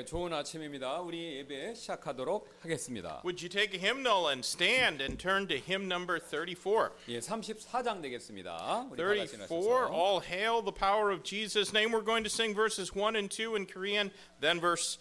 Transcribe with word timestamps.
예, 0.00 0.04
좋은 0.06 0.32
아침입니다. 0.32 1.00
우리 1.02 1.36
예배 1.36 1.74
시작하도록 1.74 2.48
하겠습니다. 2.62 3.20
Would 3.22 3.44
you 3.44 3.50
take 3.50 3.78
a 3.78 3.78
hymnal 3.78 4.28
and 4.28 4.40
stand 4.40 5.02
and 5.02 5.18
turn 5.18 5.46
to 5.46 5.58
hymn 5.58 5.92
number 5.92 6.18
34? 6.18 6.92
예, 7.08 7.18
34장 7.20 8.00
되겠습니다. 8.00 8.88
우리 8.90 8.96
다 8.96 9.04
같이 9.04 9.36
34, 9.36 9.58
나서서. 9.60 9.92
all 9.92 10.24
hail 10.24 10.64
the 10.64 10.72
power 10.72 11.12
of 11.12 11.22
Jesus' 11.22 11.76
name. 11.76 11.92
We're 11.92 12.00
going 12.06 12.24
to 12.24 12.32
sing 12.32 12.54
verses 12.54 12.96
1 12.96 13.14
and 13.14 13.28
2 13.28 13.56
in 13.56 13.66
Korean, 13.66 14.10
then 14.40 14.58
verse 14.58 14.96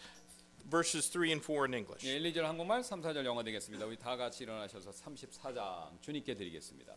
verses 0.69 1.07
3 1.07 1.31
and 1.31 1.41
4 1.41 1.71
in 1.71 1.73
English. 1.79 2.03
예, 2.03 2.19
1, 2.19 2.33
2절 2.33 2.43
한국말, 2.43 2.83
3, 2.83 2.99
4절 3.01 3.23
영어 3.23 3.41
되겠습니다. 3.41 3.85
우리 3.85 3.95
다 3.95 4.17
같이 4.17 4.43
일어나셔서 4.43 4.91
34장 4.91 6.01
주님께 6.01 6.35
드리겠습니다. 6.35 6.93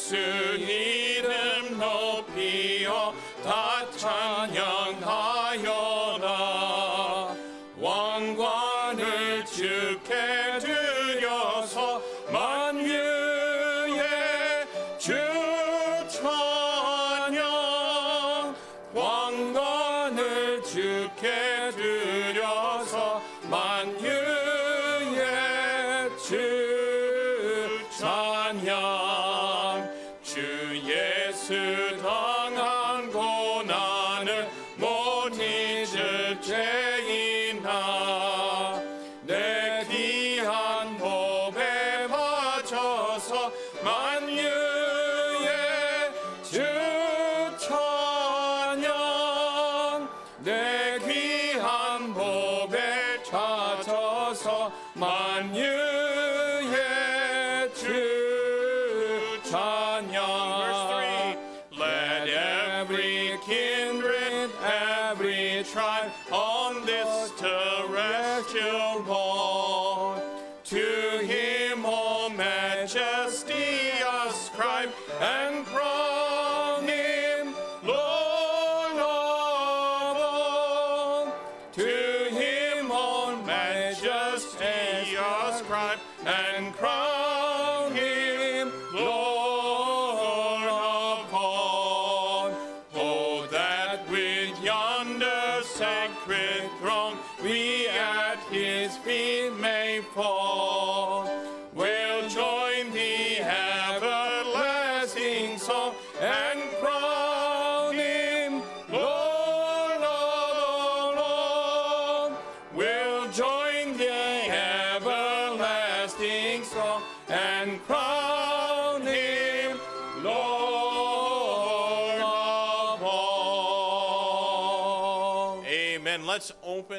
예수 0.00 0.16
이름 0.16 1.78
높이어 1.78 3.12
다 3.44 3.86
찬양 3.96 4.79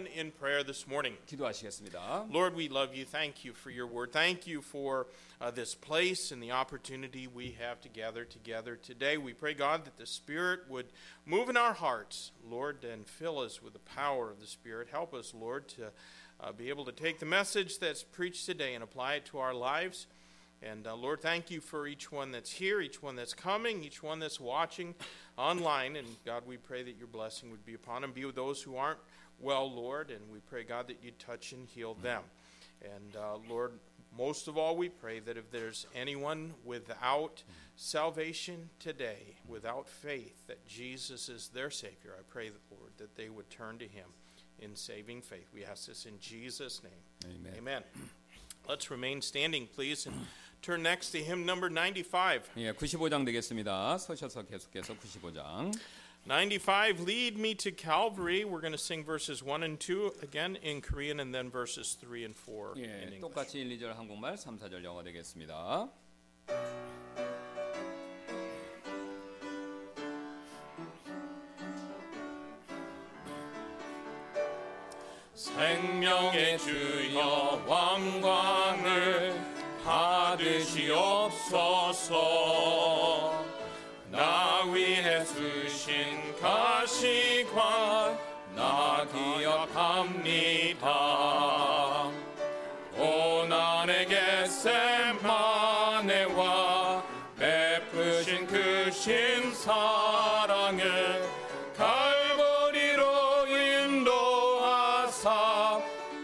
open 0.00 0.06
in 0.06 0.30
prayer 0.30 0.64
this 0.64 0.86
morning. 0.88 1.12
기도하시겠습니다. 1.26 2.32
Lord, 2.32 2.56
we 2.56 2.66
love 2.66 2.94
you. 2.94 3.04
Thank 3.04 3.44
you 3.44 3.52
for 3.52 3.70
your 3.70 3.86
word. 3.86 4.10
Thank 4.10 4.46
you 4.46 4.62
for 4.62 5.06
uh, 5.38 5.50
this 5.50 5.74
place 5.74 6.32
and 6.32 6.42
the 6.42 6.50
opportunity 6.50 7.26
we 7.26 7.54
have 7.60 7.82
to 7.82 7.90
gather 7.90 8.24
together 8.24 8.76
today. 8.76 9.18
We 9.18 9.34
pray, 9.34 9.52
God, 9.52 9.84
that 9.84 9.98
the 9.98 10.06
Spirit 10.06 10.60
would 10.70 10.86
move 11.26 11.50
in 11.50 11.58
our 11.58 11.74
hearts, 11.74 12.30
Lord, 12.42 12.84
and 12.90 13.06
fill 13.06 13.38
us 13.38 13.62
with 13.62 13.74
the 13.74 13.80
power 13.80 14.30
of 14.30 14.40
the 14.40 14.46
Spirit. 14.46 14.88
Help 14.90 15.12
us, 15.12 15.34
Lord, 15.38 15.68
to 15.68 15.92
uh, 16.40 16.52
be 16.52 16.70
able 16.70 16.86
to 16.86 16.92
take 16.92 17.18
the 17.18 17.26
message 17.26 17.78
that's 17.78 18.02
preached 18.02 18.46
today 18.46 18.72
and 18.74 18.82
apply 18.82 19.16
it 19.16 19.26
to 19.26 19.38
our 19.38 19.52
lives. 19.52 20.06
And 20.62 20.86
uh, 20.86 20.96
Lord, 20.96 21.20
thank 21.20 21.50
you 21.50 21.60
for 21.60 21.86
each 21.86 22.10
one 22.10 22.32
that's 22.32 22.50
here, 22.50 22.80
each 22.80 23.02
one 23.02 23.14
that's 23.14 23.34
coming, 23.34 23.84
each 23.84 24.02
one 24.02 24.20
that's 24.20 24.40
watching 24.40 24.94
online. 25.36 25.96
And 25.96 26.08
God, 26.24 26.44
we 26.46 26.56
pray 26.56 26.82
that 26.82 26.96
your 26.96 27.08
blessing 27.08 27.50
would 27.50 27.66
be 27.66 27.74
upon 27.74 28.00
them. 28.00 28.12
Be 28.12 28.24
with 28.24 28.36
those 28.36 28.62
who 28.62 28.76
aren't 28.76 29.00
well, 29.40 29.70
Lord. 29.70 30.10
And 30.10 30.20
we 30.32 30.40
pray, 30.40 30.64
God, 30.64 30.88
that 30.88 30.98
you 31.02 31.12
touch 31.18 31.52
and 31.52 31.66
heal 31.66 31.94
them. 31.94 32.22
And 32.82 33.16
uh, 33.16 33.38
Lord, 33.48 33.72
most 34.16 34.48
of 34.48 34.56
all, 34.56 34.76
we 34.76 34.88
pray 34.88 35.20
that 35.20 35.36
if 35.36 35.50
there's 35.50 35.86
anyone 35.94 36.54
without 36.64 37.42
salvation 37.76 38.70
today, 38.78 39.36
without 39.46 39.88
faith 39.88 40.46
that 40.46 40.66
Jesus 40.66 41.28
is 41.28 41.48
their 41.48 41.70
Savior, 41.70 42.14
I 42.18 42.22
pray, 42.28 42.48
that, 42.48 42.60
Lord, 42.70 42.92
that 42.98 43.14
they 43.16 43.28
would 43.28 43.48
turn 43.50 43.78
to 43.78 43.84
Him 43.86 44.06
in 44.58 44.74
saving 44.74 45.20
faith. 45.22 45.48
We 45.52 45.64
ask 45.64 45.86
this 45.86 46.06
in 46.06 46.18
Jesus' 46.18 46.82
name. 46.82 47.36
Amen. 47.38 47.52
Amen. 47.58 47.82
Let's 48.68 48.90
remain 48.90 49.20
standing, 49.22 49.68
please, 49.74 50.06
and 50.06 50.14
turn 50.62 50.82
next 50.82 51.10
to 51.10 51.18
hymn 51.18 51.44
number 51.44 51.68
95. 51.68 52.50
예, 52.56 52.72
95장 52.72 53.24
되겠습니다. 53.24 53.98
서셔서 53.98 54.42
계속해서 54.44 54.94
95장. 54.94 55.72
95, 56.26 57.00
Lead 57.00 57.38
Me 57.38 57.54
to 57.54 57.70
Calvary. 57.70 58.44
We're 58.44 58.60
going 58.60 58.72
to 58.72 58.78
sing 58.78 59.04
verses 59.04 59.42
1 59.44 59.62
and 59.62 59.78
2 59.78 60.14
again 60.22 60.56
in 60.56 60.80
Korean 60.80 61.20
and 61.20 61.32
then 61.32 61.50
verses 61.50 61.96
3 62.00 62.24
and 62.24 62.34
4 62.34 62.72
in 62.76 62.82
예, 62.84 63.02
English. 63.04 63.20
똑같이 63.20 63.60
1, 63.60 63.68
2절 63.78 63.94
한국말, 63.94 64.36
3, 64.36 64.58
4절 64.58 64.82
영어 64.82 65.02
되겠습니다. 65.04 65.88
생명의 75.34 76.58
주여 76.58 77.64
왕관을 77.66 79.38
받으시옵소서 79.84 81.36
가시관 87.51 88.17
나 88.55 89.05
기억합니다. 89.11 90.87
고난의 92.95 94.07
겟세마네와 94.07 95.19
베푸신 97.37 98.47
그 98.47 98.89
신사랑을 98.91 99.69
갈보리로 101.77 103.47
인도하사 103.47 105.29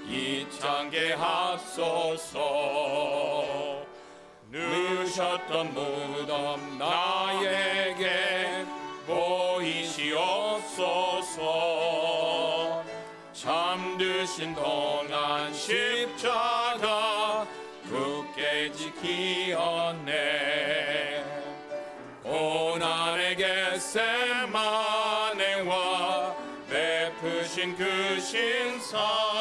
이창게 0.07 1.13
하소서. 1.13 2.37
누셨던 4.49 5.73
무덤 5.73 6.77
나에게 6.77 8.65
보이시옵소서 9.07 11.06
신동한 14.37 15.51
십자가 15.51 17.47
굳게 17.89 18.71
지키었네 18.71 20.13
고난의 22.21 23.35
겟세만행와 23.35 24.75
베푸신 26.69 27.75
그 27.77 28.19
신사랑을 28.19 29.31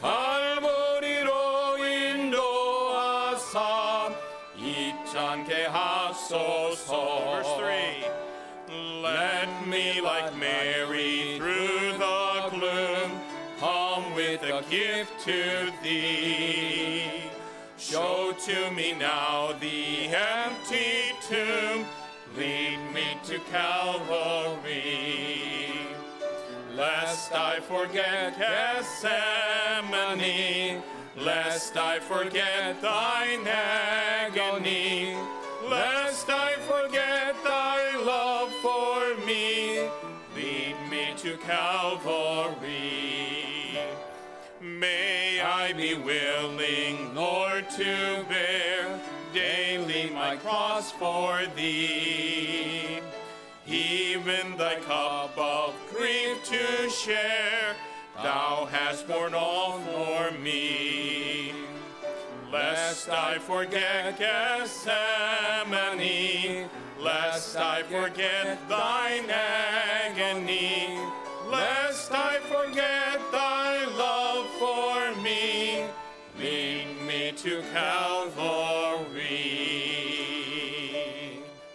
갈보리로 0.00 1.78
인도하사 1.86 3.60
잊지 4.56 5.66
하소서 5.68 7.20
Let 8.72 9.66
me 9.66 10.00
like 10.00 10.34
Mary 10.34 11.19
to 15.24 15.70
thee. 15.82 17.04
Show 17.76 18.32
to 18.46 18.70
me 18.70 18.92
now 18.92 19.52
the 19.60 20.08
empty 20.08 21.12
tomb. 21.28 21.84
Lead 22.36 22.78
me 22.94 23.18
to 23.24 23.38
Calvary. 23.50 25.20
Lest 26.74 27.32
I 27.32 27.60
forget 27.60 28.38
Gethsemane, 28.38 29.12
lest 31.18 31.76
I 31.76 31.98
forget 31.98 32.80
thine 32.80 33.46
agony, 33.46 35.16
lest 35.68 36.30
I 36.30 36.52
forget 36.66 37.34
thy 37.44 37.96
love 38.06 38.50
for 38.62 39.16
me, 39.26 39.88
lead 40.34 40.76
me 40.90 41.12
to 41.18 41.36
Calvary. 41.38 42.99
Willing, 46.20 47.14
Lord, 47.14 47.68
to 47.70 48.24
bear 48.28 49.00
daily 49.32 50.10
my 50.10 50.36
cross 50.36 50.90
for 50.92 51.42
thee 51.56 53.00
even 53.70 54.56
thy 54.56 54.76
cup 54.76 55.36
of 55.38 55.74
grief 55.94 56.42
to 56.44 56.90
share, 56.90 57.76
thou 58.16 58.66
hast 58.70 59.06
borne 59.06 59.34
all 59.34 59.78
for 59.80 60.32
me. 60.38 61.52
Lest 62.52 63.08
I 63.08 63.38
forget 63.38 64.18
Gethsemane, 64.18 64.88
lest 66.98 67.56
I 67.56 67.84
forget 67.84 68.68
thine 68.68 69.30
agony, 69.30 70.98
Calvary. 77.72 79.30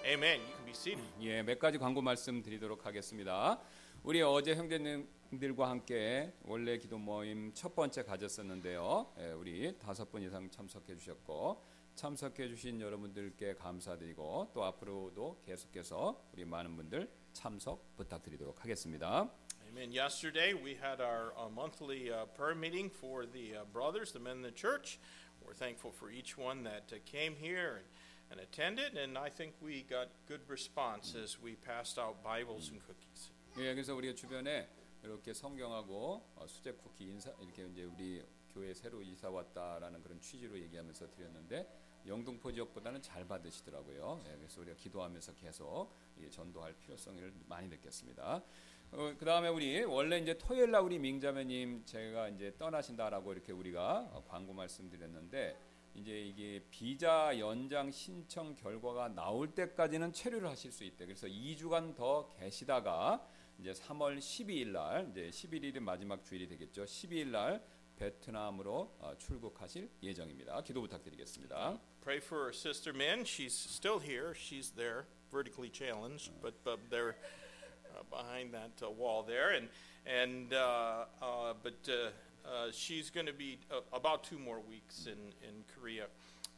Amen. 0.05 0.41
You 0.41 0.53
can 0.55 0.65
be 0.65 0.71
seated. 0.71 1.03
예, 1.21 1.41
몇 1.41 1.57
가지 1.57 1.77
광고 1.77 2.01
말씀 2.01 2.41
드리도록 2.43 2.85
하겠습니다. 2.85 3.61
우리 4.03 4.21
어제 4.21 4.55
형제님들과 4.55 5.69
함께 5.69 6.33
원래 6.43 6.77
기도 6.77 6.97
모임 6.97 7.53
첫 7.53 7.73
번째 7.75 8.03
가졌었는데요. 8.03 9.13
예, 9.19 9.31
우리 9.31 9.77
다섯 9.79 10.11
분 10.11 10.21
이상 10.21 10.49
참석해 10.49 10.97
주셨고 10.97 11.63
참석해 11.95 12.49
주신 12.49 12.81
여러분들께 12.81 13.55
감사드리고 13.55 14.51
또 14.53 14.65
앞으로도 14.65 15.43
계속해서 15.45 16.21
우리 16.33 16.43
많은 16.43 16.75
분들 16.75 17.09
참석 17.31 17.95
부탁드리도록 17.95 18.61
하겠습니다. 18.61 19.29
Amen. 19.67 19.91
Yesterday 19.91 20.53
we 20.53 20.75
had 20.75 21.01
our 21.01 21.33
uh, 21.35 21.49
monthly 21.49 22.09
uh, 22.09 22.25
prayer 22.35 22.55
meeting 22.55 22.89
for 22.89 23.25
the 23.25 23.57
uh, 23.57 23.65
brothers, 23.73 24.13
the 24.13 24.21
men 24.21 24.37
in 24.37 24.41
the 24.41 24.53
church. 24.55 24.99
We're 25.45 25.53
thankful 25.53 25.91
for 25.91 26.09
each 26.09 26.37
one 26.37 26.63
that 26.63 26.91
uh, 26.91 26.97
came 27.05 27.35
here 27.39 27.77
and, 27.77 27.85
and 28.31 28.39
attended, 28.41 28.97
and 28.97 29.17
I 29.17 29.29
think 29.29 29.53
we 29.61 29.85
got 29.87 30.09
good 30.27 30.41
response 30.49 31.13
as 31.15 31.37
we 31.39 31.55
passed 31.55 31.99
out 31.99 32.23
Bibles 32.23 32.69
and 32.71 32.81
cookies. 32.81 33.31
예, 33.57 33.73
그래서 33.73 33.95
우리가 33.95 34.15
주변에 34.15 34.67
이렇게 35.03 35.33
성경하고 35.33 36.23
어, 36.35 36.47
수제 36.47 36.73
쿠키 36.73 37.05
인사 37.05 37.31
이렇게 37.39 37.65
이제 37.67 37.83
우리 37.83 38.23
교회 38.53 38.73
새로 38.73 39.01
이사 39.01 39.29
왔다라는 39.29 40.01
그런 40.01 40.19
취지로 40.19 40.57
얘기하면서 40.59 41.11
드렸는데 41.11 41.67
영등포 42.07 42.51
지역보다는 42.51 43.01
잘 43.01 43.27
받으시더라고요. 43.27 44.23
예, 44.27 44.35
그래서 44.37 44.61
우리가 44.61 44.75
기도하면서 44.77 45.33
계속 45.35 45.93
이 46.17 46.29
전도할 46.29 46.73
필요성을 46.73 47.33
많이 47.47 47.67
느꼈습니다. 47.67 48.43
어, 48.91 49.13
그 49.17 49.25
다음에 49.25 49.49
우리 49.49 49.83
원래 49.83 50.19
이제 50.19 50.37
토요일 50.37 50.71
날 50.71 50.81
우리 50.81 50.99
민자매님 50.99 51.83
제가 51.85 52.29
이제 52.29 52.53
떠나신다라고 52.57 53.33
이렇게 53.33 53.51
우리가 53.51 54.09
어, 54.11 54.23
광고 54.27 54.53
말씀드렸는데 54.53 55.57
이제 55.95 56.19
이게 56.19 56.63
비자 56.69 57.37
연장 57.39 57.89
신청 57.91 58.55
결과가 58.55 59.09
나올 59.09 59.53
때까지는 59.53 60.13
체류를 60.13 60.49
하실 60.49 60.71
수 60.71 60.83
있대. 60.83 61.05
그래서 61.05 61.27
2주간 61.27 61.95
더 61.95 62.29
계시다가 62.29 63.25
이제 63.59 63.71
3월 63.71 64.17
12일 64.17 64.67
날 64.67 65.09
이제 65.11 65.29
11일이 65.29 65.79
마지막 65.79 66.23
주일이 66.23 66.47
되겠죠. 66.47 66.83
12일 66.83 67.27
날 67.27 67.65
베트남으로 67.95 68.97
어, 68.99 69.13
출국하실 69.17 69.89
예정입니다. 70.03 70.61
기도 70.63 70.81
부탁드리겠습니다. 70.81 71.79
Pray 72.01 72.21
for 72.23 72.51
Sister 72.53 72.93
Min. 72.95 73.21
She's 73.23 73.53
still 73.53 73.99
here. 73.99 74.33
She's 74.35 74.71
there, 74.75 75.05
vertically 75.31 75.71
challenged, 75.71 76.31
but, 76.41 76.53
but 76.63 76.79
they're 76.89 77.15
uh, 77.15 77.44
behind 78.10 78.52
that 78.54 78.72
uh, 78.82 78.90
wall 78.90 79.22
there, 79.22 79.50
and 79.50 79.68
and 80.06 80.52
uh, 80.52 81.04
uh, 81.22 81.54
but 81.62 81.88
uh, 81.88 82.10
uh, 82.48 82.70
she's 82.72 83.10
going 83.10 83.26
to 83.26 83.32
be 83.32 83.58
uh, 83.70 83.80
about 83.92 84.24
two 84.24 84.38
more 84.38 84.60
weeks 84.60 85.06
in 85.06 85.18
in 85.46 85.64
Korea. 85.74 86.06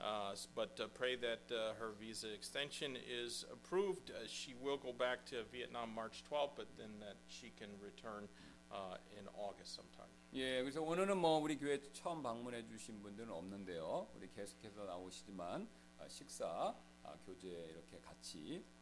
Uh, 0.01 0.33
s- 0.33 0.49
but 0.55 0.79
uh, 0.81 0.89
pray 0.95 1.15
that 1.15 1.43
uh, 1.55 1.75
her 1.79 1.93
visa 2.01 2.27
extension 2.33 2.97
is 3.07 3.45
approved. 3.53 4.11
Uh, 4.11 4.27
she 4.27 4.53
will 4.61 4.77
go 4.77 4.93
back 4.93 5.25
to 5.27 5.45
Vietnam 5.53 5.95
March 5.95 6.25
12th, 6.29 6.57
but 6.57 6.67
then 6.77 6.91
that 6.99 7.17
she 7.29 7.53
can 7.57 7.69
return 7.81 8.27
uh, 8.73 8.97
in 9.19 9.29
August 9.39 9.75
sometime. 9.77 10.11
예, 10.35 10.61
그래서 10.63 10.81
오늘은 10.83 11.19
뭐 11.19 11.39
우리 11.39 11.57
교회 11.57 11.79
처음 11.93 12.23
방문해 12.23 12.67
주신 12.67 13.01
분들은 13.03 13.31
없는데요. 13.31 14.09
우리 14.17 14.29
계속해서 14.31 14.85
나오시지만 14.87 15.69
아, 16.01 16.09
식사, 16.09 16.75
아, 17.05 17.15
교제 17.27 17.49
이렇게 17.71 18.01
같이 18.01 18.65
어, 18.65 18.76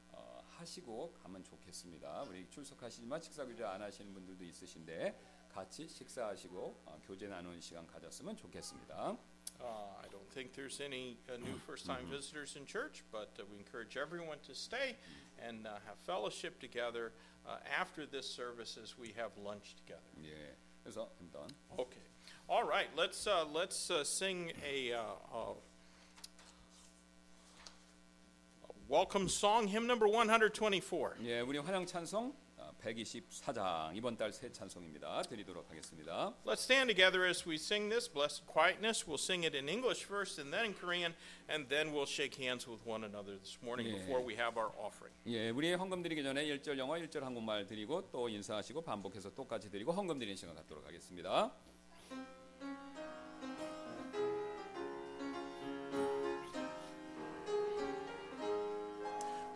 하시고 0.58 1.12
가면 1.22 1.44
좋겠습니다. 1.44 2.22
우리 2.22 2.48
출석하시지만 2.48 3.20
식사 3.20 3.44
교제 3.44 3.64
안 3.64 3.80
하시는 3.82 4.12
분들도 4.12 4.44
있으신데 4.44 5.18
같이 5.48 5.88
식사하시고 5.88 6.82
어, 6.86 7.00
교제 7.04 7.26
나누는 7.26 7.60
시간 7.60 7.86
가졌으면 7.86 8.36
좋겠습니다. 8.36 9.16
Uh, 9.60 9.66
I 10.00 10.08
don't 10.08 10.28
think 10.32 10.52
there's 10.54 10.80
any 10.80 11.18
uh, 11.28 11.36
new 11.36 11.58
first 11.66 11.84
time 11.84 12.06
visitors 12.08 12.56
in 12.56 12.64
church, 12.64 13.04
but 13.12 13.36
uh, 13.38 13.44
we 13.50 13.58
encourage 13.58 13.96
everyone 13.96 14.38
to 14.46 14.54
stay 14.54 14.96
and 15.38 15.66
uh, 15.66 15.80
have 15.86 15.98
fellowship 16.06 16.58
together 16.60 17.12
uh, 17.46 17.58
after 17.68 18.06
this 18.06 18.26
service 18.26 18.78
as 18.80 18.96
we 18.96 19.12
have 19.16 19.32
lunch 19.36 19.74
together. 19.76 20.00
예, 20.22 20.56
그래서 20.82 21.10
일단 21.20 21.48
Okay. 21.78 22.02
All 22.48 22.64
right. 22.64 22.88
Let's 22.96 23.26
uh, 23.26 23.44
let's 23.44 23.90
uh, 23.90 24.02
sing 24.04 24.52
a, 24.64 24.92
welcome 28.89 29.27
song, 29.27 29.67
hymn 29.67 29.85
number 29.87 30.07
124. 30.07 31.15
예, 31.23 31.39
우리 31.41 31.57
환영 31.57 31.85
찬송 31.85 32.33
아, 32.57 32.71
124장 32.83 33.95
이번 33.95 34.17
달 34.17 34.31
새 34.31 34.51
찬송입니다. 34.51 35.23
드리도록 35.23 35.69
하겠습니다. 35.69 36.33
Let's 36.45 36.59
stand 36.63 36.87
together 36.93 37.25
as 37.27 37.47
we 37.47 37.55
sing 37.55 37.89
this. 37.89 38.07
Blessed 38.11 38.45
quietness. 38.47 39.05
We'll 39.07 39.17
sing 39.21 39.43
it 39.45 39.55
in 39.57 39.67
English 39.69 40.05
first, 40.05 40.39
and 40.39 40.51
then 40.53 40.65
in 40.65 40.73
Korean, 40.73 41.13
and 41.49 41.67
then 41.69 41.91
we'll 41.93 42.05
shake 42.07 42.35
hands 42.37 42.67
with 42.67 42.85
one 42.85 43.03
another 43.03 43.37
this 43.37 43.57
morning 43.63 43.87
Yeah. 43.87 43.99
before 43.99 44.21
we 44.23 44.35
have 44.35 44.57
our 44.57 44.71
offering. 44.77 45.13
예, 45.27 45.49
우리 45.49 45.73
헌금 45.73 46.01
드리기 46.03 46.23
전에 46.23 46.45
1절 46.45 46.77
영어, 46.77 46.93
1절 46.97 47.21
한국말 47.21 47.65
드리고 47.67 48.09
또 48.11 48.29
인사하시고 48.29 48.81
반복해서 48.81 49.33
똑같이 49.33 49.69
드리고 49.69 49.91
헌금 49.91 50.19
드리는 50.19 50.35
시간 50.35 50.55
갖도록 50.55 50.85
하겠습니다. 50.85 51.51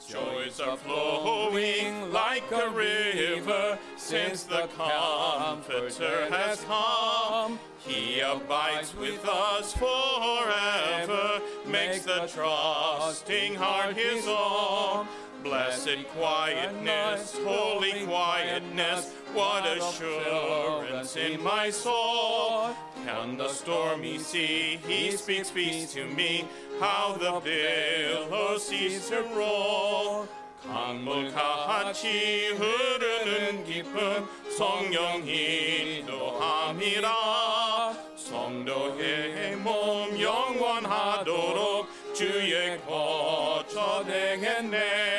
Joys 0.09 0.59
are 0.59 0.75
flowing 0.75 2.11
like 2.11 2.51
a 2.51 2.67
river 2.71 3.77
since 3.95 4.41
the 4.41 4.67
Comforter 4.75 6.27
has 6.31 6.61
come. 6.61 7.59
He 7.77 8.19
abides 8.19 8.95
with 8.95 9.23
us 9.27 9.73
forever, 9.73 11.41
makes 11.67 12.05
the 12.05 12.25
trusting 12.25 13.53
heart 13.53 13.95
his 13.95 14.25
own. 14.27 15.07
Blessed 15.43 16.07
quietness, 16.07 17.37
holy 17.45 18.03
quietness, 18.07 19.13
what 19.33 19.63
assurance 19.67 21.15
in 21.17 21.39
my 21.43 21.69
soul. 21.69 22.75
On 23.17 23.37
the 23.37 23.49
stormy 23.49 24.19
sea, 24.19 24.79
he 24.87 25.11
speaks 25.11 25.49
peace 25.51 25.93
to 25.93 26.05
me, 26.05 26.45
how 26.79 27.17
the 27.19 27.39
billows 27.43 28.67
cease 28.67 29.09
to 29.09 29.23
roll. 29.35 30.27
강물같이 30.67 32.49
흐르는 32.49 33.63
깊은 33.63 34.27
성령이 34.57 36.03
또함이라 36.05 37.93
성도의 38.15 39.55
몸 39.55 40.21
영원하도록 40.21 41.87
주의 42.13 42.79
거처 42.85 44.03
되겠네 44.05 45.18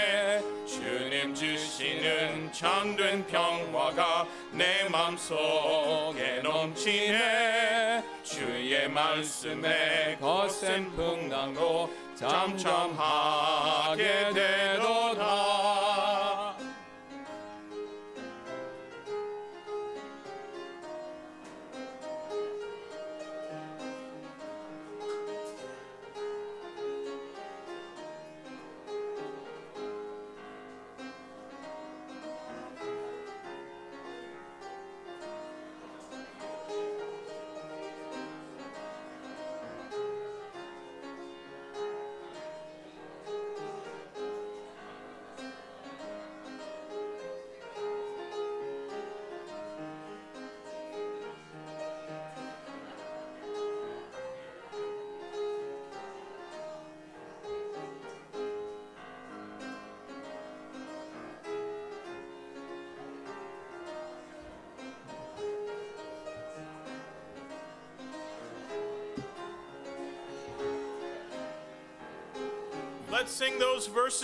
주시는 2.00 2.50
참된 2.52 3.26
평화가 3.26 4.26
내 4.52 4.88
맘속에 4.88 6.40
넘치네. 6.42 8.02
주 8.22 8.36
주의 8.40 8.88
말씀에 8.88 10.16
거센 10.18 10.90
풍랑도 10.92 11.90
잠잠하게 12.14 13.98
되도다 14.34 15.89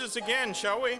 verses 0.07 0.23
again, 0.23 0.53
shall 0.53 0.81
we? 0.81 0.99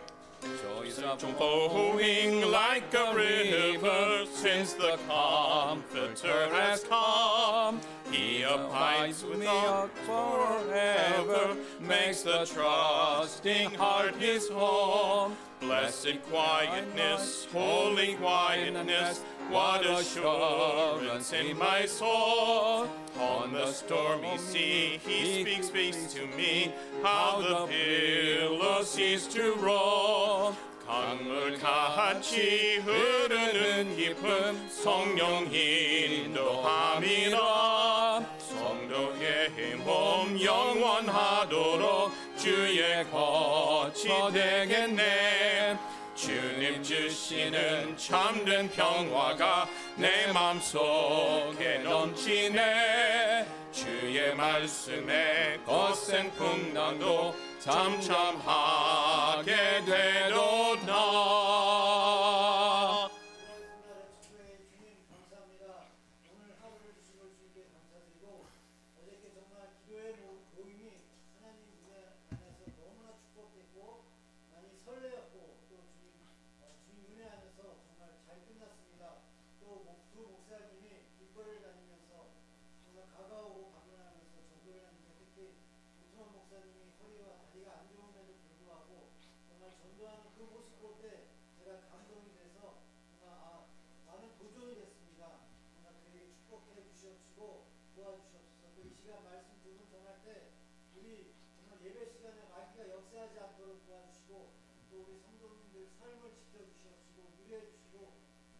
Flowing 1.37 2.51
like 2.51 2.93
a 2.93 3.15
river 3.15 4.25
since 4.31 4.73
the 4.73 4.97
Comforter 5.07 6.47
has 6.53 6.83
come. 6.83 7.79
He 8.11 8.43
abides 8.43 9.23
with 9.23 9.45
us 9.45 9.89
forever, 10.05 11.55
makes 11.79 12.21
the 12.21 12.45
trusting 12.45 13.73
heart 13.75 14.15
his 14.15 14.47
home. 14.49 15.35
Blessed 15.59 16.21
quietness, 16.29 17.47
holy 17.51 18.13
quietness, 18.15 19.21
what 19.49 19.85
assurance 19.85 21.33
in 21.33 21.57
my 21.57 21.85
soul. 21.85 22.87
On 23.19 23.53
the 23.53 23.71
stormy 23.71 24.37
sea, 24.37 24.99
he 25.05 25.41
speaks, 25.43 25.67
speaks 25.67 26.13
to 26.13 26.27
me, 26.37 26.73
how 27.03 27.41
the 27.41 27.67
billows 27.67 28.91
cease 28.91 29.27
to 29.27 29.53
roll. 29.55 30.55
강물 30.87 31.59
같이 31.59 32.77
흐르는 32.77 33.97
깊음 33.97 34.69
성령 34.69 35.51
인도함이라 35.51 37.37
성도의 38.39 39.75
몸 39.83 40.41
영원하도록 40.41 42.13
주의 42.37 43.03
거처 43.11 44.31
되겠네 44.31 45.77
주님 46.67 46.83
주시는 46.83 47.95
참된 47.97 48.69
평화가 48.69 49.69
내 49.95 50.31
맘속에 50.33 51.79
넘치네. 51.83 53.45
주의 53.71 54.35
말씀에 54.35 55.59
거센 55.65 56.29
풍랑도 56.31 57.33
잠잠하게 57.59 59.55
되도다 59.85 61.46
주시고 104.27 104.51
또 104.91 105.07
우리 105.07 105.19
성도님들 105.23 105.87
삶을 105.99 106.35
지켜주시옵시고 106.35 107.31
위로해 107.39 107.63
주시고 107.71 108.11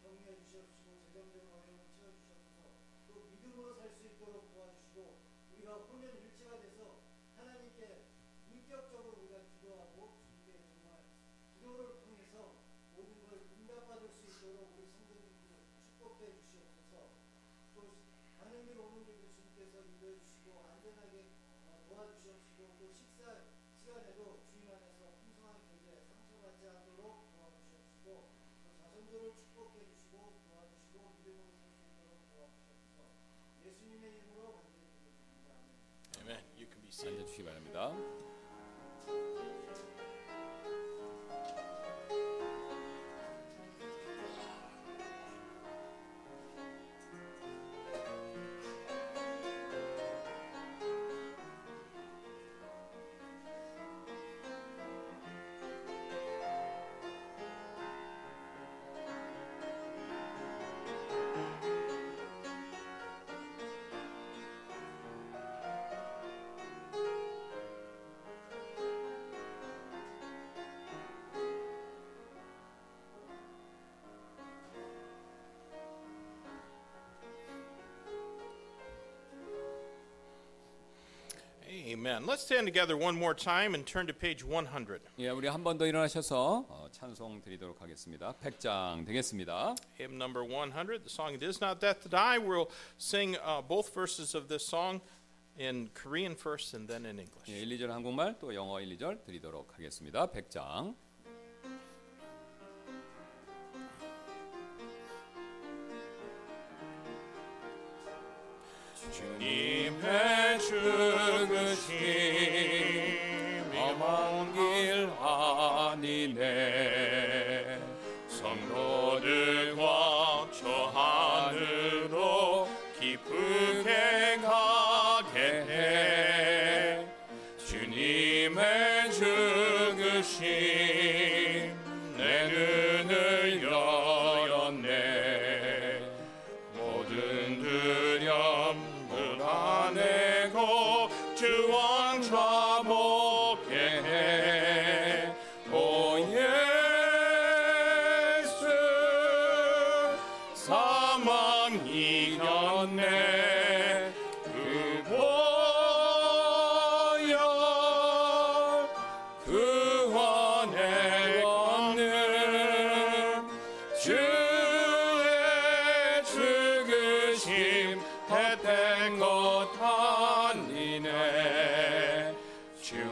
격려해 0.02 0.40
주시옵시고 0.40 0.96
재정적인 1.12 1.44
어려움을 1.52 1.84
채워주시옵소서. 1.92 2.72
또 3.08 3.28
믿음으로 3.28 3.76
살 3.76 3.92
수 3.92 4.08
있도록 4.08 4.48
도와주시고 4.54 5.20
우리가 5.60 5.74
혼연 5.92 6.16
일체가 6.24 6.62
돼서 6.62 7.04
하나님께 7.36 8.08
인격적으로 8.50 9.20
우리가 9.20 9.44
기도하고 9.60 10.16
주님께 10.24 10.56
정말 10.72 11.04
기도를 11.60 12.00
통해서 12.00 12.56
모든 12.96 13.28
걸 13.28 13.44
응답받을 13.60 14.08
수 14.08 14.24
있도록 14.24 14.72
우리 14.80 14.88
성도님들 14.88 15.52
축복해 16.00 16.32
주시옵소서. 16.32 17.12
또길 17.76 18.80
오는 18.80 19.04
길도 19.04 19.28
주님께서 19.36 19.84
인도해 19.84 20.16
주시고 20.16 20.64
안전하게 20.64 21.28
어, 21.68 21.84
도와주시옵시고 21.92 22.72
또 22.80 22.88
식사 22.96 23.44
시간에도 23.84 24.40
주님 24.48 24.68
안에서 24.72 25.12
풍성한 25.24 25.64
교제 25.72 26.04
상처받지 26.08 26.68
않도록 26.68 27.28
도와주시옵시고 27.32 28.06
또 28.06 28.28
자손들을 28.80 29.34
축복해 29.36 29.80
주시고 29.88 30.44
도와주시고 30.50 30.96
믿음으로 31.24 31.48
살 31.56 31.72
수 31.72 31.82
있도록 31.88 32.20
도와주시옵소서. 32.36 33.00
예수님의 33.78 34.12
이름으로. 34.16 34.64
앉아주시기 37.08 37.44
바랍니다. 37.44 37.94
Amen. 81.87 82.27
Let's 82.27 82.43
stand 82.43 82.67
together 82.67 82.97
one 82.97 83.17
more 83.19 83.35
time 83.35 83.75
and 83.75 83.87
turn 83.87 84.07
to 84.07 84.13
page 84.13 84.45
100. 84.45 85.01
예, 85.19 85.29
우리 85.31 85.47
한 85.49 85.63
번 85.63 85.79
더 85.79 85.87
일어나셔서 85.87 86.67
어, 86.69 86.89
찬송 86.91 87.41
드리도록 87.43 87.81
하겠습니다. 87.81 88.35
100장 88.43 89.07
되겠습니다. 89.07 89.75
Hymn 89.99 90.17
number 90.21 90.45
100, 90.45 91.05
the 91.05 91.09
song 91.09 91.35
It 91.35 91.43
Is 91.45 91.61
Not 91.63 91.81
Death 91.81 92.03
to 92.03 92.09
Die. 92.09 92.39
We'll 92.39 92.69
sing 92.99 93.37
uh, 93.37 93.63
both 93.63 93.95
verses 93.95 94.35
of 94.35 94.49
this 94.49 94.67
song 94.67 95.01
in 95.59 95.91
Korean 95.95 96.35
first 96.35 96.75
and 96.75 96.89
then 96.89 97.07
in 97.07 97.19
English. 97.19 97.49
예, 97.49 97.63
1, 97.63 97.69
2절 97.79 97.89
한국말 97.89 98.39
또 98.39 98.55
영어 98.55 98.81
1, 98.81 98.97
2절 98.99 99.25
드리도록 99.25 99.73
하겠습니다. 99.75 100.27
100장. 100.27 100.95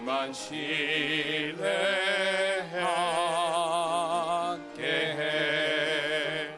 주만 0.06 0.32
신뢰하게 0.32 1.66
해 5.18 6.50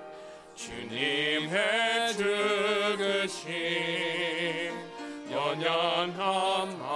주님의 0.54 2.12
죽으심 2.18 3.48
연연함 5.32 6.87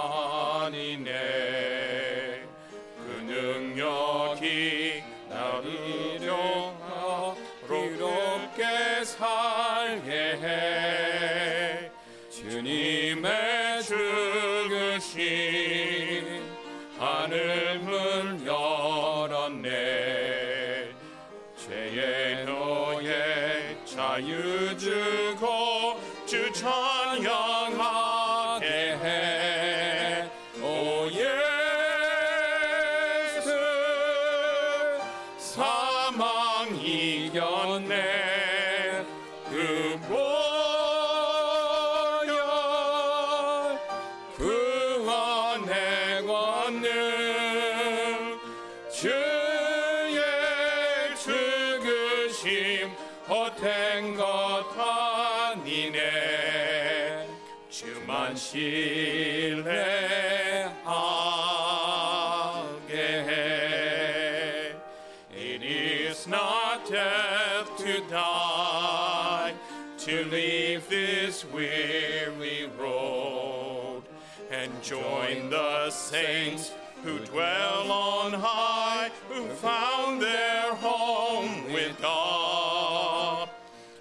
join 74.92 75.48
the 75.48 75.88
saints 75.88 76.70
who 77.02 77.18
dwell 77.20 77.90
on 77.90 78.34
high, 78.34 79.10
who 79.30 79.46
found 79.46 80.20
their 80.20 80.74
home 80.74 81.72
with 81.72 81.98
God. 82.02 83.48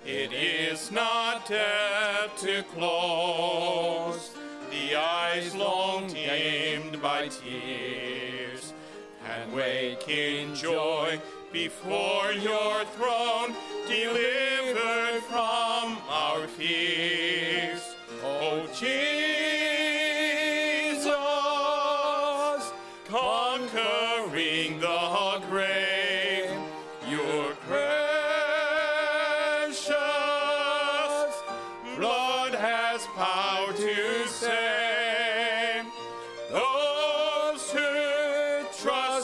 It 0.05 0.33
is 0.33 0.91
not 0.91 1.47
death 1.47 2.35
to 2.41 2.63
close 2.75 4.31
the 4.69 4.97
eyes 4.97 5.55
long 5.55 6.07
dimmed 6.07 7.01
by 7.01 7.29
tears 7.29 8.73
and 9.29 9.53
wake 9.53 10.09
in 10.09 10.53
joy 10.53 11.21
before 11.53 12.33
your 12.33 12.83
throne, 12.97 13.55
delivered 13.87 15.21
from 15.23 15.97
our 16.09 16.47
fears. 16.47 17.81
Oh, 18.25 18.67
Jesus, 18.77 19.60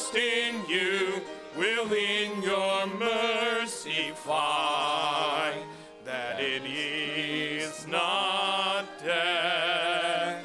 trust 0.07 0.15
in 0.15 0.55
you 0.67 1.21
will 1.55 1.91
in 1.91 2.41
your 2.41 2.87
mercy 2.87 4.11
find 4.15 5.61
that 6.05 6.39
it 6.39 6.63
is 6.65 7.87
not 7.87 8.85
death 9.03 10.43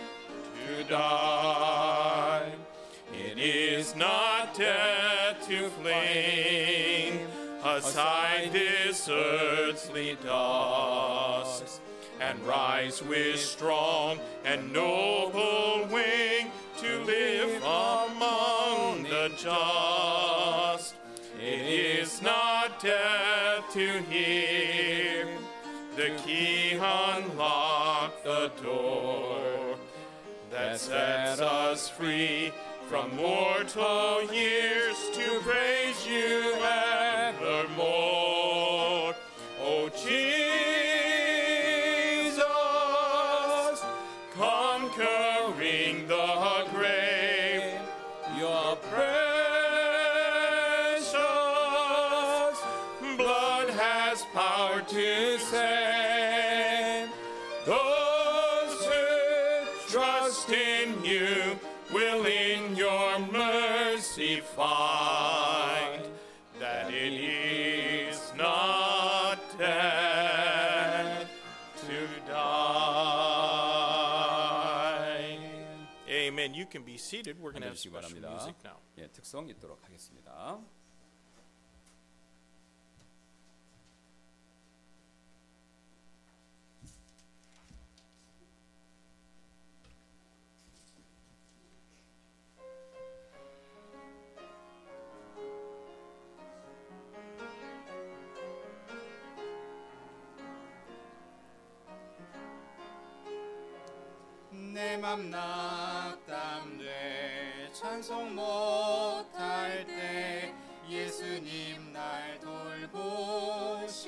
to 0.67 0.85
die. 0.85 2.53
It 3.13 3.39
is 3.39 3.95
not 3.95 4.55
death 4.55 5.47
to 5.49 5.69
fling 5.69 7.27
aside 7.65 8.51
this 8.53 9.09
earthly 9.09 10.17
dust 10.25 11.81
and 12.21 12.41
rise 12.47 13.03
with 13.03 13.39
strong 13.39 14.19
and 14.45 14.73
noble 14.73 15.87
wing 15.91 16.51
to 16.79 17.05
live 17.05 17.63
among 17.63 18.12
just. 19.31 20.95
It 21.41 21.61
is 22.01 22.23
not 22.23 22.81
death 22.83 23.65
to 23.73 23.99
hear 24.11 25.27
the 25.97 26.11
key 26.25 26.73
unlock 26.75 28.23
the 28.25 28.51
door 28.63 29.41
that 30.51 30.79
sets 30.79 31.41
us 31.41 31.89
free 31.89 32.53
from 32.89 33.15
mortal 33.17 34.23
years 34.33 34.97
to 35.15 35.41
praise 35.41 36.07
you 36.07 36.55
evermore. 36.63 38.32
Can 76.73 76.83
be 76.83 76.97
seated. 76.97 77.39
We're 77.39 77.53
going 77.53 77.63
to 77.63 77.69
have 77.69 77.79
special 77.79 78.01
바랍니다. 78.01 78.31
music 78.31 78.57
now. 78.65 78.79
예, 78.97 79.07
특성 79.09 79.47
있도록 79.51 79.85
하겠습니다. 79.85 80.59
내내맘 104.73 105.31
낙담돼 105.31 105.82
찬송 107.83 108.37
못할 108.37 109.85
때 109.89 110.55
예수님 110.89 111.93
날 111.93 112.39
돌보실까? 112.39 114.01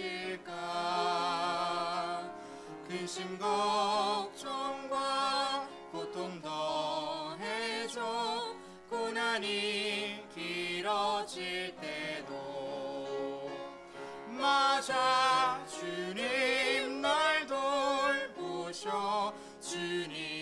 근심 2.87 3.37
걱정과 3.37 4.89
고통 5.91 6.41
더해줘. 6.41 8.01
고난이 8.89 10.25
길어질 10.33 11.75
때도 11.81 13.51
맞아. 14.29 15.61
주님 15.67 17.01
날 17.01 17.45
돌보셔. 17.49 19.35
주님 19.61 20.34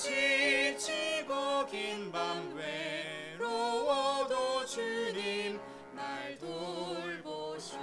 지치고 0.00 1.66
긴 1.66 2.10
밤 2.10 2.56
외로워도 3.38 4.64
주님 4.66 5.58
날 5.94 6.38
돌보셔 6.38 7.76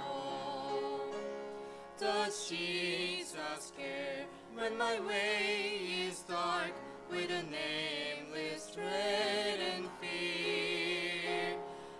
Does 1.98 2.48
Jesus 2.48 3.72
care 3.76 4.26
when 4.54 4.76
my 4.76 4.98
way 5.00 6.08
is 6.08 6.22
dark 6.22 6.72
with 7.10 7.30
a 7.30 7.42
nameless 7.44 8.72
dread 8.74 9.60
and 9.60 9.88
fear? 10.00 11.56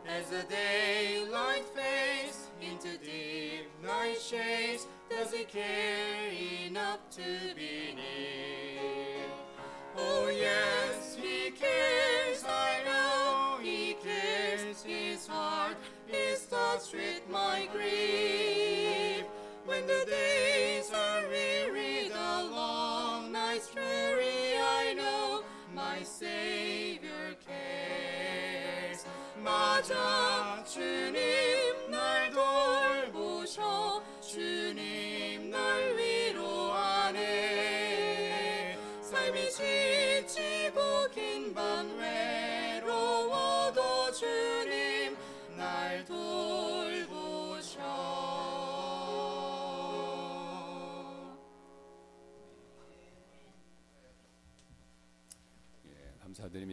As 0.07 0.29
the 0.31 0.43
daylight 0.51 1.65
fades 1.75 2.51
into 2.61 2.99
deep 2.99 3.71
night 3.83 4.21
shades, 4.21 4.87
does 5.09 5.33
He 5.33 5.45
care 5.45 6.29
enough 6.67 6.99
to 7.13 7.55
be 7.55 7.78
my 17.31 17.69
grief. 17.73 19.25
When 19.65 19.87
the 19.87 20.05
days 20.07 20.91
are 20.93 21.23
weary, 21.29 22.09
the 22.09 22.51
long 22.51 23.33
nights 23.33 23.71
dreary, 23.71 24.59
I 24.61 24.95
know 24.95 25.43
my 25.75 26.03
Savior 26.03 27.37
cares. 27.47 29.07
맞아, 29.43 30.63
주님 30.65 31.91
날 31.91 32.31
돌보셔, 32.31 34.03
주 34.21 34.68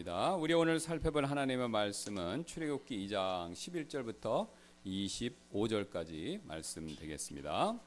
감사드립니다. 0.07 0.37
우리 0.37 0.55
오늘 0.55 0.79
살펴볼 0.79 1.27
하나님의 1.27 1.69
말씀은 1.69 2.47
출애굽기 2.47 3.09
2장 3.09 3.53
11절부터 3.53 4.49
25절까지 4.87 6.41
말씀 6.45 6.87
되겠습니다. 6.95 7.79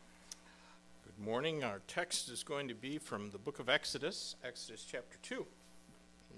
Good 1.04 1.22
morning. 1.22 1.64
Our 1.64 1.80
text 1.88 2.30
is 2.30 2.46
going 2.46 2.68
to 2.68 2.80
be 2.80 2.98
from 2.98 3.32
the 3.32 3.42
book 3.42 3.60
of 3.60 3.72
Exodus, 3.72 4.36
Exodus 4.44 4.86
chapter 4.86 5.18
2, 5.22 5.46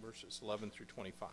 verses 0.01 0.39
11 0.41 0.69
through 0.69 0.87
25. 0.87 1.27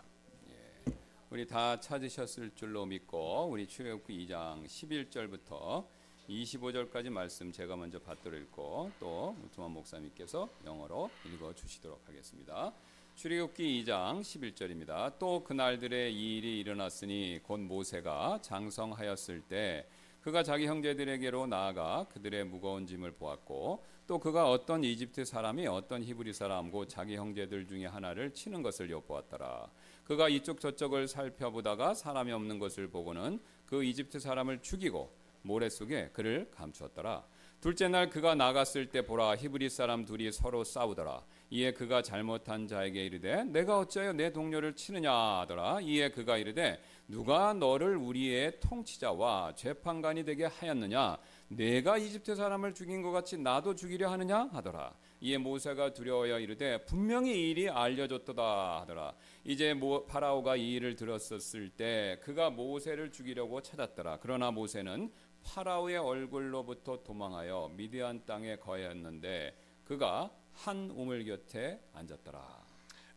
우리 1.30 1.46
다 1.46 1.78
찾으셨을 1.78 2.52
줄로 2.54 2.86
믿고 2.86 3.48
우리 3.50 3.68
출애굽기 3.68 4.26
2장 4.26 4.64
11절부터 4.66 5.86
25절까지 6.28 7.10
말씀 7.10 7.52
제가 7.52 7.76
먼저 7.76 7.98
받들어 7.98 8.36
읽고 8.36 8.92
또 8.98 9.36
우투만 9.44 9.70
목사님께서 9.70 10.48
영어로 10.64 11.10
읽어 11.26 11.54
주시도록 11.54 12.00
하겠습니다. 12.06 12.72
출애굽기 13.18 13.82
2장 13.82 14.20
11절입니다. 14.20 15.18
또 15.18 15.42
그날들의 15.42 16.14
이 16.14 16.38
일이 16.38 16.60
일어났으니 16.60 17.40
곧 17.42 17.58
모세가 17.58 18.38
장성하였을 18.42 19.40
때 19.40 19.88
그가 20.20 20.44
자기 20.44 20.68
형제들에게로 20.68 21.48
나아가 21.48 22.06
그들의 22.12 22.44
무거운 22.44 22.86
짐을 22.86 23.10
보았고 23.10 23.84
또 24.06 24.20
그가 24.20 24.48
어떤 24.48 24.84
이집트 24.84 25.24
사람이 25.24 25.66
어떤 25.66 26.04
히브리 26.04 26.32
사람 26.32 26.70
곧 26.70 26.88
자기 26.88 27.16
형제들 27.16 27.66
중에 27.66 27.86
하나를 27.86 28.32
치는 28.34 28.62
것을 28.62 28.88
엿보았더라. 28.88 29.68
그가 30.04 30.28
이쪽 30.28 30.60
저쪽을 30.60 31.08
살펴보다가 31.08 31.94
사람이 31.94 32.30
없는 32.30 32.60
것을 32.60 32.86
보고는 32.86 33.40
그 33.66 33.82
이집트 33.82 34.20
사람을 34.20 34.62
죽이고 34.62 35.12
모래 35.42 35.68
속에 35.68 36.10
그를 36.12 36.48
감추었더라. 36.52 37.24
둘째 37.60 37.88
날 37.88 38.08
그가 38.08 38.36
나갔을 38.36 38.86
때 38.86 39.02
보라 39.04 39.34
히브리 39.34 39.68
사람 39.68 40.04
둘이 40.04 40.30
서로 40.30 40.62
싸우더라. 40.62 41.24
이에 41.50 41.72
그가 41.72 42.02
잘못한 42.02 42.68
자에게 42.68 43.04
이르되 43.04 43.42
내가 43.44 43.80
어찌하여 43.80 44.12
내 44.12 44.32
동료를 44.32 44.76
치느냐 44.76 45.12
하더라. 45.12 45.80
이에 45.80 46.10
그가 46.10 46.36
이르되 46.36 46.80
누가 47.08 47.52
너를 47.54 47.96
우리의 47.96 48.60
통치자와 48.60 49.54
재판관이 49.56 50.24
되게 50.24 50.44
하였느냐 50.44 51.18
내가 51.48 51.98
이집트 51.98 52.36
사람을 52.36 52.74
죽인 52.74 53.02
것 53.02 53.10
같이 53.10 53.36
나도 53.36 53.74
죽이려 53.74 54.08
하느냐 54.08 54.50
하더라. 54.52 54.94
이에 55.20 55.36
모세가 55.36 55.94
두려워하여 55.94 56.38
이르되 56.38 56.84
분명히 56.84 57.32
이 57.32 57.50
일이 57.50 57.68
알려졌도다 57.68 58.82
하더라. 58.82 59.14
이제 59.42 59.74
모, 59.74 60.06
파라오가 60.06 60.54
이 60.54 60.74
일을 60.74 60.94
들었었을 60.94 61.70
때 61.70 62.20
그가 62.22 62.50
모세를 62.50 63.10
죽이려고 63.10 63.62
찾았더라. 63.62 64.18
그러나 64.20 64.52
모세는 64.52 65.10
파라오의 65.43 65.97
얼굴로부터 65.97 67.03
도망하여 67.03 67.71
미디안 67.75 68.25
땅에 68.25 68.55
거했는데 68.57 69.57
그가 69.85 70.31
한 70.53 70.89
우물 70.91 71.25
곁에 71.25 71.79
앉았더라. 71.93 72.63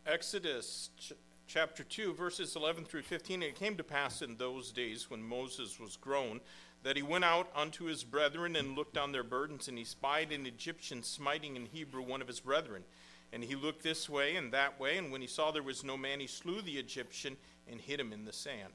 Exodus 0.07 0.90
ch- 0.97 1.14
chapter 1.47 1.85
2, 1.85 2.14
verses 2.14 2.57
11 2.57 2.85
through 2.85 3.03
15. 3.03 3.42
It 3.42 3.55
came 3.57 3.77
to 3.77 3.85
pass 3.85 4.23
in 4.23 4.37
those 4.37 4.73
days 4.73 5.11
when 5.11 5.23
Moses 5.23 5.79
was 5.79 5.97
grown 5.97 6.40
that 6.83 6.97
he 6.97 7.03
went 7.03 7.25
out 7.25 7.49
unto 7.55 7.85
his 7.87 8.05
brethren 8.05 8.55
and 8.57 8.77
looked 8.77 8.97
on 8.97 9.12
their 9.12 9.25
burdens, 9.25 9.69
and 9.69 9.79
he 9.79 9.85
spied 9.85 10.31
an 10.33 10.47
Egyptian 10.47 11.03
smiting 11.03 11.57
in 11.57 11.66
Hebrew 11.66 12.03
one 12.03 12.21
of 12.23 12.29
his 12.29 12.40
brethren. 12.40 12.85
And 13.33 13.42
he 13.42 13.57
looked 13.57 13.83
this 13.83 14.09
way 14.09 14.37
and 14.37 14.53
that 14.53 14.79
way, 14.79 14.97
and 14.97 15.11
when 15.11 15.21
he 15.21 15.27
saw 15.27 15.51
there 15.51 15.62
was 15.62 15.83
no 15.83 15.97
man, 15.97 16.21
he 16.21 16.29
slew 16.29 16.62
the 16.62 16.79
Egyptian 16.79 17.37
and 17.69 17.81
hid 17.81 17.99
him 17.99 18.12
in 18.12 18.25
the 18.25 18.33
sand. 18.33 18.73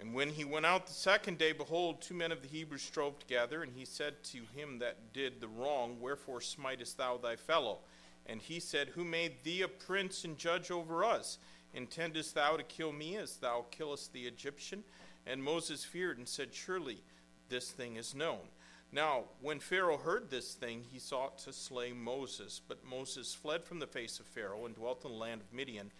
And 0.00 0.12
when 0.12 0.30
he 0.30 0.44
went 0.44 0.66
out 0.66 0.86
the 0.86 0.92
second 0.92 1.38
day, 1.38 1.52
behold, 1.52 2.02
two 2.02 2.14
men 2.14 2.32
of 2.32 2.42
the 2.42 2.48
Hebrews 2.48 2.82
strove 2.82 3.18
together, 3.18 3.62
and 3.62 3.72
he 3.72 3.84
said 3.84 4.22
to 4.24 4.38
him 4.54 4.80
that 4.80 5.12
did 5.12 5.40
the 5.40 5.48
wrong, 5.48 5.98
Wherefore 6.00 6.40
smitest 6.40 6.98
thou 6.98 7.16
thy 7.16 7.36
fellow? 7.36 7.78
And 8.26 8.40
he 8.40 8.58
said, 8.58 8.88
Who 8.88 9.04
made 9.04 9.44
thee 9.44 9.62
a 9.62 9.68
prince 9.68 10.24
and 10.24 10.36
judge 10.36 10.70
over 10.70 11.04
us? 11.04 11.38
Intendest 11.72 12.34
thou 12.34 12.56
to 12.56 12.62
kill 12.62 12.92
me 12.92 13.16
as 13.16 13.36
thou 13.36 13.66
killest 13.70 14.12
the 14.12 14.26
Egyptian? 14.26 14.82
And 15.26 15.42
Moses 15.42 15.84
feared 15.84 16.18
and 16.18 16.28
said, 16.28 16.52
Surely 16.52 17.02
this 17.48 17.70
thing 17.70 17.96
is 17.96 18.14
known. 18.14 18.40
Now, 18.92 19.24
when 19.40 19.58
Pharaoh 19.58 19.96
heard 19.96 20.30
this 20.30 20.54
thing, 20.54 20.84
he 20.92 20.98
sought 20.98 21.38
to 21.38 21.52
slay 21.52 21.92
Moses. 21.92 22.60
But 22.66 22.84
Moses 22.84 23.34
fled 23.34 23.64
from 23.64 23.80
the 23.80 23.86
face 23.86 24.20
of 24.20 24.26
Pharaoh 24.26 24.66
and 24.66 24.74
dwelt 24.74 25.04
in 25.04 25.10
the 25.10 25.16
land 25.16 25.40
of 25.40 25.52
Midian, 25.52 25.90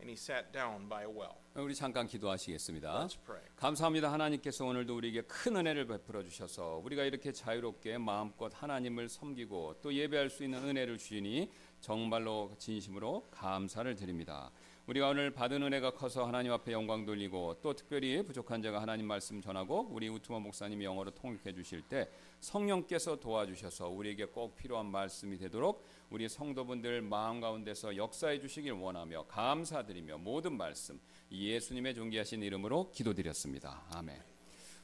and 0.00 0.08
he 0.08 0.14
sat 0.14 0.52
down 0.52 0.88
by 0.88 1.04
a 1.04 1.08
well. 1.08 1.34
우리 1.54 1.74
잠깐 1.74 2.06
기도하시겠습니다. 2.06 3.06
Let's 3.06 3.18
pray. 3.24 3.44
감사합니다. 3.56 4.12
하나님께서 4.12 4.64
오늘도 4.64 4.96
우리에게 4.96 5.22
큰 5.22 5.56
은혜를 5.56 5.86
베풀어 5.86 6.22
주셔서 6.22 6.80
우리가 6.84 7.04
이렇게 7.04 7.32
자유롭게 7.32 7.98
마음껏 7.98 8.50
하나님을 8.54 9.08
섬기고 9.08 9.80
또 9.82 9.92
예배할 9.92 10.30
수 10.30 10.44
있는 10.44 10.64
은혜를 10.64 10.98
주시니 10.98 11.50
정말로 11.80 12.54
진심으로 12.58 13.28
감사를 13.30 13.94
드립니다. 13.94 14.50
우리가 14.86 15.10
오늘 15.10 15.30
받은 15.30 15.62
은혜가 15.62 15.92
커서 15.92 16.26
하나님 16.26 16.52
앞에 16.52 16.72
영광 16.72 17.04
돌리고 17.04 17.60
또 17.62 17.74
특별히 17.74 18.22
부족한 18.22 18.60
자가 18.60 18.80
하나님 18.80 19.06
말씀 19.06 19.40
전하고 19.40 19.88
우리 19.90 20.08
우투마 20.08 20.40
목사님이 20.40 20.84
영어로 20.84 21.12
통역해 21.12 21.52
주실 21.52 21.82
때 21.82 22.08
성령께서 22.40 23.16
도와주셔서 23.20 23.88
우리에게 23.88 24.24
꼭 24.24 24.56
필요한 24.56 24.86
말씀이 24.86 25.38
되도록 25.38 25.84
우리 26.10 26.28
성도분들 26.28 27.02
마음 27.02 27.40
가운데서 27.40 27.96
역사해 27.96 28.40
주시길 28.40 28.72
원하며 28.72 29.26
감사드리며 29.28 30.18
모든 30.18 30.56
말씀 30.56 31.00
예수님의 31.30 31.94
존귀하신 31.94 32.42
이름으로 32.42 32.90
기도드렸습니다. 32.90 33.84
아멘. 33.92 34.20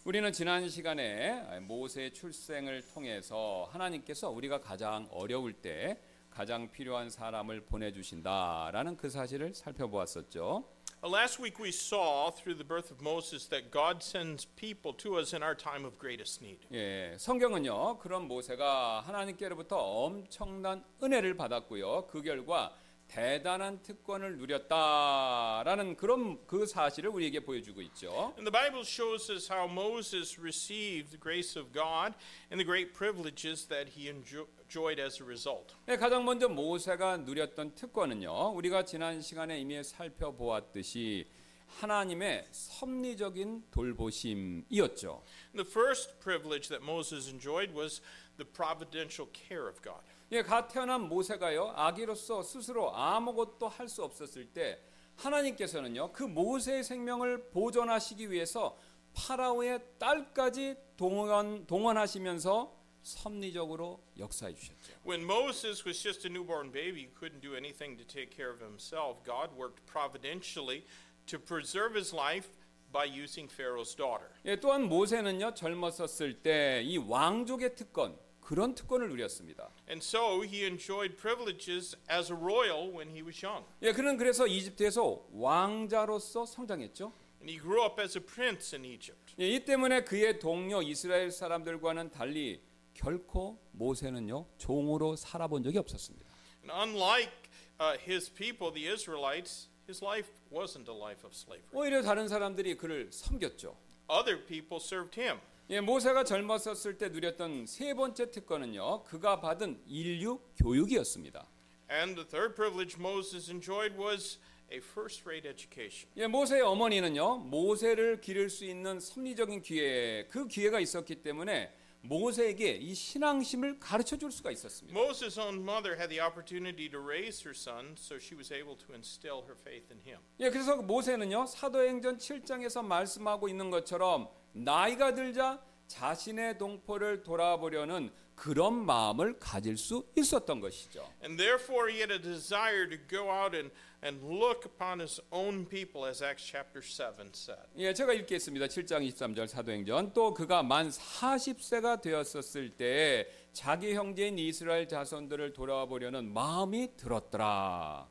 우리는 0.05 0.31
지난 0.31 0.69
시간에 0.69 1.59
모세의 1.63 2.15
출생을 2.15 2.87
통해서 2.95 3.69
하나님께서 3.73 4.31
우리가 4.31 4.61
가장 4.61 5.09
어려울 5.11 5.53
때 5.53 6.01
가장 6.31 6.71
필요한 6.71 7.11
사람을 7.11 7.63
보내주신다라는 7.63 8.97
그 8.97 9.11
사실을 9.11 9.53
살펴보았었죠. 9.53 10.65
Uh, 11.06 11.10
last 11.10 11.40
week 11.40 11.58
we 11.60 11.72
saw 11.72 12.30
through 12.30 12.54
the 12.56 12.64
birth 12.64 12.92
of 12.92 13.02
Moses 13.02 13.48
that 13.50 13.72
God 13.72 14.04
sends 14.04 14.46
people 14.56 14.94
to 15.02 15.18
us 15.18 15.34
in 15.34 15.42
our 15.42 15.56
time 15.56 15.84
of 15.84 15.98
greatest 15.98 16.42
need. 16.44 16.60
예, 16.72 17.16
성경은요. 17.18 17.98
그런 18.00 18.28
모세가 18.28 19.02
하나님께로부터 19.08 19.78
엄청난 19.78 20.84
은혜를 21.02 21.36
받았고요. 21.36 22.06
그 22.08 22.22
결과 22.22 22.76
대단한 23.08 23.82
특권을 23.82 24.38
누렸다라는 24.38 25.98
그런 25.98 26.46
그 26.46 26.66
사실을 26.66 27.10
우리에게 27.10 27.42
보여주고 27.42 27.82
있죠. 27.82 28.34
And 28.38 28.46
the 28.50 28.52
Bible 28.52 28.84
shows 28.86 29.30
us 29.32 29.52
how 29.52 29.68
Moses 29.68 30.40
received 30.40 31.10
the 31.10 31.20
grace 31.20 31.58
of 31.60 31.74
God 31.74 32.14
and 32.52 32.60
the 32.60 32.64
great 32.64 32.94
privileges 32.94 33.68
that 33.68 33.90
he 33.98 34.08
enjo- 34.08 34.48
Enjoyed 34.67 35.01
as 35.01 35.23
a 35.23 35.27
result. 35.27 35.75
예, 35.89 35.97
가장 35.97 36.25
먼저 36.25 36.49
모세가 36.49 37.19
누렸던 37.19 37.75
특권은요. 37.75 38.53
우리가 38.55 38.85
지난 38.85 39.21
시간에 39.21 39.61
이미 39.61 39.83
살펴보았듯이 39.83 41.27
하나님의 41.67 42.47
섭리적인 42.51 43.65
돌보심이었죠. 43.71 45.23
The 45.55 45.69
first 45.69 46.19
privilege 46.21 46.69
that 46.69 46.83
Moses 46.83 47.29
enjoyed 47.29 47.75
was 47.77 48.01
the 48.37 48.49
providential 48.51 49.31
care 49.33 49.69
of 49.69 49.81
God. 49.83 50.03
예, 50.33 50.43
갓 50.43 50.69
태어난 50.69 51.03
모세가요 51.03 51.73
아기로서 51.77 52.43
스스로 52.43 52.95
아무것도 52.95 53.69
할 53.69 53.89
수 53.89 54.03
없었을 54.03 54.47
때 54.47 54.81
하나님께서는요 55.15 56.13
그 56.13 56.25
모세의 56.25 56.83
생명을 56.83 57.51
보존하시기 57.51 58.31
위해서 58.33 58.77
파라오의 59.15 59.81
딸까지 59.99 60.77
동원 60.97 61.67
동원하시면서 61.67 62.76
섭리적으로 63.07 64.03
역사해 64.19 64.55
주셨죠. 64.55 64.93
When 65.07 65.23
Moses 65.23 65.87
was 65.87 66.03
just 66.03 66.27
a 66.27 66.31
newborn 66.31 66.73
baby, 66.73 67.07
he 67.07 67.11
couldn't 67.15 67.41
do 67.41 67.55
anything 67.55 67.97
to 67.97 68.05
take 68.05 68.35
care 68.35 68.51
of 68.51 68.61
himself. 68.61 69.23
God 69.25 69.55
worked 69.57 69.87
providentially 69.87 70.85
to 71.27 71.39
preserve 71.39 71.95
his 71.95 72.13
life 72.13 72.49
by 72.93 73.05
using 73.07 73.49
Pharaoh's 73.49 73.95
daughter. 73.97 74.27
예, 74.45 74.59
또한 74.59 74.89
모세는요 74.89 75.55
젊었었을 75.55 76.43
때 76.43 76.83
이 76.85 76.99
왕족의 76.99 77.77
특권 77.77 78.19
그런 78.41 78.75
특권을 78.75 79.09
누렸습니다. 79.11 79.71
And 79.89 80.03
so 80.03 80.43
he 80.43 80.65
enjoyed 80.67 81.17
privileges 81.17 81.97
as 82.11 82.33
a 82.33 82.37
royal 82.37 82.91
when 82.91 83.11
he 83.11 83.23
was 83.23 83.39
young. 83.45 83.65
예, 83.83 83.93
그는 83.93 84.17
그래서 84.17 84.47
이집트에서 84.47 85.27
왕자로서 85.33 86.47
성장했죠. 86.47 87.13
And 87.41 87.51
he 87.53 87.59
grew 87.61 87.85
up 87.85 88.01
as 88.01 88.17
a 88.17 88.25
prince 88.25 88.75
in 88.75 88.85
Egypt. 88.85 89.35
예, 89.39 89.49
이 89.49 89.65
때문에 89.65 90.03
그의 90.03 90.39
동료 90.39 90.81
이스라엘 90.83 91.31
사람들과는 91.31 92.11
달리 92.11 92.61
결코 92.97 93.61
모세는요 93.73 94.47
종으로 94.59 95.17
살아본 95.17 95.63
적이 95.63 95.79
없었습니다. 95.79 96.27
And 96.65 96.73
unlike 96.73 97.33
uh, 97.79 97.97
his 98.03 98.33
people, 98.33 98.73
the 98.73 98.93
Israelites, 98.93 99.69
his 99.87 100.03
life 100.03 100.29
wasn't 100.51 100.89
a 100.89 100.97
life 100.97 101.25
of 101.25 101.35
slavery. 101.35 101.71
오히려 101.73 102.03
다른 102.03 102.27
사람들이 102.27 102.77
그를 102.77 103.13
섬겼죠. 103.13 103.77
Other 104.09 104.45
people 104.45 104.81
served 104.83 105.21
him. 105.21 105.39
예, 105.69 105.81
모세가 105.81 106.25
젊었었을 106.25 106.97
때 106.97 107.09
누렸던 107.09 107.67
세 107.67 107.93
번째 107.95 108.31
특권은요, 108.31 109.03
그가 109.05 109.41
받은 109.41 109.83
인류 109.87 110.41
교육이었습니다. 110.57 111.47
And 111.91 112.15
the 112.15 112.27
third 112.27 112.55
privilege 112.55 112.97
Moses 112.99 113.51
enjoyed 113.51 113.97
was 113.99 114.39
a 114.73 114.79
first 114.79 115.23
rate 115.27 115.49
education. 115.49 116.09
예, 116.17 116.27
모세의 116.27 116.63
어머니는요, 116.63 117.39
모세를 117.39 118.21
기를 118.21 118.49
수 118.49 118.65
있는 118.65 118.99
섭리적인 119.01 119.63
기회, 119.63 120.27
그 120.29 120.47
기회가 120.49 120.81
있었기 120.81 121.23
때문에 121.23 121.73
모세에게 122.09 122.73
이 122.73 122.95
신앙심을 122.95 123.79
가르쳐 123.79 124.17
줄 124.17 124.31
수가 124.31 124.51
있었습니다. 124.53 124.99
Moses' 124.99 125.39
own 125.39 125.61
mother 125.63 125.97
had 125.97 126.09
the 126.09 126.21
opportunity 126.21 126.91
to 126.91 127.01
raise 127.01 127.43
her 127.47 127.55
son, 127.55 127.95
so 127.99 128.17
she 128.17 128.37
was 128.37 128.53
able 128.53 128.77
to 128.79 128.95
instill 128.95 129.43
her 129.45 129.57
faith 129.59 129.93
in 129.93 130.01
him. 130.05 130.21
예, 130.41 130.51
그래서 130.51 130.77
모세는요, 130.77 131.47
사도행전 131.47 132.19
7장에서 132.19 132.85
말씀하고 132.85 133.49
있는 133.49 133.71
것처럼 133.71 134.29
나이가 134.53 135.15
들자 135.15 135.63
자신의 135.87 136.59
동포를 136.59 137.23
돌아보려는 137.23 138.11
그런 138.37 138.85
마음을 138.85 139.39
가질 139.39 139.77
수 139.77 140.07
있었던 140.15 140.61
것이죠. 140.61 141.11
And 141.23 141.37
therefore, 141.37 141.91
he 141.91 142.01
had 142.01 142.13
a 142.13 142.21
desire 142.21 142.87
to 142.89 142.99
go 143.09 143.31
out 143.31 143.57
and, 143.57 143.73
and 144.05 144.23
look 144.23 144.65
upon 144.67 145.01
his 145.01 145.21
own 145.33 145.67
people, 145.67 146.07
as 146.07 146.23
Acts 146.23 146.45
chapter 146.45 146.83
7 146.83 147.33
said. 147.35 147.67
예, 147.79 147.93
제가 147.95 148.13
읽겠습니다. 148.13 148.67
7장 148.67 149.03
23절 149.09 149.49
사도행전. 149.49 150.13
또 150.13 150.35
그가 150.35 150.63
만 150.63 150.91
40세가 150.91 152.03
되었었을 152.03 152.77
때 152.77 153.27
자기 153.53 153.95
형제인 153.95 154.39
이스라엘 154.39 154.87
자손들을 154.87 155.55
돌아보려는 155.55 156.33
마음이 156.33 156.95
들었더라. 156.97 158.07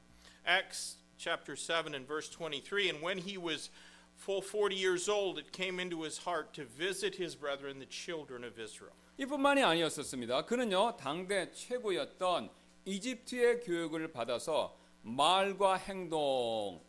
Acts 0.47 0.97
chapter 1.17 1.55
7 1.55 1.93
and 1.93 2.07
verse 2.07 2.29
23 2.29 2.89
And 2.89 3.05
when 3.05 3.19
he 3.19 3.37
was 3.37 3.69
full 4.17 4.41
40 4.41 4.75
years 4.75 5.07
old, 5.07 5.37
it 5.37 5.51
came 5.51 5.79
into 5.79 6.01
his 6.01 6.25
heart 6.25 6.51
to 6.53 6.65
visit 6.65 7.15
his 7.15 7.35
brethren, 7.35 7.77
the 7.77 7.85
children 7.85 8.43
of 8.43 8.59
Israel. 8.59 8.95
이뿐만이 9.17 9.63
아니었었습니다. 9.63 10.45
그는요 10.45 10.97
당대 10.97 11.51
최고였던 11.51 12.49
이집트의 12.85 13.61
교육을 13.61 14.11
받아서 14.11 14.77
말과 15.01 15.75
행동 15.75 16.81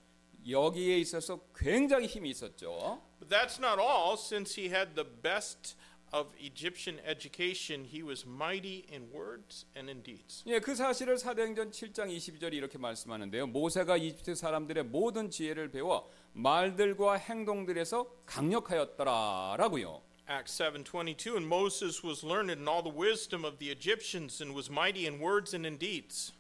여기에 0.49 0.99
있어서 0.99 1.41
굉장히 1.55 2.07
힘이 2.07 2.31
있었죠. 2.31 3.03
But 3.19 3.29
that's 3.29 3.59
not 3.59 3.81
all. 3.81 4.15
Since 4.15 4.61
he 4.61 4.73
had 4.73 4.95
the 4.95 5.09
best 5.23 5.77
of 6.13 6.31
Egyptian 6.39 7.01
education, 7.05 7.85
he 7.85 8.03
was 8.03 8.25
mighty 8.27 8.87
in 8.91 9.11
words 9.13 9.67
and 9.77 9.91
in 9.91 10.03
deeds. 10.03 10.45
예, 10.47 10.61
그 10.61 10.75
사실을 10.75 11.19
사도행전 11.19 11.71
7장 11.71 12.15
22절이 12.15 12.55
이렇게 12.55 12.79
말씀하는데요. 12.79 13.49
모세가 13.49 13.97
이집트 13.97 14.35
사람들의 14.35 14.85
모든 14.85 15.31
지혜를 15.31 15.71
배워 15.71 16.09
말들과 16.33 17.15
행동들에서 17.15 18.07
강력하였더라라고요. 18.27 20.06
Acts 20.28 20.54
7:22 20.54 21.36
And 21.36 21.48
Moses 21.48 22.04
was 22.04 22.24
learned 22.24 22.52
in 22.52 22.68
all 22.68 22.82
the 22.82 22.90
wisdom 22.90 23.44
of 23.44 23.60
the 23.60 23.70
Egyptians 23.70 24.42
and 24.42 24.54
was 24.54 24.70
mighty 24.70 25.06
in 25.06 25.20
words 25.20 25.54
and 25.54 25.66
in 25.66 25.78
deeds. 25.78 26.34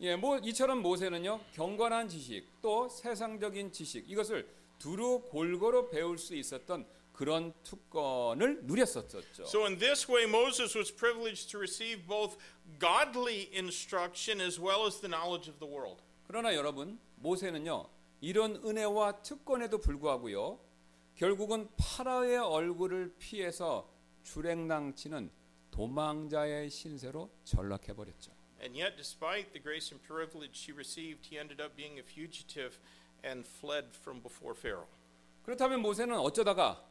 예, 0.00 0.14
뭐 0.14 0.38
이처럼 0.38 0.82
모세는요 0.82 1.40
경건한 1.54 2.08
지식 2.08 2.44
또 2.60 2.88
세상적인 2.88 3.72
지식 3.72 4.10
이것을 4.10 4.46
두루 4.78 5.22
골고루 5.30 5.88
배울 5.88 6.18
수 6.18 6.34
있었던 6.34 6.86
그런 7.12 7.54
특권을 7.64 8.60
누렸었죠. 8.64 9.22
So 9.46 9.64
in 9.64 9.78
this 9.78 10.10
way 10.10 10.24
Moses 10.24 10.76
was 10.76 10.94
privileged 10.94 11.50
to 11.50 11.58
receive 11.58 12.06
both 12.06 12.36
godly 12.78 13.48
instruction 13.56 14.40
as 14.40 14.60
well 14.60 14.86
as 14.86 15.00
the 15.00 15.08
knowledge 15.08 15.48
of 15.48 15.58
the 15.58 15.66
world. 15.66 16.02
그러나 16.26 16.54
여러분 16.54 16.98
모세는요 17.16 17.88
이런 18.20 18.56
은혜와 18.56 19.22
특권에도 19.22 19.78
불구하고요 19.78 20.58
결국은 21.21 21.69
파라오의 21.77 22.35
얼굴을 22.39 23.13
피해서 23.19 23.87
주랭랑치는 24.23 25.29
도망자의 25.69 26.71
신세로 26.71 27.29
전락해 27.43 27.93
버렸죠. 27.93 28.31
And 28.59 28.75
yet 28.81 28.95
despite 28.97 29.51
the 29.51 29.61
grace 29.61 29.93
and 29.93 30.03
privilege 30.03 30.65
he 30.65 30.73
received, 30.73 31.29
he 31.29 31.37
ended 31.37 31.61
up 31.61 31.75
being 31.75 31.99
a 31.99 32.03
fugitive 32.03 32.79
and 33.23 33.47
fled 33.47 33.89
from 33.93 34.23
before 34.23 34.57
Pharaoh. 34.57 34.89
그렇다면 35.43 35.83
모세는 35.83 36.17
어쩌다가 36.17 36.89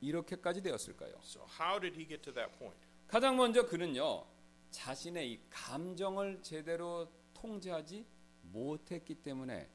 이렇게까지 0.00 0.62
되었을까요? 0.62 1.12
So 1.22 1.44
how 1.60 1.78
did 1.78 2.00
he 2.00 2.08
get 2.08 2.22
to 2.22 2.32
that 2.32 2.56
point? 2.56 2.80
가장 3.06 3.36
먼저 3.36 3.66
그는요 3.66 4.24
자신의 4.70 5.32
이 5.32 5.40
감정을 5.50 6.40
제대로 6.40 7.12
통제하지 7.34 8.06
못했기 8.40 9.16
때문에 9.16 9.68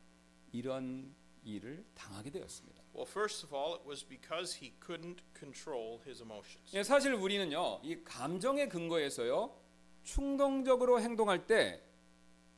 이런 0.53 1.13
일을 1.43 1.85
당하게 1.93 2.31
되었습니다. 2.31 2.80
Well, 2.93 3.05
first 3.07 3.43
of 3.45 3.53
all, 3.53 3.73
it 3.75 3.85
was 3.87 4.03
because 4.03 4.59
he 4.61 4.73
couldn't 4.85 5.21
control 5.33 6.01
his 6.05 6.21
emotions. 6.21 6.71
예, 6.73 6.83
사실 6.83 7.13
우리는요 7.13 7.79
이 7.83 8.03
감정의 8.03 8.67
근거에서요 8.69 9.55
충동적으로 10.03 10.99
행동할 10.99 11.45
때 11.47 11.81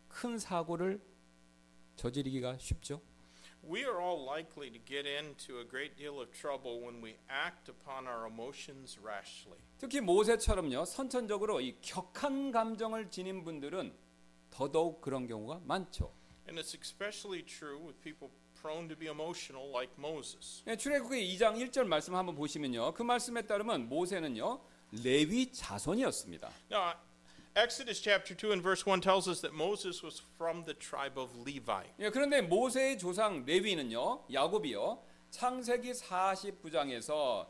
큰 0.10 0.38
사고를 0.38 1.02
저지르기가 1.96 2.58
쉽죠. 2.58 3.02
We 3.64 3.82
are 3.86 4.00
all 4.02 4.24
likely 4.28 4.70
to 4.72 4.80
get 4.86 5.08
into 5.08 5.58
a 5.60 5.66
great 5.68 5.96
deal 5.96 6.20
of 6.20 6.32
trouble 6.32 6.82
when 6.82 7.02
we 7.02 7.16
act 7.30 7.72
upon 7.72 8.06
our 8.08 8.28
emotions 8.28 9.00
rashly. 9.00 9.58
특히 9.78 10.02
모세처럼요 10.02 10.84
선천적으로 10.86 11.62
이 11.62 11.78
격한 11.82 12.52
감정을 12.52 13.10
지닌 13.10 13.44
분들은 13.44 13.94
더더욱 14.52 15.00
그런 15.02 15.28
경우가 15.28 15.62
많죠. 15.64 16.12
And 16.48 16.60
it's 16.60 16.74
especially 16.74 17.42
true 17.42 17.80
with 17.80 18.02
people 18.02 18.30
prone 18.62 18.88
to 18.90 18.96
be 18.96 19.08
emotional 19.08 19.70
like 19.72 19.92
Moses. 19.98 20.64
예, 20.68 20.76
출애굽기 20.76 21.38
2장 21.38 21.58
1절 21.58 21.86
말씀 21.86 22.16
한번 22.16 22.36
보시면요 22.36 22.94
그 22.94 23.04
말씀에 23.04 23.44
따르면 23.44 23.90
모세는요 23.90 24.62
레위 25.04 25.52
자손이었습니다. 25.52 26.50
Now, 26.72 26.94
Exodus 27.56 28.02
chapter 28.02 28.36
2 28.36 28.52
and 28.52 28.64
verse 28.64 28.86
1 28.86 29.02
tells 29.02 29.30
us 29.30 29.42
that 29.42 29.54
Moses 29.54 30.04
was 30.04 30.22
from 30.36 30.64
the 30.64 30.74
tribe 30.74 31.20
of 31.20 31.32
Levi. 31.46 31.84
예, 32.00 32.10
그런데 32.10 32.42
모세의 32.42 32.98
조상 32.98 33.46
레위는요 33.46 34.26
야곱이요 34.32 35.04
창세기 35.30 35.92
49장에서 35.92 37.48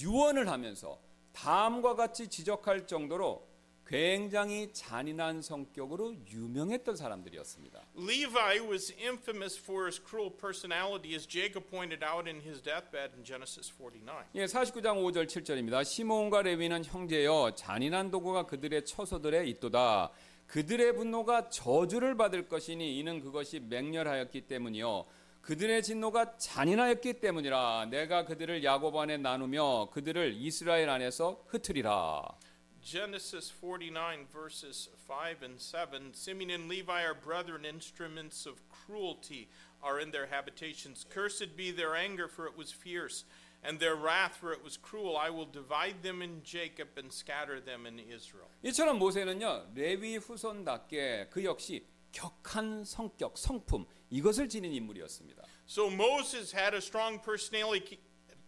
유언을 0.00 0.48
하면서 0.48 0.98
다음과 1.32 1.94
같이 1.96 2.28
지적할 2.28 2.86
정도로 2.86 3.46
굉장히 3.92 4.72
잔인한 4.72 5.42
성격으로 5.42 6.14
유명했던 6.30 6.96
사람들이었습니다. 6.96 7.88
Levi 7.98 8.66
was 8.66 8.90
infamous 8.98 9.60
for 9.60 9.84
his 9.84 10.00
cruel 10.02 10.34
personality, 10.34 11.14
as 11.14 11.28
Jacob 11.28 11.68
pointed 11.68 12.02
out 12.02 12.26
in 12.26 12.40
his 12.40 12.62
deathbed 12.62 13.12
in 13.14 13.22
Genesis 13.22 13.70
49. 13.70 14.24
예, 14.34 14.46
49장 14.46 14.96
5절 14.96 15.26
7절입니다. 15.26 15.84
시몬과 15.84 16.40
레위는 16.40 16.86
형제여 16.86 17.52
잔인한 17.54 18.10
도구가 18.10 18.46
그들의 18.46 18.86
처소들에 18.86 19.44
있도다. 19.48 20.10
그들의 20.46 20.96
분노가 20.96 21.50
저주를 21.50 22.16
받을 22.16 22.48
것이니 22.48 22.98
이는 22.98 23.20
그것이 23.20 23.60
맹렬하였기 23.60 24.40
때문이요. 24.46 25.04
그들의 25.42 25.82
진노가 25.82 26.38
잔인하였기 26.38 27.20
때문이라. 27.20 27.88
내가 27.90 28.24
그들을 28.24 28.64
야곱 28.64 28.96
안에 28.96 29.18
나누며 29.18 29.90
그들을 29.92 30.32
이스라엘 30.38 30.88
안에서 30.88 31.44
흩으리라. 31.48 32.22
Genesis 32.81 33.49
49, 33.49 34.27
verses 34.31 34.87
5 35.07 35.43
and 35.43 35.59
7 35.59 36.13
Simeon 36.13 36.49
and 36.51 36.69
Levi 36.69 37.03
are 37.03 37.13
brethren, 37.13 37.65
instruments 37.65 38.45
of 38.45 38.61
cruelty 38.69 39.49
are 39.83 39.99
in 39.99 40.11
their 40.11 40.27
habitations. 40.27 41.05
Cursed 41.09 41.57
be 41.57 41.71
their 41.71 41.95
anger, 41.95 42.29
for 42.29 42.45
it 42.47 42.57
was 42.57 42.71
fierce, 42.71 43.25
and 43.61 43.79
their 43.79 43.95
wrath, 43.95 44.37
for 44.39 44.53
it 44.53 44.63
was 44.63 44.77
cruel. 44.77 45.17
I 45.17 45.29
will 45.29 45.45
divide 45.45 46.01
them 46.01 46.21
in 46.21 46.41
Jacob 46.43 46.89
and 46.97 47.11
scatter 47.11 47.59
them 47.59 47.85
in 47.85 47.99
Israel. 47.99 48.47
이처럼 48.63 48.97
모세는요 48.99 49.73
레위 49.75 50.15
후손답게 50.15 51.27
그 51.29 51.43
역시 51.43 51.85
격한 52.13 52.85
성격, 52.85 53.37
성품 53.37 53.85
이것을 54.09 54.47
지닌 54.47 54.73
인물이었습니다. 54.73 55.43
So 55.67 55.89
Moses 55.89 56.55
had 56.55 56.73
a 56.73 56.81
strong 56.81 57.19
personality 57.19 57.99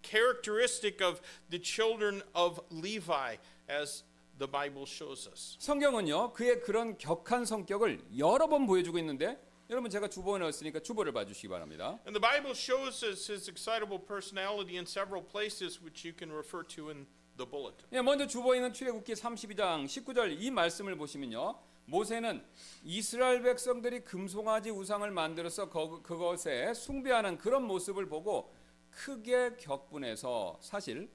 characteristic 0.02 1.02
of 1.02 1.22
the 1.50 1.60
children 1.60 2.24
of 2.34 2.62
Levi, 2.72 3.36
as 3.68 4.04
the 4.39 4.51
Bible 4.51 4.85
shows 4.87 5.29
us. 5.29 5.57
성경은요 5.59 6.33
그의 6.33 6.61
그런 6.61 6.99
격한 6.99 7.45
성격을 7.45 8.19
여러 8.19 8.47
번 8.49 8.67
보여주고 8.67 8.99
있는데 8.99 9.39
여러분 9.71 9.91
제가 9.91 10.09
주보에 10.09 10.39
넣었으니까 10.41 10.81
주보를 10.81 11.13
봐주시기 11.13 11.49
바랍니다. 11.49 11.99
And 12.07 12.13
the 12.13 12.21
Bible 12.21 12.53
shows 12.53 13.05
us 13.05 13.31
his 13.31 13.49
excitable 13.49 14.05
personality 14.05 14.77
in 14.77 14.85
several 14.85 15.25
places, 15.27 15.81
which 15.81 16.07
you 16.07 16.15
can 16.17 16.31
refer 16.31 16.63
to 16.75 16.91
in 16.91 17.07
the 17.37 17.49
bulletin. 17.49 17.89
예, 17.93 18.03
먼저 18.03 18.27
주보에 18.27 18.59
있는 18.59 18.73
출애굽기 18.73 19.15
32장 19.15 19.87
19절 19.87 20.37
이 20.39 20.51
말씀을 20.51 20.97
보시면요. 20.97 21.59
모세는 21.87 22.45
이스라엘 22.83 23.43
백성들이 23.43 24.05
금송아지 24.05 24.71
우상을 24.71 25.11
만들어서 25.11 25.69
거, 25.69 26.03
그것에 26.03 26.73
숭배하는 26.75 27.39
그런 27.39 27.65
모습을 27.65 28.09
보고 28.09 28.53
크게 28.91 29.57
격분해서 29.57 30.59
사실 30.63 31.11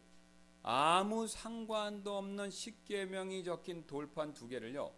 아무 0.72 1.26
상관도 1.26 2.16
없는 2.18 2.52
십계명이 2.52 3.44
적힌 3.44 3.88
돌판 3.88 4.36
두 4.36 4.48
개를요. 4.48 4.94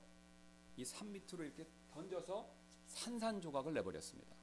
이 0.75 0.83
산 0.83 1.09
밑으로 1.13 1.45
이렇게 1.45 1.65
던져서 1.93 2.53
산산조각을 2.87 3.73
내버렸습니다. 3.75 4.35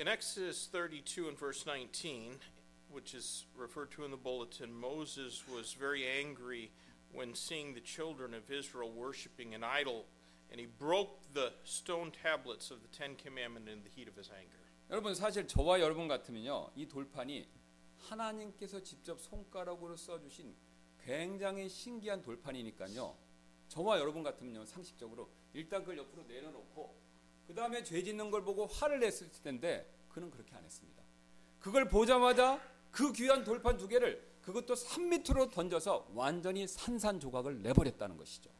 In 0.00 0.08
Exodus 0.08 0.68
32 0.72 1.28
and 1.28 1.38
verse 1.38 1.64
19, 1.64 2.40
which 2.90 3.14
is 3.14 3.46
referred 3.56 3.92
to 3.92 4.04
in 4.04 4.10
the 4.10 4.16
bulletin, 4.16 4.72
Moses 4.72 5.44
was 5.46 5.74
very 5.78 6.06
angry 6.08 6.72
when 7.12 7.34
seeing 7.36 7.74
the 7.74 7.80
children 7.80 8.34
of 8.34 8.50
Israel 8.50 8.90
worshiping 8.90 9.54
an 9.54 9.62
idol, 9.62 10.06
and 10.50 10.58
he 10.58 10.66
broke 10.66 11.22
the 11.34 11.52
stone 11.62 12.10
tablets 12.10 12.72
of 12.72 12.82
the 12.82 12.88
Ten 12.88 13.14
Commandments 13.14 13.70
in 13.70 13.84
the 13.84 13.90
heat 13.90 14.08
of 14.08 14.16
his 14.16 14.30
anger. 14.30 14.67
여러분 14.90 15.14
사실 15.14 15.46
저와 15.46 15.80
여러분 15.80 16.08
같으면요 16.08 16.70
이 16.74 16.86
돌판이 16.86 17.48
하나님께서 17.98 18.82
직접 18.82 19.20
손가락으로 19.20 19.96
써주신 19.96 20.54
굉장히 21.00 21.68
신기한 21.68 22.22
돌판이니까요 22.22 23.16
저와 23.68 23.98
여러분 23.98 24.22
같으면요 24.22 24.64
상식적으로 24.64 25.30
일단 25.52 25.82
그걸 25.82 25.98
옆으로 25.98 26.22
내려놓고 26.24 27.08
그 27.48 27.54
다음에 27.54 27.82
죄 27.82 28.02
짓는 28.02 28.30
걸 28.30 28.44
보고 28.44 28.66
화를 28.66 29.00
냈을 29.00 29.30
텐데 29.42 29.90
그는 30.10 30.30
그렇게 30.30 30.54
안 30.54 30.62
했습니다. 30.64 31.02
그걸 31.58 31.88
보자마자 31.88 32.60
그 32.90 33.12
귀한 33.12 33.42
돌판 33.42 33.78
두 33.78 33.88
개를 33.88 34.22
그것도 34.42 34.74
산 34.74 35.08
밑으로 35.08 35.50
던져서 35.50 36.10
완전히 36.14 36.66
산산조각을 36.66 37.62
내버렸다는 37.62 38.16
것이죠. 38.16 38.50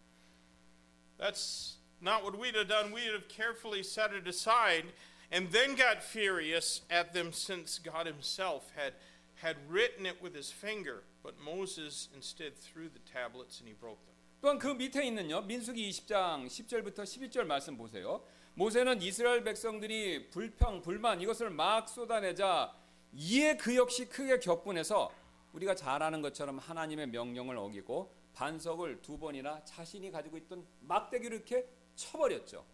That's 1.19 1.77
not 2.01 2.23
what 2.23 2.39
we'd 2.39 2.55
have 2.55 2.69
done. 2.69 2.95
We'd 2.95 3.13
have 3.13 3.29
carefully 3.29 3.81
set 3.81 4.15
it 4.15 4.27
aside 4.27 4.93
and 5.31 5.51
then 5.53 5.77
got 5.77 6.03
furious 6.03 6.83
at 6.91 7.13
them 7.13 7.33
since 7.33 7.79
God 7.79 8.07
himself 8.07 8.73
had 8.77 8.95
had 9.43 9.57
written 9.69 10.07
it 10.07 10.21
with 10.23 10.35
his 10.35 10.51
finger. 10.51 11.05
But 11.23 11.35
Moses 11.39 12.09
instead 12.15 12.57
threw 12.57 12.89
the 12.89 13.01
tablets 13.01 13.61
and 13.61 13.69
he 13.69 13.75
broke 13.75 14.05
them. 14.05 14.15
또한 14.41 14.59
그 14.59 14.69
밑에 14.69 15.05
있는요 15.05 15.43
민수기 15.43 15.89
20장 15.91 16.47
10절부터 16.47 17.03
11절 17.03 17.45
말씀 17.45 17.77
보세요. 17.77 18.23
모세는 18.55 19.03
이스라엘 19.03 19.45
백성들이 19.45 20.31
불평 20.31 20.81
불만 20.81 21.21
이것을 21.21 21.51
막 21.51 21.89
쏟아내자 21.89 22.73
이에 23.13 23.57
그 23.57 23.75
역시 23.77 24.09
크게 24.09 24.39
격분해서 24.39 25.13
우리가 25.53 25.75
잘 25.75 26.03
아는 26.03 26.23
것처럼 26.23 26.59
하나님의 26.59 27.09
명령을 27.09 27.57
어기고 27.57 28.13
반석을 28.35 29.03
두 29.03 29.19
번이나 29.19 29.65
자신이 29.65 30.11
가지고 30.11 30.37
있던 30.39 30.67
막대기를 30.81 31.37
이렇게 31.37 31.69
쳐버렸죠. 31.97 32.65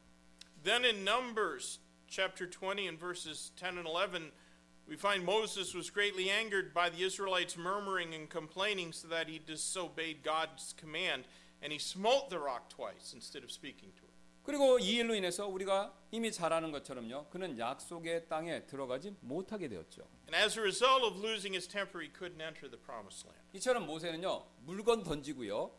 Then 0.63 0.85
in 0.85 1.07
Numbers 1.07 1.81
chapter 2.08 2.46
20 2.46 2.88
and 2.88 3.00
verses 3.00 3.52
10 3.58 3.78
and 3.78 3.88
11, 3.88 4.32
we 4.88 4.96
find 4.96 5.24
Moses 5.24 5.74
was 5.76 5.90
greatly 5.90 6.30
angered 6.30 6.74
by 6.74 6.90
the 6.90 7.04
Israelites 7.04 7.56
murmuring 7.58 8.14
and 8.16 8.30
complaining 8.30 8.92
so 8.92 9.08
that 9.08 9.28
he 9.28 9.40
disobeyed 9.40 10.24
God's 10.24 10.74
command 10.78 11.26
and 11.62 11.72
he 11.72 11.80
smote 11.80 12.30
the 12.30 12.40
rock 12.40 12.70
twice 12.70 13.14
instead 13.14 13.44
of 13.44 13.52
speaking 13.52 13.92
to 13.98 14.04
it. 14.04 14.10
그리고 14.44 14.80
이 14.80 14.98
일로 14.98 15.14
인해서 15.14 15.46
우리가 15.48 15.94
이미 16.12 16.32
잘 16.32 16.52
아는 16.52 16.72
것처럼요. 16.72 17.28
그는 17.30 17.60
약속의 17.60 18.28
땅에 18.28 18.66
들어가지 18.66 19.16
못하게 19.22 19.68
되었죠. 19.68 20.02
And 20.26 20.36
as 20.36 20.58
a 20.58 20.64
result 20.64 21.06
of 21.06 21.20
losing 21.20 21.54
his 21.54 21.68
temper, 21.68 22.02
he 22.02 22.10
couldn't 22.12 22.42
enter 22.42 22.68
the 22.68 22.82
promised 22.84 23.28
land. 23.28 23.46
이처럼 23.54 23.86
모세는요. 23.86 24.46
물건 24.66 25.04
던지고요. 25.04 25.72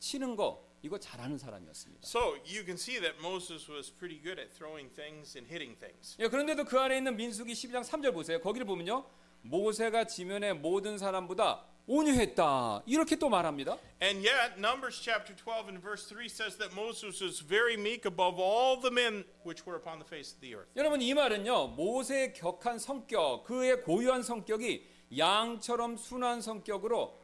치는 0.00 0.36
거 0.36 0.67
이거 0.81 0.97
잘하는 0.97 1.37
사람이었습니다. 1.37 2.01
So 2.05 2.37
you 2.45 2.63
can 2.63 2.75
see 2.75 2.99
that 2.99 3.17
Moses 3.19 3.69
was 3.69 3.91
pretty 3.91 4.21
good 4.21 4.39
at 4.39 4.51
throwing 4.55 4.89
things 4.93 5.37
and 5.37 5.47
hitting 5.51 5.77
things. 5.79 6.15
예, 6.19 6.27
그런데도 6.27 6.65
그 6.65 6.79
안에 6.79 6.97
있는 6.97 7.15
민수기 7.15 7.53
12장 7.53 7.83
3절 7.83 8.13
보세요. 8.13 8.39
거기를 8.39 8.65
보면요. 8.65 9.05
모세가 9.41 10.05
지면의 10.05 10.55
모든 10.55 10.97
사람보다 10.97 11.65
온유했다. 11.87 12.83
이렇게 12.85 13.15
또 13.15 13.29
말합니다. 13.29 13.77
And 14.01 14.25
yet, 14.25 14.59
Numbers 14.59 15.01
chapter 15.01 15.35
12 15.35 15.69
and 15.69 15.81
verse 15.81 16.05
3 16.07 16.29
says 16.29 16.55
that 16.57 16.73
Moses 16.75 17.19
was 17.23 17.41
very 17.43 17.73
meek 17.75 18.05
above 18.05 18.39
all 18.39 18.79
the 18.79 18.93
men 18.93 19.25
which 19.43 19.65
were 19.65 19.75
upon 19.75 19.97
the 19.97 20.05
face 20.05 20.35
of 20.35 20.39
the 20.39 20.53
earth. 20.55 20.69
여러분 20.75 21.01
이 21.01 21.13
말은요. 21.13 21.69
모세의 21.75 22.33
격한 22.33 22.77
성격, 22.77 23.43
그의 23.43 23.81
고유한 23.81 24.21
성격이 24.21 24.85
양처럼 25.17 25.97
순한 25.97 26.41
성격으로 26.41 27.17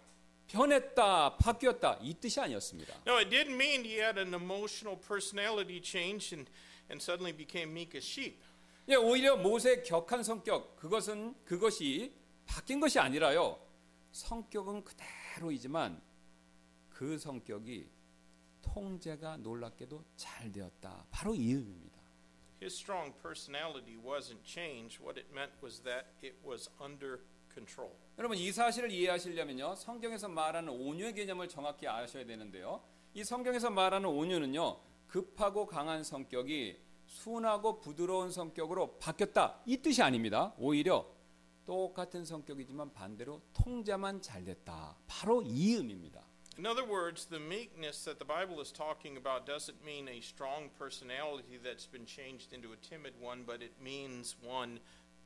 변했다, 0.47 1.37
바뀌었다 1.37 1.97
이 2.01 2.13
뜻이 2.13 2.39
아니었습니다. 2.39 3.01
No, 3.07 3.17
it 3.17 3.29
didn't 3.29 3.55
mean 3.55 3.83
he 3.83 3.99
had 3.99 4.19
an 4.19 4.33
emotional 4.33 4.99
personality 4.99 5.81
change 5.81 6.33
and, 6.33 6.49
and 6.89 7.01
suddenly 7.01 7.35
became 7.35 7.71
meek 7.71 7.95
as 7.95 8.05
sheep. 8.05 8.39
예, 8.87 8.95
오히려 8.95 9.35
모세의 9.35 9.83
격한 9.83 10.23
성격 10.23 10.75
그것은 10.75 11.35
그것이 11.43 12.13
바뀐 12.45 12.79
것이 12.79 12.99
아니라요. 12.99 13.59
성격은 14.11 14.83
그대로이지만 14.83 16.01
그 16.89 17.17
성격이 17.17 17.89
통제가 18.61 19.37
놀랍게도 19.37 20.03
잘 20.15 20.51
되었다. 20.51 21.05
바로 21.09 21.33
이 21.33 21.51
의미입니다. 21.51 21.95
His 22.61 22.75
strong 22.75 23.13
personality 23.21 23.97
wasn't 23.97 24.43
changed. 24.43 25.03
What 25.03 25.19
it 25.19 25.29
meant 25.33 25.53
was 25.61 25.81
that 25.83 26.07
it 26.23 26.37
was 26.45 26.69
under 26.79 27.19
control. 27.55 27.91
여러분 28.19 28.37
이 28.37 28.51
사실을 28.51 28.91
이해하시려면요. 28.91 29.75
성경에서 29.75 30.27
말하는 30.27 30.69
온유의 30.69 31.15
개념을 31.15 31.47
정확히 31.47 31.87
아셔야 31.87 32.25
되는데요. 32.25 32.83
이 33.13 33.23
성경에서 33.23 33.71
말하는 33.71 34.07
온유는요. 34.09 34.79
급하고 35.07 35.65
강한 35.65 36.03
성격이 36.03 36.77
순하고 37.07 37.79
부드러운 37.79 38.31
성격으로 38.31 38.97
바뀌었다. 38.99 39.61
이 39.65 39.77
뜻이 39.77 40.03
아닙니다. 40.03 40.53
오히려 40.57 41.07
똑같은 41.65 42.25
성격이지만 42.25 42.93
반대로 42.93 43.41
통제만 43.53 44.21
잘 44.21 44.43
됐다. 44.43 44.97
바로 45.07 45.41
이 45.41 45.73
의미입니다. 45.73 46.23
In 46.57 46.65
other 46.65 46.85
words, 46.87 47.25
the 47.25 47.41
meekness 47.41 48.05
that 48.05 48.17
the 48.17 48.25
Bible 48.25 48.61
is 48.61 48.71
talking 48.71 49.17
about 49.17 49.45
doesn't 49.45 49.83
mean 49.83 50.07
a 50.07 50.19
strong 50.19 50.69
personality 50.79 51.59
that's 51.61 51.85
been 51.85 52.05
changed 52.05 52.53
into 52.53 52.71
a 52.71 52.77
timid 52.79 53.13
one, 53.19 53.43
but 53.45 53.61
it 53.61 53.73
means 53.81 54.37
one 54.41 54.79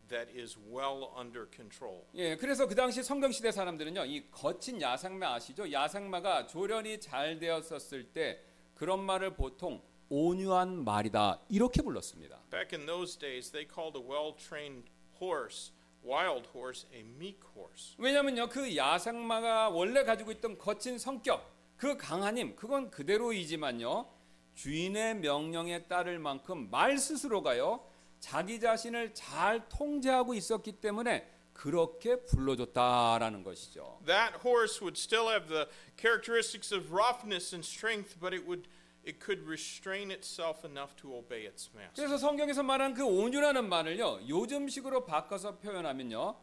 that 0.10 0.30
is 0.38 0.58
well 0.70 1.10
under 1.18 1.48
control. 1.54 2.04
예, 2.16 2.36
그래서 2.36 2.68
그 2.68 2.76
당시 2.76 3.02
성경 3.02 3.32
시대 3.32 3.52
사람들은요, 3.52 4.06
이 4.06 4.30
거친 4.30 4.82
야상마 4.82 5.36
아시죠? 5.36 5.72
야상마가 5.72 6.48
조련이 6.48 7.00
잘 7.00 7.40
되었었을 7.40 8.12
때 8.12 8.42
그런 8.76 9.00
말을 9.00 9.36
보통 9.36 9.82
온유한 10.10 10.84
말이다 10.84 11.42
이렇게 11.50 11.82
불렀습니다. 11.82 12.42
Back 12.50 12.78
in 12.78 12.86
those 12.86 13.18
days, 13.18 13.52
they 13.52 13.68
called 13.68 13.98
a 13.98 14.04
well 14.04 14.36
trained 14.36 14.90
horse 15.22 15.72
wild 16.04 16.50
horse 16.56 16.88
a 16.94 17.02
meek 17.02 17.40
horse. 17.56 17.96
왜냐면요 17.98 18.50
그 18.50 18.76
야생마가 18.76 19.70
원래 19.70 20.04
가지고 20.04 20.32
있던 20.32 20.58
거친 20.58 20.98
성격 20.98 21.46
그힘 21.78 22.56
그건 22.56 22.90
그대로이지만요 22.90 24.08
주인의 24.56 25.16
명령에 25.18 25.84
따를 25.84 26.20
만큼 26.20 26.70
말 26.70 26.98
스스로가요 26.98 27.82
자기 28.20 28.60
자신을 28.60 29.14
잘 29.14 29.68
통제하고 29.70 30.34
있었기 30.34 30.74
때문에 30.74 31.28
그렇게 31.54 32.24
불러줬다라는 32.24 33.44
것이죠. 33.44 34.00
That 34.06 34.40
horse 34.46 34.82
would 34.82 34.98
still 34.98 35.28
have 35.30 35.48
the 35.50 35.68
characteristics 35.98 36.74
of 36.74 36.94
roughness 36.94 37.54
and 37.54 37.66
strength, 37.66 38.18
but 38.20 38.34
it 38.34 38.48
would 38.48 38.70
it 39.06 39.20
could 39.20 39.46
restrain 39.46 40.12
itself 40.12 40.66
enough 40.66 40.96
to 40.98 41.14
obey 41.16 41.46
its 41.46 41.70
master. 41.76 41.96
그래서 41.96 42.18
성경에서 42.18 42.64
말한 42.64 42.94
그 42.94 43.04
온유라는 43.04 43.68
말을요 43.68 44.22
요즘식으로 44.28 45.06
바꿔서 45.06 45.58
표현하면요 45.58 46.36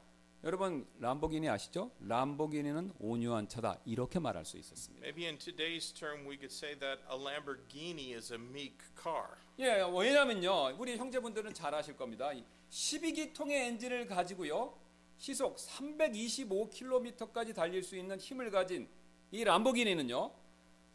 여러분 0.46 0.86
람보기니 1.00 1.48
아시죠? 1.48 1.90
람보기니는 1.98 2.92
온유한 3.00 3.48
차다 3.48 3.80
이렇게 3.84 4.20
말할 4.20 4.44
수 4.44 4.56
있었습니다. 4.56 5.04
Maybe 5.04 5.26
in 5.26 5.38
today's 5.38 5.92
term 5.92 6.20
we 6.20 6.36
could 6.36 6.54
say 6.54 6.78
that 6.78 7.02
a 7.10 7.18
Lamborghini 7.18 8.14
is 8.14 8.32
a 8.32 8.38
meek 8.38 8.76
car. 9.02 9.26
예, 9.58 9.82
왜냐면요 9.82 10.76
우리 10.78 10.96
형제분들은 10.96 11.52
잘 11.52 11.74
아실 11.74 11.96
겁니다. 11.96 12.30
12기통의 12.70 13.50
엔진을 13.50 14.06
가지고요 14.06 14.78
시속 15.18 15.56
325km까지 15.56 17.52
달릴 17.52 17.82
수 17.82 17.96
있는 17.96 18.16
힘을 18.16 18.52
가진 18.52 18.88
이 19.32 19.42
람보기니는요 19.42 20.30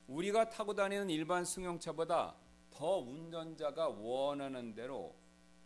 우리가 0.08 0.50
타고 0.50 0.74
다니는 0.74 1.10
일반 1.10 1.44
승용차보다 1.44 2.38
더 2.72 3.00
운전자가 3.00 3.90
원하는 3.90 4.74
대로 4.74 5.14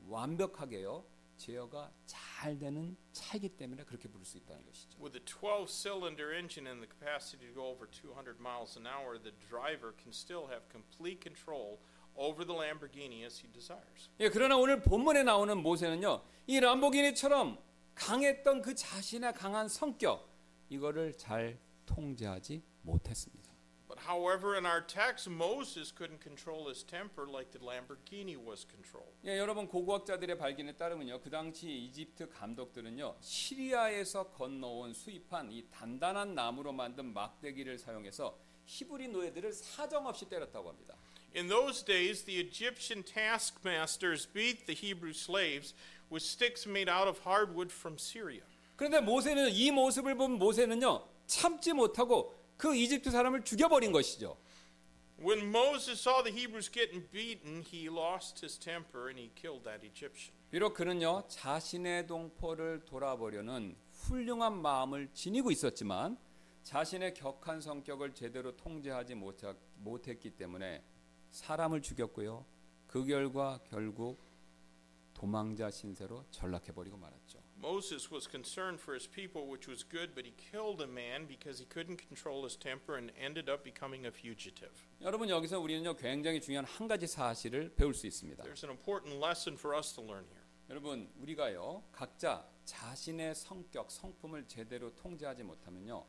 완벽하게요 0.08 1.06
제어가 1.38 1.92
잘 2.06 2.58
되는 2.58 2.96
차이기 3.12 3.50
때문에 3.50 3.84
그렇게 3.84 4.08
부를 4.08 4.26
수 4.26 4.38
있다는 4.38 4.66
것이죠. 4.66 5.00
With 5.02 5.18
a 5.18 5.24
12-cylinder 5.24 6.34
engine 6.34 6.68
and 6.68 6.82
the 6.82 6.90
capacity 6.90 7.48
to 7.48 7.54
go 7.54 7.68
over 7.68 7.88
200 7.90 8.40
miles 8.40 8.78
an 8.78 8.88
hour, 8.88 9.18
the 9.22 9.34
driver 9.50 9.94
can 9.98 10.12
still 10.12 10.48
have 10.48 10.64
complete 10.72 11.22
control 11.22 11.80
over 12.16 12.46
the 12.46 12.54
Lamborghini 12.54 13.26
as 13.26 13.40
he 13.40 13.52
desires. 13.52 14.10
예, 14.20 14.30
그러나 14.30 14.58
오늘 14.58 14.82
본문에 14.82 15.24
나오는 15.24 15.58
모세는요 15.62 16.24
이 16.48 16.60
람보기니처럼 16.60 17.58
강했던 17.96 18.62
그 18.62 18.76
자신의 18.76 19.34
강한 19.34 19.68
성격 19.68 20.30
이거를 20.70 21.18
잘 21.18 21.60
통제하지 21.86 22.64
못했습니다. 22.82 23.45
But 23.88 24.00
however, 24.00 24.56
in 24.58 24.66
our 24.66 24.82
text, 24.82 25.30
Moses 25.30 25.92
couldn't 25.92 26.20
control 26.20 26.68
his 26.68 26.84
temper 26.84 27.28
like 27.28 27.52
the 27.52 27.60
Lamborghini 27.60 28.36
was 28.36 28.66
controlled. 28.66 29.14
예, 29.26 29.38
여러분 29.38 29.68
고고학자들의 29.68 30.38
발견에 30.38 30.76
따르면요 30.76 31.22
그 31.22 31.30
당시 31.30 31.70
이집트 31.70 32.30
감독들은요 32.30 33.18
시리아에서 33.22 34.32
건너온 34.32 34.94
수입한 34.94 35.52
이 35.52 35.66
단단한 35.72 36.34
나무로 36.34 36.72
만든 36.72 37.14
막대기를 37.14 37.78
사용해서 37.78 38.36
히브리 38.66 39.10
노예들을 39.10 39.54
사정없이 39.54 40.28
때렸다고 40.28 40.70
합니다. 40.70 40.96
In 41.36 41.48
those 41.48 41.84
days, 41.84 42.24
the 42.24 42.40
Egyptian 42.40 43.04
taskmasters 43.04 44.26
beat 44.26 44.66
the 44.66 44.74
Hebrew 44.74 45.12
slaves 45.14 45.76
with 46.10 46.24
sticks 46.24 46.66
made 46.68 46.90
out 46.90 47.08
of 47.08 47.20
hardwood 47.24 47.72
from 47.72 47.98
Syria. 48.00 48.42
그런데 48.76 49.00
모세는 49.00 49.52
이 49.52 49.70
모습을 49.72 50.16
본 50.16 50.40
모세는요 50.40 51.06
참지 51.28 51.74
못하고 51.74 52.34
그 52.58 52.76
이집트 52.76 53.12
사람을 53.12 53.44
죽여버린 53.44 53.92
것이죠. 53.92 54.38
When 55.18 55.48
Moses 55.48 56.00
saw 56.02 56.22
the 56.24 56.36
Hebrews 56.36 56.70
getting 56.70 57.10
beaten, 57.10 57.64
he 57.64 57.88
lost 57.88 58.44
his 58.44 58.60
temper 58.60 59.08
and 59.08 59.20
he 59.20 59.32
killed 59.34 59.64
that 59.64 59.86
Egyptian. 59.86 60.36
비록 60.52 60.74
그는요 60.74 61.24
자신의 61.28 62.08
동포를 62.08 62.86
돌아보려는 62.86 63.76
훌륭한 63.92 64.62
마음을 64.62 65.10
지니고 65.14 65.52
있었지만 65.52 66.18
자신의 66.64 67.14
격한 67.14 67.62
성격을 67.62 68.14
제대로 68.14 68.56
통제하지 68.58 69.16
못했기 69.78 70.32
때문에 70.32 70.84
사람을 71.32 71.82
죽였고요. 71.82 72.46
그 72.88 73.06
결과 73.06 73.60
결국 73.70 74.20
도망자 75.14 75.70
신세로 75.70 76.26
전락해 76.32 76.72
버리고 76.74 76.98
말았죠. 76.98 77.45
Moses 77.62 78.12
was 78.12 78.28
concerned 78.28 78.80
for 78.80 78.94
his 78.94 79.08
people, 79.08 79.48
which 79.48 79.68
was 79.68 79.84
good, 79.84 80.14
but 80.14 80.26
he 80.26 80.34
killed 80.52 80.82
a 80.82 80.88
man 80.88 81.26
because 81.26 81.60
he 81.60 81.66
couldn't 81.66 81.98
control 81.98 82.44
his 82.44 82.58
temper 82.58 82.98
and 82.98 83.12
ended 83.20 83.50
up 83.50 83.64
becoming 83.64 84.06
a 84.06 84.12
fugitive. 84.12 84.72
여러분 85.02 85.30
여기서 85.30 85.60
우리는요 85.60 85.96
굉장히 85.96 86.42
중요한 86.42 86.66
한 86.66 86.88
가지 86.88 87.08
사실을 87.08 87.74
배울 87.76 87.94
수 87.94 88.08
있습니다. 88.08 88.44
There's 88.44 88.64
an 88.64 88.72
important 88.72 89.24
lesson 89.24 89.58
for 89.58 89.76
us 89.76 89.94
to 89.96 90.04
learn 90.04 90.26
here. 90.26 90.44
여러분 90.70 91.10
우리가요 91.20 91.84
각자 91.92 92.46
자신의 92.66 93.36
성격 93.36 93.92
성품을 93.92 94.48
제대로 94.48 94.94
통제하지 94.96 95.44
못하면요 95.44 96.06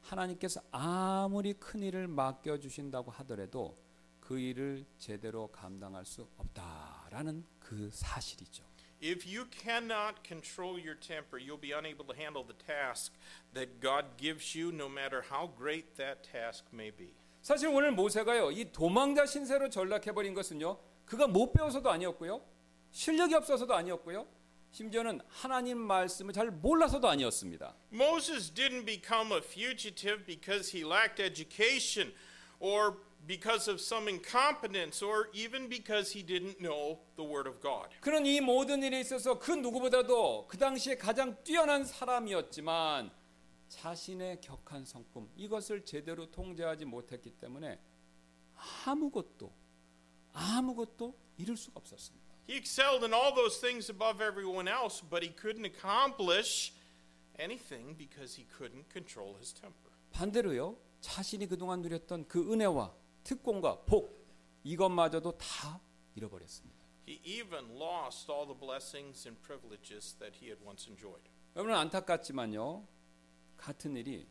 하나님께서 0.00 0.62
아무리 0.70 1.52
큰 1.54 1.82
일을 1.82 2.06
맡겨 2.06 2.58
주신다고 2.58 3.10
하더라도 3.10 3.76
그 4.20 4.38
일을 4.38 4.86
제대로 4.98 5.48
감당할 5.48 6.04
수 6.04 6.28
없다라는 6.36 7.44
그 7.58 7.90
사실이죠. 7.92 8.64
If 9.01 9.25
you 9.25 9.45
cannot 9.45 10.23
control 10.23 10.77
your 10.77 10.95
temper, 10.95 11.39
you'll 11.39 11.57
be 11.57 11.71
unable 11.71 12.05
to 12.05 12.13
handle 12.13 12.43
the 12.43 12.53
task 12.53 13.11
that 13.53 13.81
God 13.81 14.05
gives 14.17 14.53
you, 14.53 14.71
no 14.71 14.87
matter 14.87 15.23
how 15.27 15.49
great 15.57 15.97
that 15.97 16.23
task 16.23 16.65
may 16.71 16.91
be. 16.91 17.13
사실 17.41 17.67
오늘 17.69 17.91
모세가요 17.91 18.51
이 18.51 18.71
도망자 18.71 19.25
신세로 19.25 19.69
전락해 19.69 20.11
버린 20.11 20.35
것은요 20.35 20.77
그가 21.05 21.25
못 21.25 21.51
배워서도 21.51 21.89
아니었고요 21.89 22.39
실력이 22.91 23.33
없어서도 23.33 23.73
아니었고요 23.73 24.27
심지어는 24.71 25.19
하나님 25.27 25.77
말씀을 25.79 26.33
잘 26.33 26.49
몰라서도 26.49 27.09
아니었습니다. 27.09 27.75
Moses 27.91 28.53
didn't 28.53 28.85
become 28.85 29.33
a 29.33 29.41
fugitive 29.41 30.25
because 30.25 30.71
he 30.71 30.85
lacked 30.85 31.19
education 31.19 32.13
or 32.59 32.95
because 33.26 33.68
of 33.68 33.80
some 33.80 34.08
incompetence 34.08 35.02
or 35.02 35.28
even 35.34 35.68
because 35.68 36.12
he 36.12 36.22
didn't 36.22 36.60
know 36.60 37.00
the 37.16 37.24
Word 37.24 37.48
of 37.48 37.60
God. 37.60 37.88
그런 38.00 38.24
이 38.24 38.40
모든 38.40 38.82
일에 38.82 39.00
있어서 39.00 39.38
그 39.38 39.52
누구보다도 39.52 40.46
그 40.46 40.56
당시에 40.56 40.96
가장 40.96 41.36
뛰어난 41.42 41.84
사람이었지만 41.84 43.10
자신의 43.68 44.40
격한 44.40 44.84
성품 44.84 45.28
이것을 45.36 45.84
제대로 45.84 46.30
통제하지 46.30 46.84
못했기 46.84 47.30
때문에 47.38 47.80
아무것도 48.84 49.52
아무것도 50.32 51.14
이룰 51.38 51.56
수가 51.56 51.80
없었습니다. 51.80 52.26
He 52.48 52.56
excelled 52.56 53.02
in 53.02 53.12
all 53.12 53.34
those 53.34 53.60
things 53.60 53.90
above 53.90 54.22
everyone 54.22 54.68
else, 54.68 55.02
but 55.02 55.26
he 55.26 55.34
couldn't 55.34 55.66
accomplish 55.66 56.72
anything 57.40 57.96
because 57.98 58.38
he 58.38 58.46
couldn't 58.56 58.88
control 58.92 59.34
his 59.36 59.52
temper. 59.52 59.90
반대로요 60.12 60.78
자신이 61.00 61.46
그동안 61.48 61.82
누렸던 61.82 62.28
그 62.28 62.52
은혜와 62.52 62.94
특권과 63.26 63.80
복 63.84 64.24
이것마저도 64.62 65.36
다 65.36 65.80
잃어버렸습니다. 66.14 66.86
He 67.08 67.20
even 67.24 67.76
lost 67.76 68.30
all 68.30 68.46
the 68.46 68.58
blessings 68.58 69.26
and 69.26 69.40
privileges 69.42 70.14
that 70.18 70.38
he 70.38 70.48
had 70.48 70.64
once 70.64 70.88
enjoyed. 70.88 71.28
여러분 71.56 71.74
안타깝지만요 71.74 72.86
같은 73.56 73.96
일이 73.96 74.28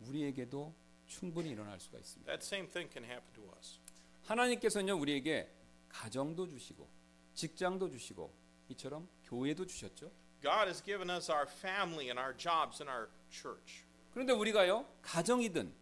우리에게도 0.00 0.74
충분히 1.06 1.50
일어날 1.50 1.80
수가 1.80 1.98
있습니다. 1.98 2.30
That 2.30 2.44
same 2.44 2.68
thing 2.70 2.92
can 2.92 3.04
happen 3.04 3.32
to 3.34 3.50
us. 3.56 3.80
하나님께서는요 4.24 5.00
우리에게 5.00 5.50
가정도 5.88 6.46
주시고 6.46 6.86
직장도 7.32 7.88
주시고 7.90 8.34
이처럼 8.68 9.08
교회도 9.24 9.64
주셨죠. 9.66 10.10
God 10.42 10.66
has 10.66 10.82
given 10.84 11.08
us 11.08 11.30
our 11.30 11.46
family 11.48 12.08
and 12.08 12.20
our 12.20 12.36
jobs 12.36 12.82
and 12.82 12.90
our 12.90 13.08
church. 13.30 13.84
그런데 14.10 14.34
우리가요 14.34 14.86
가정이든 15.00 15.72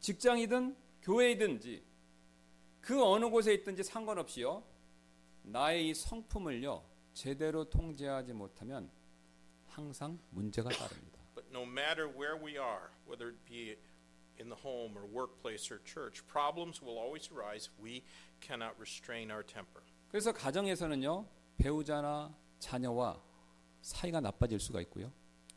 직장이든 0.00 0.76
교회이든지 1.02 1.91
그 2.82 3.00
어느 3.02 3.30
곳에 3.30 3.54
있든지 3.54 3.84
상관없이요 3.84 4.62
나의 5.44 5.88
이 5.88 5.94
성품을요 5.94 6.84
제대로 7.14 7.64
통제하지 7.64 8.32
못하면 8.32 8.90
항상 9.66 10.18
문제가 10.30 10.68
따릅니다. 10.68 11.22
But 11.34 11.48
no 11.50 11.62
matter 11.62 12.08
where 12.08 12.36
we 12.36 12.58
are, 12.58 12.90
whether 13.06 13.30
it 13.30 13.38
be 13.46 13.76
in 14.38 14.48
the 14.48 14.60
home 14.60 14.98
or 14.98 15.06
workplace 15.06 15.72
or 15.72 15.80
church, 15.84 16.26
problems 16.26 16.82
will 16.82 16.98
always 16.98 17.30
arise. 17.32 17.70
We 17.80 18.02
cannot 18.40 18.74
restrain 18.78 19.30
our 19.30 19.46
temper. 19.46 19.82
그래서 20.08 20.32
가정에서는요 20.32 21.26
배우자나 21.58 22.34
자녀와 22.58 23.22
사이가 23.82 24.20
나빠질 24.20 24.58
수가 24.58 24.80
있고요. 24.82 25.12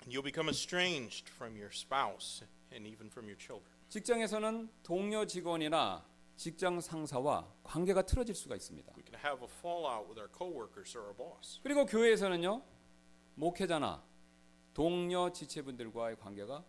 You'll 0.07 0.23
become 0.23 0.49
estranged 0.49 1.27
from 1.33 1.55
your 1.57 1.71
spouse 1.73 2.45
and 2.71 2.87
even 2.87 3.07
from 3.07 3.25
your 3.25 3.39
children. 3.39 3.73
직장에서는 3.89 4.69
동료 4.83 5.25
직원이나 5.25 6.05
직장 6.35 6.81
상사와 6.81 7.53
관계가 7.63 8.01
틀어질 8.03 8.35
수가 8.35 8.55
있습니다. 8.55 8.93
We 8.97 9.03
can 9.03 9.19
have 9.23 9.41
a 9.41 9.49
fallout 9.59 10.07
with 10.07 10.19
our 10.19 10.29
coworkers 10.31 10.95
or 10.97 11.07
our 11.07 11.15
boss. 11.15 11.59
그리고 11.63 11.85
교회에서는요 11.85 12.61
목회자나 13.35 14.03
동료 14.73 15.31
지체분들과의 15.31 16.17
관계가 16.17 16.65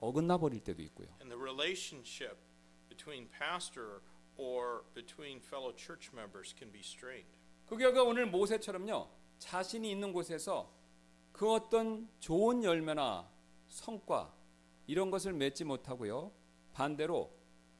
어긋나 0.00 0.38
버릴 0.38 0.60
때도 0.60 0.82
있고요. 0.82 1.08
And 1.20 1.30
the 1.30 1.40
relationship 1.40 2.36
between 2.88 3.28
pastor 3.30 4.02
or 4.36 4.84
between 4.94 5.40
fellow 5.40 5.74
church 5.74 6.10
members 6.12 6.54
can 6.56 6.70
be 6.70 6.80
strained. 6.80 7.30
그 7.66 7.76
결과 7.76 8.02
오늘 8.02 8.26
모세처럼요 8.26 9.08
자신이 9.38 9.90
있는 9.90 10.12
곳에서 10.12 10.72
그 11.32 11.50
어떤 11.52 12.08
좋은 12.20 12.62
열매나 12.62 13.30
성과 13.66 14.34
이런 14.86 15.10
것을 15.10 15.32
맺지 15.32 15.64
못하고요. 15.64 16.32
반대로 16.72 17.35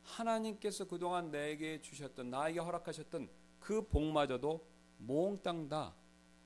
하나님께서 0.07 0.85
그동안 0.85 1.31
내게 1.31 1.81
주셨던 1.83 2.31
나에게 2.31 2.61
허락하셨던 2.61 3.29
그 3.59 3.87
복마저도 3.89 4.67
몽땅 4.99 5.69
다 5.69 5.95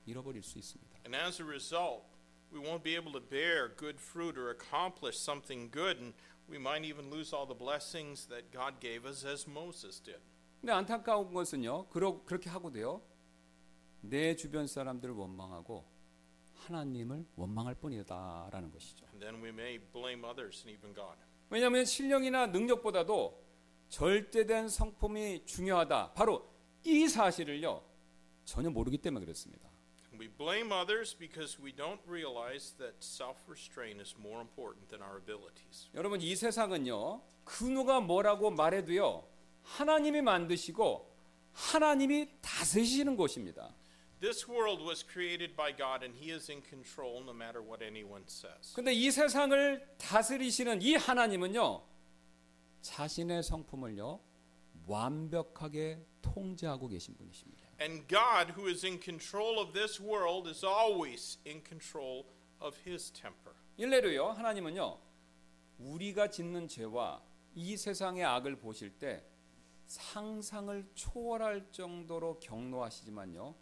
잃어버릴 0.05 0.41
수 0.43 0.57
있습니다. 0.57 0.99
And 1.05 1.15
as 1.15 1.41
a 1.41 1.45
result, 1.47 2.05
we 2.51 2.59
won't 2.59 2.83
be 2.83 2.95
able 2.95 3.13
to 3.13 3.21
bear 3.21 3.73
good 3.75 3.99
fruit 3.99 4.37
or 4.37 4.49
accomplish 4.51 5.17
something 5.17 5.71
good, 5.71 6.01
and 6.01 6.13
we 6.49 6.57
might 6.57 6.83
even 6.83 7.09
lose 7.09 7.33
all 7.33 7.47
the 7.47 7.57
blessings 7.57 8.27
that 8.27 8.51
God 8.51 8.79
gave 8.81 9.07
us 9.07 9.25
as 9.25 9.47
Moses 9.47 10.01
did. 10.01 10.19
근데 10.59 10.73
안타까운 10.73 11.33
것은요. 11.33 11.87
그러, 11.89 12.23
그렇게 12.23 12.49
하고도요. 12.49 13.01
내 14.01 14.35
주변 14.35 14.67
사람들을 14.67 15.13
원망하고 15.13 15.85
하나님을 16.55 17.25
원망할 17.35 17.75
뿐이다라는 17.75 18.71
것이죠. 18.71 19.05
And 19.07 19.19
then 19.19 19.41
we 19.41 19.49
may 19.49 19.79
blame 19.91 20.23
others 20.25 20.65
and 20.65 20.71
even 20.71 20.93
God. 20.93 21.17
왜냐하면 21.49 21.85
실력이나 21.85 22.47
능력보다도 22.47 23.40
절대된 23.91 24.69
성품이 24.69 25.45
중요하다. 25.45 26.13
바로 26.13 26.49
이 26.85 27.07
사실을요. 27.09 27.83
전혀 28.45 28.69
모르기 28.69 28.97
때문에 28.97 29.25
그렇습니다. 29.25 29.69
We 30.17 30.29
blame 30.29 30.71
others 30.71 31.15
because 31.17 31.61
we 31.61 31.73
don't 31.75 31.99
realize 32.07 32.73
that 32.77 32.95
self 33.01 33.37
restraint 33.49 33.99
is 33.99 34.15
more 34.17 34.39
important 34.39 34.87
than 34.87 35.01
our 35.03 35.19
abilities. 35.19 35.89
여러분 35.93 36.21
이 36.21 36.35
세상은요. 36.35 37.21
그 37.43 37.65
누가 37.65 37.99
뭐라고 37.99 38.49
말해도요. 38.51 39.27
하나님이 39.63 40.21
만드시고 40.21 41.13
하나님이 41.51 42.29
다스리시는 42.41 43.17
곳입니다. 43.17 43.75
This 44.21 44.49
world 44.49 44.83
was 44.87 45.05
created 45.05 45.55
by 45.57 45.75
God 45.75 46.05
and 46.05 46.17
He 46.17 46.31
is 46.33 46.49
in 46.49 46.63
control 46.63 47.21
no 47.23 47.33
matter 47.33 47.61
what 47.61 47.83
anyone 47.83 48.23
says. 48.29 48.73
근데 48.73 48.93
이 48.93 49.11
세상을 49.11 49.95
다스리시는 49.97 50.81
이 50.81 50.95
하나님은요. 50.95 51.91
자신의 52.81 53.43
성품을요. 53.43 54.19
완벽하게 54.87 56.05
통제하고 56.21 56.87
계신 56.87 57.15
분이십니다. 57.15 57.67
And 57.79 58.07
God, 58.07 58.53
who 58.53 58.69
is 58.69 58.85
in 58.85 58.99
control 59.01 59.59
of 59.59 59.73
this 59.73 60.01
world, 60.01 60.49
is 60.49 60.65
always 60.65 61.39
in 61.45 61.63
control 61.65 62.25
of 62.59 62.77
His 62.85 63.11
temper. 63.11 63.55
일례로요. 63.77 64.29
하나님은요. 64.31 64.99
우리가 65.79 66.29
짓는 66.29 66.67
죄와 66.67 67.23
이 67.55 67.75
세상의 67.75 68.23
악을 68.23 68.59
보실 68.59 68.97
때 68.99 69.25
상상을 69.87 70.89
초월할 70.93 71.71
정도로 71.71 72.39
경노하시지만요. 72.39 73.55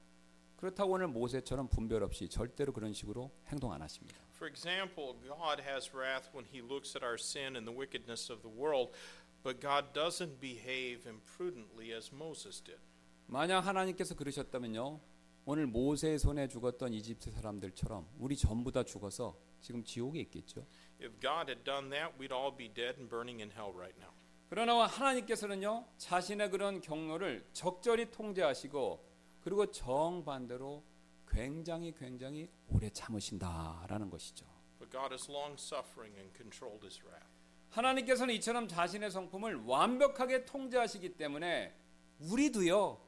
그렇다고 0.57 0.93
오늘 0.93 1.07
모세처럼 1.07 1.70
분별 1.70 2.03
없이 2.03 2.28
절대로 2.28 2.74
그런 2.74 2.93
식으로 2.93 3.32
행동 3.47 3.72
안 3.72 3.82
하십니다. 3.82 4.17
For 4.40 4.48
example, 4.48 5.18
God 5.28 5.60
has 5.68 5.94
wrath 5.94 6.30
when 6.32 6.46
He 6.50 6.62
looks 6.62 6.96
at 6.96 7.04
our 7.04 7.18
sin 7.18 7.58
and 7.58 7.68
the 7.68 7.74
wickedness 7.74 8.30
of 8.30 8.42
the 8.42 8.48
world, 8.48 8.96
but 9.44 9.60
God 9.60 9.92
doesn't 9.94 10.40
behave 10.40 11.06
imprudently 11.06 11.92
as 11.92 12.10
Moses 12.14 12.64
did. 12.64 12.80
만약 13.28 13.68
하나님께서 13.68 14.16
그러셨다면요. 14.16 15.02
오늘 15.46 15.68
모세의 15.68 16.20
손에 16.20 16.48
죽었던 16.48 16.94
이집트 16.94 17.32
사람들처럼 17.32 18.08
우리 18.18 18.38
전부 18.38 18.72
다 18.72 18.84
죽어서 18.84 19.36
지금 19.60 19.84
지옥에 19.84 20.22
있겠죠. 20.22 20.66
If 21.02 21.20
God 21.20 21.52
had 21.52 21.66
done 21.66 21.90
that, 21.90 22.14
we'd 22.18 22.34
all 22.34 22.56
be 22.56 22.70
dead 22.74 22.96
and 22.98 23.10
burning 23.10 23.42
in 23.42 23.52
hell 23.52 23.76
right 23.76 23.96
now. 24.00 24.14
그러나 24.50 24.86
하나님께서는요. 24.86 25.86
자신의 25.98 26.50
그런 26.50 26.80
경로를 26.80 27.46
적절히 27.52 28.10
통제하시고 28.10 29.06
그리고 29.42 29.66
정반대로 29.70 30.82
굉장히 31.30 31.93
굉장히 31.93 32.49
오래 32.67 32.89
참으신다라는 32.89 34.09
것이죠. 34.09 34.45
But 34.80 34.91
God 34.91 35.13
is 35.13 35.30
long 35.30 35.55
suffering 35.59 36.17
and 36.17 36.36
controlled 36.36 36.86
His 36.86 37.01
wrath. 37.03 37.27
하나님께서는 37.69 38.34
이처럼 38.36 38.67
자신의 38.67 39.11
성품을 39.11 39.63
완벽하게 39.65 40.45
통제하시기 40.45 41.17
때문에 41.17 41.75
우리도요. 42.19 42.99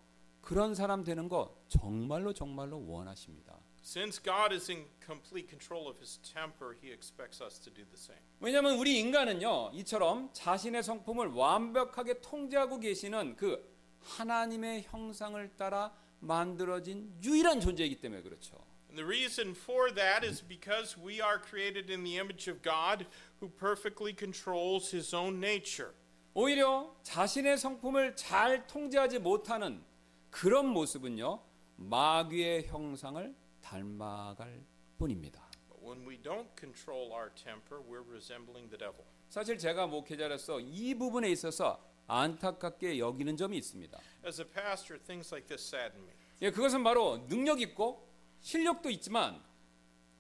그런 0.41 0.76
사람 0.76 1.03
되는 1.03 1.30
거 1.30 1.63
정말로 1.67 2.34
정말로 2.34 2.86
원하십니다. 2.88 3.57
Since 3.84 4.22
God 4.24 4.53
is 4.53 4.69
in 4.69 4.86
complete 5.03 5.49
control 5.49 5.88
of 5.88 5.97
His 5.97 6.19
temper, 6.19 6.76
He 6.82 6.91
expects 6.91 7.41
us 7.41 7.59
to 7.59 7.74
do 7.74 7.84
the 7.86 7.95
same. 7.95 8.22
왜냐하면 8.39 8.78
우리 8.78 8.99
인간은요 8.99 9.72
이처럼 9.74 10.30
자신의 10.34 10.84
성품을 10.84 11.28
완벽하게 11.28 12.22
통제하고 12.22 12.80
계시는 12.80 13.36
그 13.36 13.67
하나님의 14.01 14.84
형상을 14.84 15.55
따라 15.57 15.93
만들어진 16.22 17.13
유일한 17.24 17.59
존재이기 17.59 17.99
때문에 17.99 18.22
그렇죠. 18.22 18.55
And 18.89 18.97
the 18.97 19.05
reason 19.05 19.51
for 19.51 19.93
that 19.93 20.26
is 20.26 20.41
because 20.45 20.97
we 20.99 21.22
are 21.22 21.39
created 21.41 21.91
in 21.91 22.03
the 22.03 22.17
image 22.17 22.49
of 22.49 22.61
God 22.61 23.05
who 23.41 23.49
perfectly 23.49 24.13
controls 24.17 24.95
His 24.95 25.15
own 25.15 25.38
nature. 25.38 25.93
오히려 26.34 26.95
자신의 27.03 27.57
성품을 27.57 28.15
잘 28.15 28.65
통제하지 28.67 29.19
못하는 29.19 29.84
그런 30.30 30.67
모습은요 30.67 31.43
마귀의 31.76 32.67
형상을 32.67 33.36
닮아갈 33.61 34.63
뿐입니다. 34.97 35.49
When 35.82 36.07
we 36.07 36.22
don't 36.22 36.47
control 36.57 37.11
our 37.11 37.32
temper, 37.34 37.82
we're 37.82 38.07
resembling 38.07 38.69
the 38.69 38.78
devil. 38.78 39.03
사실 39.30 39.57
제가 39.57 39.88
목회자로서 39.88 40.59
이 40.59 40.93
부분에 40.95 41.30
있어서 41.32 41.91
안타깝게 42.08 42.99
여기는 42.99 43.38
점이 43.38 43.58
있습니다. 43.58 43.99
As 44.26 44.41
a 44.41 44.47
pastor, 44.47 45.02
things 45.04 45.34
like 45.34 45.47
this 45.47 45.68
sadden 45.68 46.04
me. 46.04 46.14
예, 46.41 46.52
그것은 46.52 46.84
바로 46.84 47.26
능력 47.28 47.62
있고 47.62 48.10
실력도 48.41 48.89
있지만 48.89 49.41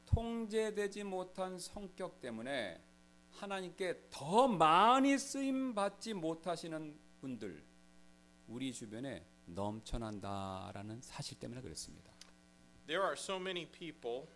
통제되지 0.05 1.03
못한 1.03 1.57
성격 1.57 2.19
때문에 2.21 2.81
하나님께 3.31 4.07
더 4.09 4.47
많이 4.47 5.17
쓰임 5.17 5.73
받지 5.73 6.13
못하시는 6.13 6.99
분들 7.21 7.63
우리 8.47 8.73
주변에 8.73 9.25
넘쳐난다라는 9.45 11.01
사실 11.01 11.39
때문에 11.39 11.61
그렇습니다. 11.61 12.11
There 12.87 13.03
are 13.03 13.15
so 13.17 13.37
many 13.37 13.65
people 13.65 14.27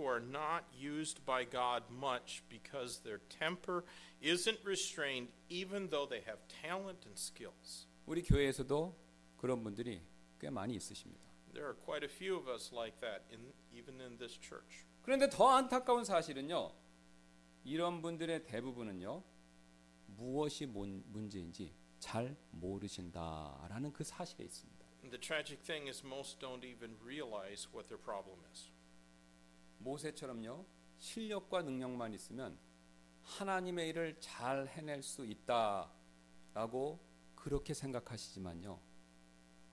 who 0.00 0.06
are 0.06 0.20
not 0.20 0.64
used 0.72 1.24
by 1.24 1.44
God 1.44 1.82
much 1.90 2.42
because 2.48 3.00
their 3.00 3.20
temper 3.30 3.84
isn't 4.20 4.58
restrained, 4.64 5.28
even 5.48 5.88
though 5.88 6.06
they 6.06 6.20
have 6.26 6.38
talent 6.62 7.06
and 7.06 7.16
skills. 7.18 7.86
우리 8.06 8.22
교회에서도 8.22 8.94
그런 9.36 9.62
분들이 9.62 10.00
꽤 10.38 10.50
많이 10.50 10.74
있으십니다. 10.74 11.24
There 11.52 11.66
are 11.66 11.74
quite 11.74 12.04
a 12.04 12.08
few 12.08 12.36
of 12.36 12.48
us 12.48 12.70
like 12.72 13.00
that, 13.00 13.24
in, 13.32 13.52
even 13.72 14.00
in 14.00 14.18
this 14.18 14.38
church. 14.38 14.84
그런데 15.02 15.28
더 15.30 15.48
안타까운 15.48 16.04
사실은요. 16.04 16.72
이런 17.64 18.02
분들의 18.02 18.44
대부분은요. 18.44 19.22
무엇이 20.08 20.66
뭔 20.66 21.02
문제인지 21.06 21.74
잘 21.98 22.36
모르신다라는 22.50 23.92
그 23.92 24.04
사실에 24.04 24.44
있습니다. 24.44 24.86
And 25.02 25.10
the 25.10 25.20
tragic 25.20 25.62
thing 25.62 25.88
is, 25.88 26.04
most 26.04 26.38
don't 26.40 26.64
even 26.64 26.96
realize 27.02 27.68
what 27.72 27.88
their 27.88 28.00
problem 28.00 28.38
is. 28.52 28.70
모세처럼요. 29.83 30.65
실력과 30.97 31.63
능력만 31.63 32.13
있으면 32.13 32.57
하나님의 33.23 33.89
일을 33.89 34.19
잘 34.19 34.67
해낼 34.67 35.01
수 35.01 35.25
있다라고 35.25 36.99
그렇게 37.35 37.73
생각하시지만요. 37.73 38.79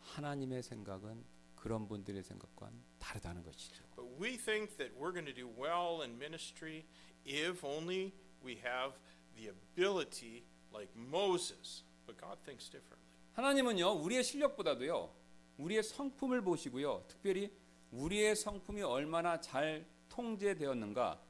하나님의 0.01 0.63
생각은 0.63 1.25
그런 1.55 1.89
분들의 1.89 2.23
생각과는 2.23 2.79
다르다는 2.99 3.43
것이죠. 3.43 3.85
But 3.97 4.09
we 4.21 4.37
think 4.37 4.77
that 4.77 4.95
we're 4.97 5.13
going 5.13 5.27
to 5.27 5.35
do 5.35 5.49
well 5.49 6.03
in 6.03 6.17
ministry 6.17 6.87
if 7.27 7.65
only 7.65 8.15
we 8.45 8.59
have 8.65 8.97
the 9.37 9.51
ability 9.51 10.45
like 10.73 10.91
Moses. 10.97 11.85
But 12.07 12.19
God 12.21 12.39
thinks 12.45 12.71
differently. 12.71 13.07
하나님은요. 13.33 13.93
우리의 14.03 14.25
실력보다도요. 14.25 15.15
우리의 15.59 15.83
성품을 15.83 16.43
보시고요. 16.43 17.05
특별히 17.09 17.53
우리의 17.91 18.37
성품이 18.37 18.83
얼마나 18.83 19.41
잘 19.41 19.87
통제되었는가 20.19 21.21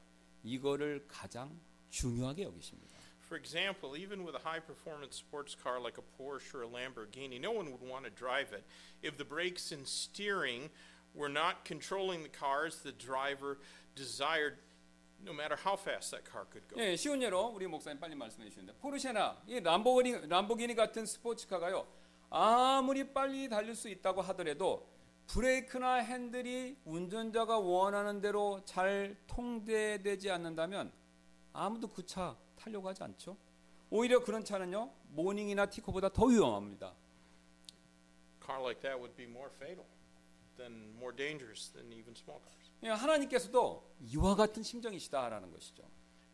이거를 0.43 1.05
가장 1.07 1.59
중요하게 1.89 2.43
여기십니다. 2.43 2.97
For 3.21 3.37
example, 3.37 3.95
even 3.95 4.25
with 4.25 4.35
a 4.35 4.41
high 4.41 4.59
performance 4.59 5.15
sports 5.15 5.53
car 5.53 5.79
like 5.79 5.99
a 5.99 6.05
Porsche 6.17 6.55
or 6.55 6.63
a 6.63 6.67
Lamborghini, 6.67 7.39
no 7.39 7.51
one 7.51 7.69
would 7.69 7.83
want 7.85 8.05
to 8.05 8.09
drive 8.09 8.51
it 8.51 8.65
if 9.03 9.17
the 9.17 9.25
brakes 9.25 9.71
and 9.71 9.85
steering 9.85 10.71
were 11.13 11.29
not 11.29 11.63
controlling 11.63 12.23
the 12.23 12.33
car 12.33 12.65
as 12.65 12.81
the 12.81 12.91
driver 12.91 13.59
desired, 13.93 14.57
no 15.23 15.31
matter 15.31 15.55
how 15.55 15.75
fast 15.75 16.09
that 16.09 16.25
car 16.25 16.47
could 16.49 16.65
go. 16.67 16.81
예, 16.81 16.95
쉬운 16.95 17.21
예로 17.21 17.53
우리 17.53 17.67
목사님 17.67 17.99
빨리 17.99 18.15
말씀해 18.15 18.49
주시는데 18.49 18.73
포르쉐나 18.79 19.43
이 19.45 19.59
람보기니 19.59 20.27
람보기니 20.27 20.73
같은 20.73 21.05
스포츠카가요. 21.05 21.85
아무리 22.31 23.13
빨리 23.13 23.47
달릴 23.47 23.75
수 23.75 23.89
있다고 23.89 24.23
하더라도 24.23 24.89
브레이크나 25.33 25.95
핸들이 25.97 26.75
운전자가 26.85 27.59
원하는 27.59 28.19
대로 28.19 28.61
잘 28.65 29.15
통제되지 29.27 30.31
않는다면 30.31 30.91
아무도 31.53 31.87
그 31.87 32.03
차 32.03 32.35
타려고 32.55 32.87
하지 32.89 33.03
않죠. 33.03 33.37
오히려 33.91 34.23
그런 34.23 34.43
차는요. 34.43 34.91
모닝이나 35.09 35.67
티코보다 35.67 36.09
더 36.09 36.25
위험합니다. 36.25 36.95
Car 38.43 38.59
like 38.63 38.81
that 38.81 38.97
would 38.99 39.15
be 39.15 39.25
more 39.27 39.51
fatal 39.55 39.85
than 40.57 40.95
more 40.95 41.15
dangerous 41.15 41.71
than 41.73 41.93
even 41.93 42.15
small 42.17 42.41
cars. 42.41 42.71
예, 42.83 42.89
하나님께서도 42.89 43.87
이와 44.01 44.33
같은 44.35 44.63
심정이시다라는 44.63 45.51
것이죠. 45.51 45.83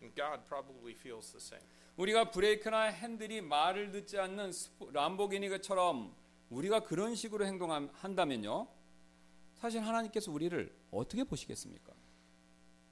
And 0.02 0.16
God 0.16 0.46
probably 0.48 0.94
feels 0.94 1.32
the 1.34 1.42
same. 1.44 1.68
우리가 1.98 2.32
브레이크나 2.32 2.84
핸들이 2.84 3.42
말을 3.42 3.92
듣지 3.92 4.18
않는 4.20 4.52
람보기니처럼 4.94 6.16
우리가 6.50 6.82
그런 6.82 7.14
식으로 7.16 7.46
행동한다면요. 7.46 8.68
사실 9.56 9.82
하나님께서 9.82 10.32
우리를 10.32 10.74
어떻게 10.92 11.24
보시겠습니까? 11.24 11.94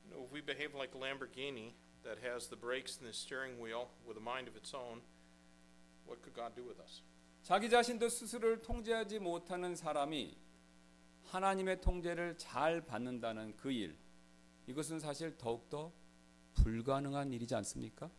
You 0.05 0.11
know, 0.11 0.25
if 0.25 0.33
we 0.33 0.41
behave 0.41 0.75
like 0.75 0.95
a 0.95 0.99
Lamborghini 0.99 1.73
that 2.03 2.19
has 2.23 2.47
the 2.49 2.59
brakes 2.59 2.97
and 2.97 3.05
the 3.05 3.13
steering 3.13 3.59
wheel 3.61 3.89
with 4.05 4.17
a 4.17 4.23
mind 4.23 4.47
of 4.47 4.55
its 4.57 4.73
own, 4.73 5.01
what 6.05 6.21
could 6.21 6.35
God 6.35 6.55
do 6.55 6.63
with 6.63 6.79
us? 6.81 7.03
자기 7.43 7.69
자신도 7.69 8.07
스스로를 8.07 8.61
통제하지 8.61 9.19
못하는 9.19 9.75
사람이 9.75 10.37
하나님의 11.25 11.81
통제를 11.81 12.37
잘 12.37 12.81
받는다는 12.85 13.55
그 13.57 13.71
일, 13.71 13.97
이것은 14.67 14.99
사실 14.99 15.37
더욱더 15.37 15.91
불가능한 16.53 17.33
일이지 17.33 17.53
않습니까? 17.55 18.09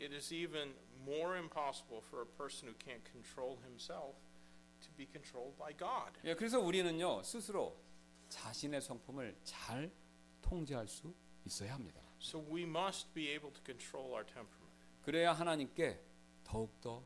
It 0.00 0.14
is 0.14 0.32
even 0.32 0.74
more 1.04 1.36
impossible 1.36 2.02
for 2.06 2.22
a 2.22 2.36
person 2.36 2.68
who 2.68 2.76
can't 2.78 3.04
control 3.10 3.58
himself 3.62 4.16
to 4.82 4.90
be 4.96 5.06
controlled 5.10 5.56
by 5.58 5.76
God. 5.76 6.18
예, 6.24 6.34
그래서 6.34 6.60
우리는요 6.60 7.22
스스로 7.22 7.76
자신의 8.28 8.80
성품을 8.80 9.36
잘 9.44 9.90
통제할 10.40 10.88
수 10.88 11.14
있어야 11.46 11.74
합니다. 11.74 12.00
So 12.20 12.44
we 12.50 12.62
must 12.62 13.12
be 13.14 13.28
able 13.28 13.52
to 13.52 13.62
control 13.64 14.10
our 14.12 14.24
temperament. 14.24 14.72
그래야 15.02 15.32
하나님께 15.32 16.00
더욱 16.44 16.80
더 16.80 17.02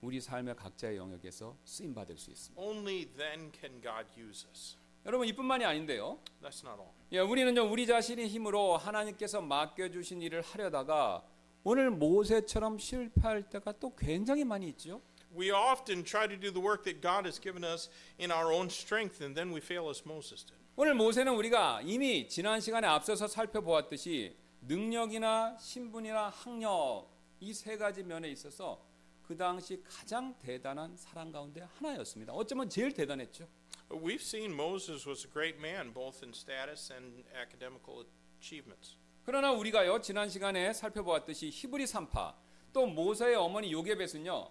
우리 0.00 0.20
삶의 0.20 0.56
각자의 0.56 0.96
영역에서 0.96 1.56
쓰임 1.64 1.94
받을 1.94 2.16
수 2.16 2.30
있습니다. 2.30 2.60
Only 2.60 3.06
then 3.16 3.52
can 3.52 3.82
God 3.82 4.06
use 4.18 4.48
us. 4.50 4.76
여러분 5.06 5.26
이뿐만이 5.26 5.64
아닌데요. 5.64 6.18
That's 6.42 6.64
not 6.66 6.80
all. 6.80 6.90
예, 7.12 7.18
우리는요 7.18 7.70
우리 7.70 7.86
자신의 7.86 8.28
힘으로 8.28 8.76
하나님께서 8.76 9.40
맡겨 9.40 9.90
주신 9.90 10.22
일을 10.22 10.42
하려다가 10.42 11.26
오늘 11.62 11.90
모세처럼 11.90 12.78
실패할 12.78 13.50
때가 13.50 13.72
또 13.72 13.94
굉장히 13.94 14.44
많이 14.44 14.68
있죠. 14.68 15.02
We 15.32 15.52
often 15.52 16.02
try 16.02 16.26
to 16.26 16.36
do 16.36 16.50
the 16.50 16.60
work 16.60 16.82
that 16.84 17.00
God 17.00 17.24
has 17.24 17.38
given 17.40 17.62
us 17.64 17.88
in 18.18 18.30
our 18.32 18.52
own 18.52 18.68
strength, 18.68 19.20
and 19.24 19.34
then 19.36 19.50
we 19.52 19.60
fail 19.60 19.88
as 19.88 20.02
Moses 20.04 20.44
did. 20.44 20.58
오늘 20.76 20.94
모세는 20.94 21.32
우리가 21.34 21.82
이미 21.84 22.26
지난 22.28 22.60
시간에 22.60 22.86
앞서서 22.88 23.28
살펴보았듯이 23.28 24.34
능력이나 24.62 25.56
신분이나 25.58 26.28
학력 26.30 27.08
이 27.40 27.52
세 27.54 27.76
가지 27.76 28.02
면에 28.02 28.28
있어서 28.30 28.84
그 29.22 29.36
당시 29.36 29.82
가장 29.84 30.34
대단한 30.40 30.96
사람 30.96 31.30
가운데 31.30 31.60
하나였습니다. 31.78 32.32
어쩌면 32.32 32.68
제일 32.68 32.92
대단했죠. 32.92 33.46
We've 33.88 34.20
seen 34.20 34.52
Moses 34.52 35.08
was 35.08 35.26
a 35.26 35.30
great 35.32 35.58
man, 35.58 35.92
both 35.94 36.22
in 36.24 36.32
status 36.34 36.92
and 36.92 37.24
academical 37.34 38.04
achievements. 38.40 38.96
그러나 39.24 39.52
우리가요 39.52 40.00
지난 40.00 40.28
시간에 40.28 40.72
살펴보았듯이 40.72 41.50
히브리 41.50 41.86
산파 41.86 42.34
또 42.72 42.86
모세의 42.86 43.36
어머니 43.36 43.72
요게벳은요 43.72 44.48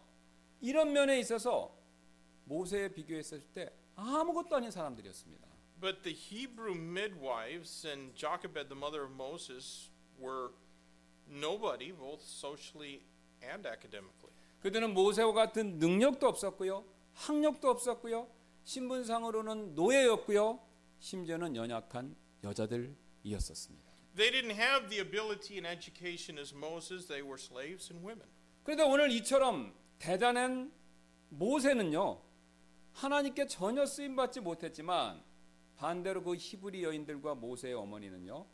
이런 0.62 0.92
면에 0.92 1.20
있어서 1.20 1.76
모세에 2.46 2.90
비교했을 2.90 3.42
때 3.54 3.72
아무것도 3.96 4.56
아닌 4.56 4.72
사람들이었습니다. 4.72 5.48
But 5.80 6.02
the 6.04 6.14
Hebrew 6.14 6.76
midwives 6.76 7.88
and 7.88 8.14
Jochebed, 8.16 8.68
the 8.68 8.78
mother 8.78 9.04
of 9.04 9.14
Moses, 9.14 9.90
were 10.20 10.52
nobody, 11.30 11.92
both 11.92 12.22
socially 12.24 13.02
and 13.42 13.66
academically. 13.68 14.34
그들은 14.60 14.94
모세와 14.94 15.32
같은 15.32 15.80
능력도 15.80 16.28
없었고요, 16.28 16.84
학력도 17.14 17.70
없었고요, 17.70 18.30
신분상으로는 18.66 19.76
노예였고요, 19.76 20.60
심지어는 21.00 21.56
연약한 21.56 22.16
여자들이었었습니다. 22.44 23.90
They 24.16 24.32
didn't 24.32 24.58
have 24.58 24.90
the 24.90 25.00
ability 25.00 25.56
and 25.56 25.68
education 25.68 26.38
as 26.38 26.54
Moses, 26.54 27.08
they 27.08 27.24
were 27.24 27.40
slaves 27.40 27.90
and 27.90 28.06
women. 28.06 28.28
그런데 28.64 28.84
오늘 28.84 29.12
이처럼 29.12 29.74
대단한 30.00 30.72
모세는요, 31.30 32.22
하나님께 32.94 33.48
전혀 33.48 33.86
쓰임 33.86 34.16
받지 34.16 34.40
못했지만 34.40 35.22
반대로 35.76 36.24
그 36.24 36.36
히브리 36.36 36.84
여인들과 36.84 37.36
모세의 37.36 37.76
어머니는요, 37.76 38.46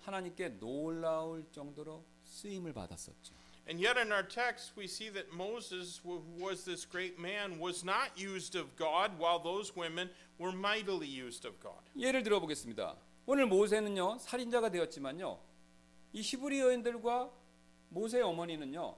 하나님께 0.00 0.58
놀라울 0.58 1.46
정도로 1.52 2.04
쓰임을 2.24 2.72
받았었죠. 2.72 3.34
And 3.68 3.84
yet 3.84 3.98
in 3.98 4.12
our 4.12 4.26
text, 4.26 4.74
we 4.78 4.84
see 4.84 5.10
that 5.12 5.28
Moses, 5.34 6.00
who 6.04 6.22
was 6.40 6.64
this 6.64 6.88
great 6.88 7.18
man, 7.18 7.60
was 7.60 7.84
not 7.84 8.12
used 8.16 8.56
of 8.56 8.76
God, 8.76 9.18
while 9.18 9.42
those 9.42 9.72
women 9.76 10.10
were 10.38 10.56
mightily 10.56 11.08
used 11.08 11.46
of 11.46 11.58
God. 11.60 11.82
예를 11.98 12.22
들어 12.22 12.38
보겠습니다. 12.40 12.96
오늘 13.26 13.46
모세는요 13.46 14.18
살인자가 14.20 14.70
되었지만요 14.70 15.40
이 16.12 16.20
히브리 16.20 16.60
여인들과 16.60 17.32
모세의 17.88 18.22
어머니는요 18.22 18.96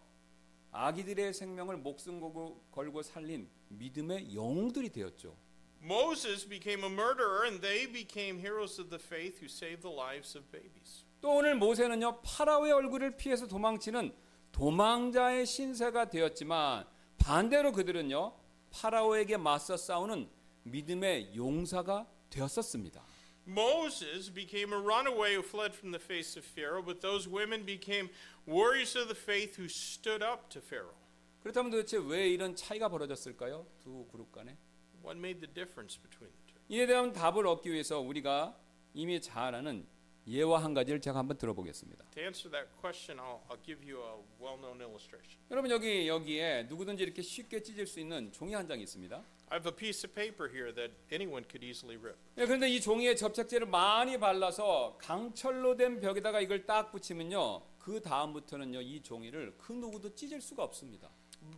아기들의 0.71 1.33
생명을 1.33 1.79
목숨 1.79 2.21
걸고, 2.21 2.65
걸고 2.71 3.03
살린 3.03 3.49
믿음의 3.69 4.35
영웅들이 4.35 4.91
되었죠. 4.91 5.37
Moses 5.83 6.49
became 6.49 6.83
a 6.83 6.91
murderer, 6.91 7.47
and 7.47 7.61
they 7.61 7.87
became 7.87 8.39
heroes 8.39 8.81
of 8.81 8.91
the 8.91 9.03
faith 9.03 9.39
who 9.39 9.47
saved 9.47 9.83
the 9.83 9.95
lives 9.95 10.37
of 10.37 10.51
babies. 10.51 11.05
또 11.21 11.37
오늘 11.37 11.55
모세는요 11.55 12.21
파라오의 12.23 12.73
얼굴을 12.73 13.17
피해서 13.17 13.47
도망치는 13.47 14.13
도망자의 14.53 15.47
신세가 15.47 16.11
되었지만 16.11 16.87
반대로 17.19 17.73
그들은요 17.73 18.35
파라오에게 18.71 19.37
맞서 19.37 19.77
싸우는 19.77 20.29
믿음의 20.65 21.35
용사가 21.35 22.07
되었었습니다. 22.31 23.03
Moses 23.47 24.31
became 24.31 24.75
a 24.75 24.79
runaway 24.79 25.33
who 25.33 25.43
fled 25.43 25.75
from 25.75 25.91
the 25.91 26.03
face 26.03 26.37
of 26.37 26.45
Pharaoh, 26.45 26.85
but 26.85 27.01
those 27.01 27.27
women 27.27 27.65
became 27.65 28.11
warriors 28.49 28.97
of 28.97 29.09
the 29.09 29.15
faith 29.15 29.61
who 29.61 29.67
stood 29.69 30.25
up 30.25 30.49
to 30.49 30.61
Pharaoh. 30.61 30.97
그렇다면 31.41 31.71
도대체 31.71 31.99
왜 31.99 32.29
이런 32.31 32.57
차이가 32.57 32.89
벌어졌을까요? 32.89 33.67
두 33.79 34.07
그룹 34.11 34.33
간에? 34.33 34.57
What 35.05 35.19
made 35.19 35.41
the 35.41 35.53
difference 35.53 36.01
between 36.01 36.33
the 36.33 36.47
two? 36.47 36.61
이에 36.69 36.87
대한 36.87 37.13
답을 37.13 37.47
얻기 37.47 37.71
위해서 37.71 38.01
우리가 38.01 38.59
이미 38.95 39.21
잘 39.21 39.55
아는 39.55 39.87
예화 40.27 40.63
한 40.63 40.75
가지를 40.75 41.01
제가 41.01 41.19
한번 41.19 41.39
들어보겠습니다. 41.39 42.05
To 42.11 42.23
answer 42.23 42.51
that 42.51 42.69
question, 42.81 43.19
I'll, 43.19 43.41
I'll 43.49 43.65
give 43.65 43.81
you 43.85 44.03
a 44.03 44.17
well 44.41 44.59
known 44.59 44.81
illustration. 44.81 45.41
여러분 45.51 45.71
여기 45.71 46.09
여기에 46.09 46.65
누구든지 46.65 47.03
이렇게 47.03 47.23
쉽게 47.23 47.63
찢을 47.63 47.87
수 47.87 48.01
있는 48.01 48.33
종이 48.33 48.55
한 48.55 48.67
장이 48.67 48.83
있습니다. 48.83 49.25
I 49.51 49.57
have 49.57 49.71
a 49.71 49.75
piece 49.75 50.07
of 50.07 50.15
paper 50.15 50.51
here 50.53 50.75
that 50.75 50.93
anyone 51.11 51.47
could 51.49 51.65
easily 51.65 51.97
rip. 51.97 52.19
예, 52.37 52.45
그런데 52.45 52.69
이 52.69 52.81
종이에 52.81 53.15
접착제를 53.15 53.67
많이 53.67 54.19
발라서 54.19 54.99
강철로 55.01 55.77
된 55.77 56.01
벽에다가 56.01 56.41
이걸 56.41 56.67
딱 56.67 56.93
붙이면요. 56.93 57.63
그 57.79 58.01
다음부터는요. 58.01 58.81
이 58.83 59.03
종이를 59.03 59.57
그 59.59 59.73
누구도 59.73 60.15
찢을 60.15 60.41
수가 60.41 60.65
없습니다. 60.65 61.11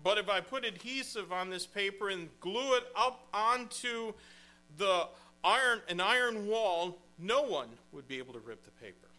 But 0.02 0.18
if 0.18 0.30
I 0.30 0.40
put 0.40 0.66
adhesive 0.66 1.32
on 1.32 1.50
this 1.50 1.66
paper 1.66 2.10
and 2.10 2.30
glue 2.40 2.76
it 2.76 2.86
up 2.96 3.26
onto 3.32 4.14
the 4.76 5.08
iron 5.42 5.82
an 5.88 6.00
iron 6.00 6.48
wall, 6.48 6.98
no 7.18 7.42
one 7.42 7.76
would 7.92 8.06
be 8.06 8.18
able 8.18 8.32
to 8.32 8.40
rip 8.40 8.62
the 8.62 8.72
paper. 8.78 9.10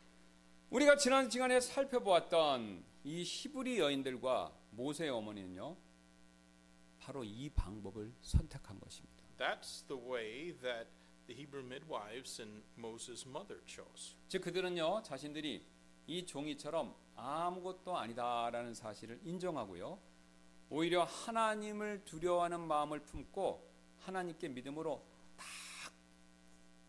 우리가 0.70 0.96
지난 0.98 1.30
시간에 1.30 1.60
살펴보았던 1.60 2.84
이 3.04 3.24
히브리 3.24 3.80
여인들과 3.80 4.56
모세의 4.72 5.10
어머니는요. 5.10 5.76
바로 7.00 7.24
이 7.24 7.50
방법을 7.50 8.14
선택한 8.22 8.80
것입니다. 8.80 9.22
That's 9.38 9.86
the 9.88 10.00
way 10.00 10.54
that 10.60 10.88
the 11.28 11.36
Hebrew 11.36 11.66
midwives 11.66 12.40
and 12.42 12.64
Moses' 12.78 13.28
mother 13.28 13.62
chose. 13.66 14.16
즉 14.28 14.42
그들은요 14.42 15.02
자신들이 15.04 15.66
이 16.08 16.26
종이처럼 16.26 16.96
아무것도 17.16 17.98
아니다라는 17.98 18.74
사실을 18.74 19.20
인정하고요 19.24 20.00
오히려 20.70 21.04
하나님을 21.04 22.06
두려워하는 22.06 22.62
마음을 22.62 23.00
품고 23.00 23.70
하나님께 24.00 24.48
믿음으로 24.50 25.06
딱 25.36 25.46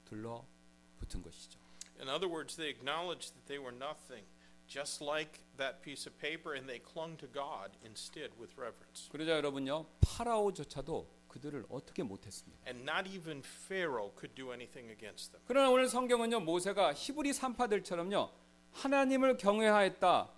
들러붙은 0.05 1.23
것이죠. 1.23 1.59
In 2.01 2.09
other 2.09 2.29
words, 2.29 2.57
they 2.57 2.71
acknowledged 2.71 3.35
that 3.35 3.47
they 3.47 3.59
were 3.59 3.75
nothing, 3.75 4.25
just 4.67 5.05
like 5.05 5.41
that 5.57 5.83
piece 5.83 6.09
of 6.09 6.17
paper, 6.19 6.55
and 6.55 6.69
they 6.69 6.81
clung 6.81 7.17
to 7.19 7.27
God 7.27 7.77
instead 7.85 8.31
with 8.39 8.55
reverence. 8.57 9.09
그러자 9.11 9.33
여러분요 9.37 9.87
파라오조차도 10.01 11.23
그들을 11.29 11.67
어떻게 11.69 12.03
못했습니다. 12.03 12.63
And 12.67 12.89
not 12.89 13.09
even 13.11 13.43
Pharaoh 13.43 14.13
could 14.17 14.35
do 14.35 14.53
anything 14.53 14.91
against 14.91 15.33
them. 15.33 15.43
그러나 15.47 15.71
오늘 15.71 15.89
성경은요 15.89 16.41
모세가 16.41 16.95
히브리 16.95 17.33
산파들처럼요 17.33 18.31
하나님을 18.73 19.37
경외하였다 19.37 20.29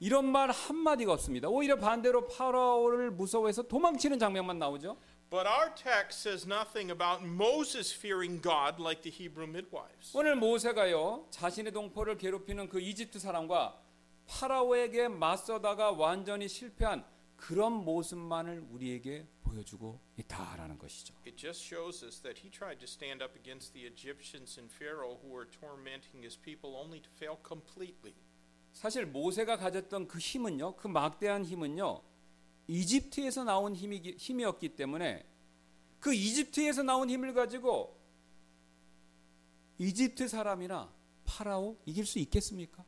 이런 0.00 0.24
말 0.26 0.50
한 0.50 0.76
마디가 0.76 1.12
없습니다. 1.12 1.48
오히려 1.48 1.76
반대로 1.76 2.26
파라오를 2.26 3.12
무서워해서 3.12 3.62
도망치는 3.62 4.18
장면만 4.18 4.58
나오죠. 4.58 4.96
But 5.30 5.46
our 5.48 5.72
text 5.74 6.28
says 6.28 6.46
nothing 6.46 6.90
about 6.92 7.24
Moses 7.24 7.94
fearing 7.96 8.42
God 8.42 8.82
like 8.82 9.00
the 9.02 9.10
Hebrew 9.14 9.48
midwives. 9.48 10.14
오늘 10.16 10.34
모세가요 10.36 11.26
자신의 11.30 11.72
동포를 11.72 12.18
괴롭히는 12.18 12.68
그 12.68 12.80
이집트 12.80 13.18
사람과 13.18 13.78
파라오에게 14.26 15.08
맞서다가 15.08 15.92
완전히 15.92 16.48
실패한 16.48 17.04
그런 17.36 17.72
모습만을 17.72 18.66
우리에게 18.70 19.26
보여주고 19.52 20.00
있다라는 20.16 20.78
것이죠. 20.78 21.14
It 21.26 21.36
just 21.36 21.62
shows 21.62 22.04
us 22.04 22.20
that 22.22 22.40
he 22.40 22.50
tried 22.50 22.78
to 22.80 22.88
stand 22.88 23.22
up 23.22 23.36
against 23.38 23.72
the 23.72 23.86
Egyptians 23.86 24.58
and 24.58 24.72
Pharaoh 24.72 25.18
who 25.22 25.32
were 25.32 25.48
tormenting 25.48 26.22
his 26.22 26.36
people 26.36 26.74
only 26.76 27.00
to 27.00 27.10
fail 27.16 27.36
completely. 27.46 28.14
사실 28.72 29.06
모세가 29.06 29.56
가졌던 29.58 30.08
그 30.08 30.18
힘은요, 30.18 30.76
그 30.76 30.88
막대한 30.88 31.44
힘은요, 31.44 32.02
이집트에서 32.66 33.44
나온 33.44 33.74
힘이, 33.74 34.00
힘이었기 34.16 34.70
때문에 34.70 35.26
그 36.00 36.14
이집트에서 36.14 36.82
나온 36.82 37.10
힘을 37.10 37.34
가지고 37.34 38.00
이집트 39.78 40.28
사람이나 40.28 40.92
파라오 41.24 41.76
이길 41.84 42.06
수 42.06 42.18
있겠습니까? 42.20 42.84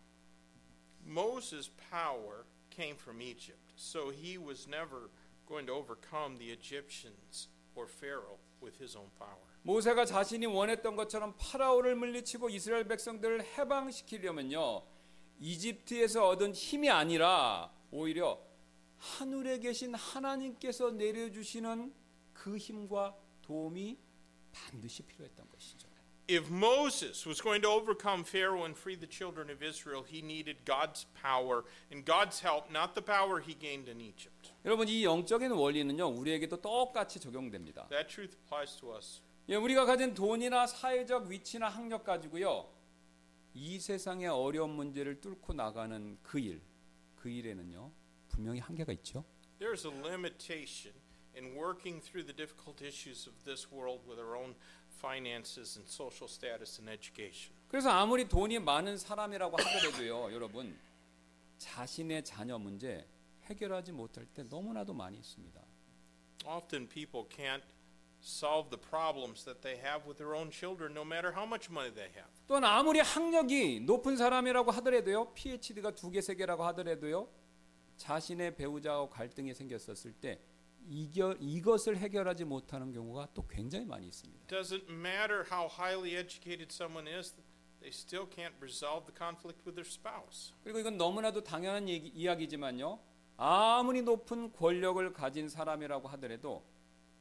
Moses' 1.06 1.70
power 1.90 2.44
came 2.70 2.96
from 2.96 3.20
Egypt, 3.20 3.74
so 3.76 4.10
he 4.10 4.38
was 4.38 4.66
never 4.66 5.10
going 5.46 5.66
to 5.66 5.72
overcome 5.72 6.38
the 6.38 6.50
Egyptians 6.50 7.48
or 7.74 7.86
Pharaoh 7.86 8.38
with 8.60 8.78
his 8.78 8.96
own 8.96 9.10
power. 9.18 9.44
모세가 9.62 10.04
자신이 10.04 10.46
원했던 10.46 10.96
것처럼 10.96 11.34
파라오를 11.38 11.94
물리치고 11.96 12.50
이스라엘 12.50 12.84
백성들을 12.84 13.42
해방시키려면요. 13.56 14.82
이집트에서 15.40 16.28
얻은 16.28 16.52
힘이 16.52 16.90
아니라 16.90 17.72
오히려 17.90 18.40
하늘에 18.98 19.58
계신 19.58 19.94
하나님께서 19.94 20.90
내려주시는 20.90 21.94
그 22.32 22.56
힘과 22.56 23.16
도움이 23.42 23.98
반드시 24.52 25.02
필요했던 25.02 25.48
것이죠. 25.48 25.88
If 26.26 26.50
Moses 26.50 27.26
was 27.26 27.42
going 27.42 27.60
to 27.60 27.68
overcome 27.68 28.24
Pharaoh 28.24 28.64
and 28.64 28.74
free 28.74 28.96
the 28.96 29.06
children 29.06 29.50
of 29.50 29.62
Israel, 29.62 30.04
he 30.04 30.22
needed 30.22 30.64
God's 30.64 31.04
power 31.12 31.64
and 31.92 32.06
God's 32.06 32.40
help, 32.40 32.70
not 32.70 32.94
the 32.94 33.02
power 33.04 33.40
he 33.40 33.52
gained 33.52 33.90
in 33.90 34.00
Egypt. 34.00 34.33
여러분 34.64 34.88
이 34.88 35.04
영적인 35.04 35.50
원리는요 35.50 36.06
우리에게도 36.08 36.62
똑같이 36.62 37.20
적용됩니다. 37.20 37.86
That 37.88 38.08
truth 38.08 38.34
applies 38.38 38.76
to 38.80 38.96
us. 38.96 39.20
예, 39.50 39.56
우리가 39.56 39.84
가진 39.84 40.14
돈이나 40.14 40.66
사회적 40.66 41.26
위치나 41.26 41.68
학력 41.68 42.02
가지고요 42.02 42.72
이 43.52 43.78
세상의 43.78 44.28
어려운 44.28 44.70
문제를 44.70 45.20
뚫고 45.20 45.52
나가는 45.52 46.18
그 46.22 46.38
일, 46.38 46.62
그 47.14 47.28
일에는요 47.28 47.92
분명히 48.28 48.58
한계가 48.58 48.92
있죠. 48.94 49.22
There's 49.60 49.84
a 49.86 49.92
limitation 49.92 50.94
in 51.36 51.54
working 51.54 52.02
through 52.02 52.24
the 52.24 52.34
difficult 52.34 52.82
issues 52.82 53.28
of 53.28 53.36
this 53.44 53.68
world 53.70 54.08
with 54.08 54.18
our 54.18 54.34
own 54.34 54.54
finances 54.98 55.78
and 55.78 55.86
social 55.92 56.26
status 56.26 56.80
and 56.80 56.90
education. 56.90 57.54
그래서 57.68 57.90
아무리 57.90 58.26
돈이 58.26 58.60
많은 58.60 58.96
사람이라고 58.96 59.58
하더라도요, 59.58 60.32
여러분 60.32 60.74
자신의 61.58 62.24
자녀 62.24 62.58
문제 62.58 63.06
해결하지 63.44 63.92
못할 63.92 64.26
때 64.26 64.42
너무나도 64.44 64.94
많이 64.94 65.18
있습니다. 65.18 65.60
Often 66.46 66.88
people 66.88 67.26
can't 67.28 67.62
solve 68.22 68.70
the 68.70 68.80
problems 68.80 69.44
that 69.44 69.60
they 69.60 69.78
have 69.78 70.06
with 70.06 70.16
their 70.16 70.34
own 70.34 70.50
children 70.50 70.92
no 70.92 71.02
matter 71.04 71.32
how 71.32 71.46
much 71.46 71.70
money 71.70 71.92
they 71.92 72.10
have. 72.12 72.30
또한 72.46 72.64
아무리 72.64 73.00
학력이 73.00 73.80
높은 73.80 74.16
사람이라고 74.16 74.70
하더라도요, 74.70 75.34
PhD가 75.34 75.94
두 75.94 76.10
개, 76.10 76.20
세 76.20 76.34
개라고 76.34 76.64
하더라도요, 76.64 77.28
자신의 77.96 78.56
배우자와 78.56 79.08
갈등이 79.08 79.54
생겼었을 79.54 80.12
때 80.14 80.40
이겨, 80.86 81.34
이것을 81.40 81.96
해결하지 81.96 82.44
못하는 82.44 82.92
경우가 82.92 83.28
또 83.34 83.46
굉장히 83.46 83.86
많이 83.86 84.06
있습니다. 84.06 84.44
It 84.44 84.54
doesn't 84.54 84.90
matter 84.90 85.44
how 85.50 85.68
highly 85.68 86.16
educated 86.16 86.68
someone 86.72 87.08
is, 87.08 87.34
they 87.80 87.90
still 87.90 88.26
can't 88.28 88.54
resolve 88.60 89.06
the 89.06 89.16
conflict 89.16 89.62
with 89.64 89.76
their 89.76 89.88
spouse. 89.88 90.52
그리고 90.62 90.78
이건 90.78 90.96
너무나도 90.96 91.42
당연한 91.42 91.88
얘기, 91.88 92.08
이야기지만요. 92.08 92.98
아무리 93.36 94.02
높은 94.02 94.52
권력을 94.52 95.12
가진 95.12 95.48
사람이라고 95.48 96.08
하더라도 96.08 96.64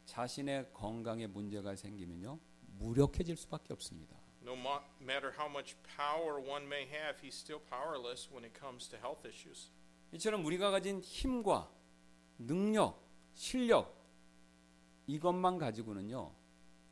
자신의 0.05 0.71
건강에 0.73 1.27
문제가 1.27 1.75
생기면요. 1.75 2.39
무력해질 2.79 3.35
수밖에 3.37 3.73
없습니다. 3.73 4.17
No 4.43 4.55
matter 5.01 5.31
how 5.37 5.49
much 5.49 5.75
power 5.97 6.37
one 6.37 6.65
may 6.65 6.83
have, 6.89 7.19
he's 7.21 7.33
still 7.35 7.61
powerless 7.69 8.29
when 8.29 8.43
it 8.43 8.59
comes 8.59 8.89
to 8.89 8.99
health 8.99 9.25
issues. 9.27 9.71
이처럼 10.11 10.45
우리가 10.45 10.69
가진 10.69 10.99
힘과 11.01 11.71
능력, 12.37 13.01
실력 13.33 13.95
이것만 15.07 15.57
가지고는요. 15.57 16.35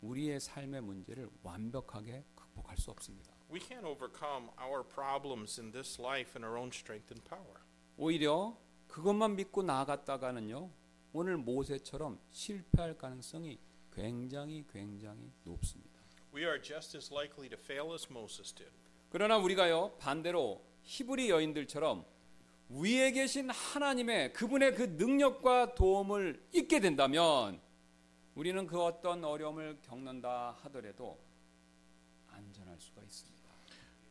우리의 0.01 0.39
삶의 0.39 0.81
문제를 0.81 1.29
완벽하게 1.43 2.23
극복할 2.33 2.77
수 2.77 2.89
없습니다. 2.89 3.31
We 3.51 3.59
can't 3.59 3.85
overcome 3.85 4.49
our 4.59 4.83
problems 4.83 5.59
in 5.59 5.71
this 5.71 6.01
life 6.01 6.35
in 6.35 6.43
our 6.43 6.57
own 6.57 6.69
strength 6.69 7.13
and 7.13 7.23
power. 7.29 7.61
오히려 7.97 8.57
그것만 8.91 9.37
믿고 9.37 9.63
나아갔다가는요. 9.63 10.69
오늘 11.13 11.37
모세처럼 11.37 12.19
실패할 12.29 12.97
가능성이 12.97 13.57
굉장히 13.93 14.65
굉장히 14.71 15.31
높습니다. 15.43 15.99
We 16.33 16.43
are 16.43 16.61
just 16.61 16.95
as 16.97 17.11
likely 17.11 17.49
to 17.49 17.57
fail 17.57 17.93
as 17.93 18.07
Moses 18.09 18.53
did. 18.53 18.71
그러나 19.09 19.37
우리가요 19.37 19.95
반대로 19.97 20.61
히브리 20.83 21.29
여인들처럼 21.29 22.05
위에 22.69 23.11
계신 23.11 23.49
하나님의 23.49 24.33
그분의 24.33 24.75
그 24.75 24.83
능력과 24.83 25.75
도움을 25.75 26.45
잊게 26.53 26.79
된다면 26.79 27.61
우리는 28.35 28.65
그 28.67 28.81
어떤 28.81 29.23
어려움을 29.23 29.79
겪는다 29.81 30.57
하더라도 30.63 31.17
안전할 32.29 32.77
수가 32.79 33.01
있습니다. 33.03 33.41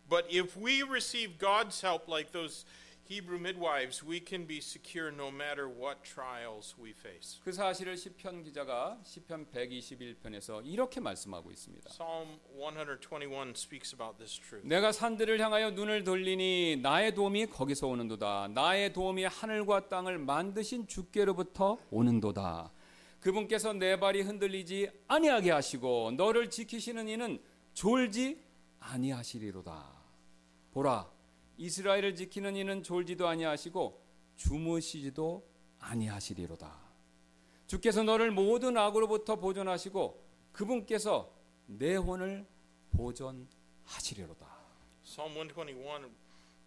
But 0.09 0.26
if 0.35 0.59
we 0.59 0.83
receive 0.83 1.39
God's 1.39 1.87
help 1.87 2.11
like 2.11 2.33
those 2.33 2.66
Hebrew 3.11 3.41
midwives, 3.41 4.07
we 4.07 4.23
can 4.25 4.47
be 4.47 4.59
secure 4.59 5.11
no 5.11 5.33
matter 5.33 5.67
what 5.67 6.05
trials 6.05 6.77
we 6.81 6.91
face. 6.91 7.41
그 7.43 7.51
사실을 7.51 7.97
시편 7.97 8.45
기자가 8.45 9.01
시편 9.03 9.47
121편에서 9.51 10.65
이렇게 10.65 11.01
말씀하고 11.01 11.51
있습니다. 11.51 11.91
Psalm 11.91 12.39
121 12.57 13.55
speaks 13.57 13.97
about 13.97 14.17
this 14.17 14.39
truth. 14.39 14.65
내가 14.65 14.93
산들을 14.93 15.41
향하여 15.41 15.73
눈을 15.73 16.05
돌리니 16.05 16.79
나의 16.83 17.13
도움이 17.13 17.47
거기서 17.47 17.89
오는도다. 17.89 18.51
나의 18.55 18.93
도움이 18.93 19.25
하늘과 19.25 19.89
땅을 19.89 20.19
만드신 20.19 20.87
주께로부터 20.87 21.79
오는도다. 21.91 22.71
그분께서 23.19 23.73
내 23.73 23.99
발이 23.99 24.23
흔들리지 24.23 24.89
아니하게 25.09 25.51
하시고 25.51 26.13
너를 26.13 26.49
지키시는 26.49 27.09
이는 27.09 27.43
졸지 27.75 28.41
아니하시리로다. 28.79 29.99
보라 30.71 31.20
이스라엘을 31.61 32.15
지키는 32.15 32.57
이는 32.57 32.83
졸지도 32.83 33.29
아니하시고 33.29 34.03
주무시지도 34.37 35.47
아니하시리로다. 35.79 36.75
주께서 37.67 38.03
너를 38.03 38.31
모든 38.31 38.79
악으로부터 38.79 39.37
보존하시고 39.37 40.27
그분께서 40.53 41.31
내 41.67 41.97
혼을 41.97 42.47
보존하시리로다. 42.93 44.49
Psalm 45.05 45.35
121, 45.35 46.11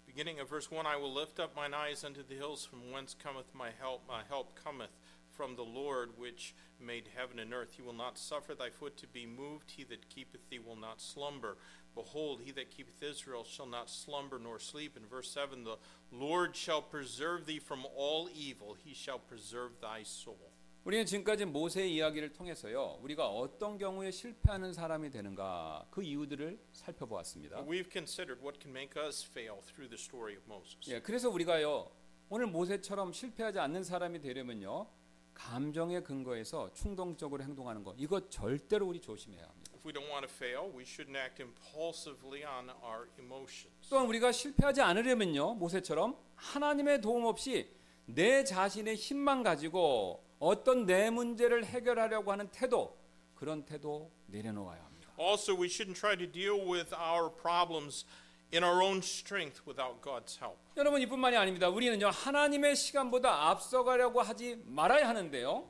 beginning 0.06 0.40
of 0.40 0.48
verse 0.48 0.70
1 0.70 0.86
I 0.86 0.96
will 0.96 1.12
lift 1.12 1.42
up 1.42 1.54
mine 1.56 1.74
eyes 1.74 2.06
unto 2.06 2.22
the 2.22 2.36
hills 2.36 2.64
from 2.64 2.94
whence 2.94 3.16
cometh 3.18 3.50
my 3.56 3.72
help. 3.82 4.06
My 4.08 4.22
help 4.30 4.54
cometh 4.54 4.94
from 5.36 5.56
the 5.56 5.66
Lord 5.66 6.12
which 6.18 6.54
made 6.80 7.10
heaven 7.18 7.40
and 7.40 7.52
earth. 7.54 7.74
He 7.76 7.82
will 7.82 7.98
not 7.98 8.18
suffer 8.18 8.54
thy 8.54 8.70
foot 8.70 8.96
to 8.98 9.08
be 9.08 9.26
moved. 9.26 9.72
He 9.76 9.84
that 9.86 10.10
keepeth 10.10 10.50
thee 10.50 10.60
will 10.60 10.78
not 10.78 11.02
slumber. 11.02 11.58
Behold, 11.96 12.42
he 12.44 12.52
that 12.54 12.70
keepeth 12.70 13.02
Israel 13.02 13.44
shall 13.44 13.68
not 13.68 13.90
slumber 13.90 14.40
nor 14.40 14.60
sleep. 14.60 14.98
In 14.98 15.06
verse 15.06 15.30
7, 15.32 15.64
the 15.64 15.78
Lord 16.12 16.56
shall 16.56 16.82
preserve 16.82 17.46
thee 17.46 17.60
from 17.60 17.86
all 17.96 18.30
evil. 18.34 18.76
He 18.84 18.94
shall 18.94 19.20
preserve 19.20 19.80
thy 19.82 20.02
soul. 20.02 20.52
우리는 20.86 21.06
지금까지 21.06 21.46
모세의 21.46 21.96
이야기를 21.96 22.34
통해서요. 22.34 23.00
우리가 23.02 23.30
어떤 23.30 23.78
경우에 23.78 24.12
실패하는 24.12 24.74
사람이 24.74 25.12
되는가 25.12 25.88
그 25.90 26.04
이유들을 26.04 26.60
살펴보았습니다. 26.74 27.64
We've 27.66 27.90
considered 27.90 28.44
what 28.44 28.60
can 28.60 28.76
make 28.76 29.02
us 29.02 29.26
fail 29.26 29.62
through 29.62 29.90
the 29.90 29.98
story 29.98 30.36
of 30.36 30.44
Moses. 30.46 30.92
예, 30.92 31.00
그래서 31.00 31.30
우리가요. 31.30 31.90
오늘 32.28 32.48
모세처럼 32.48 33.14
실패하지 33.14 33.60
않는 33.60 33.84
사람이 33.86 34.20
되려면요. 34.20 34.88
감정에 35.34 36.02
근거해서 36.02 36.72
충동적으로 36.74 37.44
행동하는 37.44 37.84
것 37.84 37.96
이거 37.98 38.28
절대로 38.30 38.88
우리 38.88 39.00
조심해야 39.00 39.44
합니다. 39.44 39.63
If 39.84 39.88
we 39.88 39.92
don't 39.92 40.10
want 40.10 40.26
to 40.26 40.34
fail, 40.34 40.72
we 40.74 40.86
shouldn't 40.86 41.18
act 41.18 41.42
impulsively 41.42 42.46
on 42.46 42.70
our 42.82 43.10
emotions. 43.20 43.68
또한 43.90 44.06
우리가 44.08 44.32
실패하지 44.32 44.80
않으려면요. 44.82 45.56
모세처럼 45.56 46.16
하나님의 46.38 47.02
도움 47.02 47.26
없이 47.26 47.70
내 48.06 48.46
자신의 48.46 48.96
힘만 48.96 49.44
가지고 49.44 50.24
어떤 50.40 50.86
내 50.86 51.10
문제를 51.10 51.66
해결하려고 51.66 52.32
하는 52.32 52.48
태도 52.52 52.98
그런 53.36 53.66
태도 53.66 54.10
내려놓아야 54.28 54.82
합니다. 54.86 55.12
Also, 55.20 55.54
we 55.54 55.68
shouldn't 55.68 55.96
try 56.00 56.16
to 56.16 56.32
deal 56.32 56.66
with 56.66 56.96
our 56.96 57.30
problems 57.30 58.06
in 58.54 58.64
our 58.64 58.82
own 58.82 59.00
strength 59.00 59.62
without 59.68 60.02
God's 60.02 60.40
help. 60.42 60.58
여러분 60.78 61.02
이뿐만이 61.02 61.36
아닙니다. 61.36 61.68
우리는요 61.68 62.08
하나님의 62.08 62.78
시간보다 62.78 63.50
앞서가려고 63.50 64.22
하지 64.22 64.64
말아야 64.66 65.10
하는데요. 65.10 65.70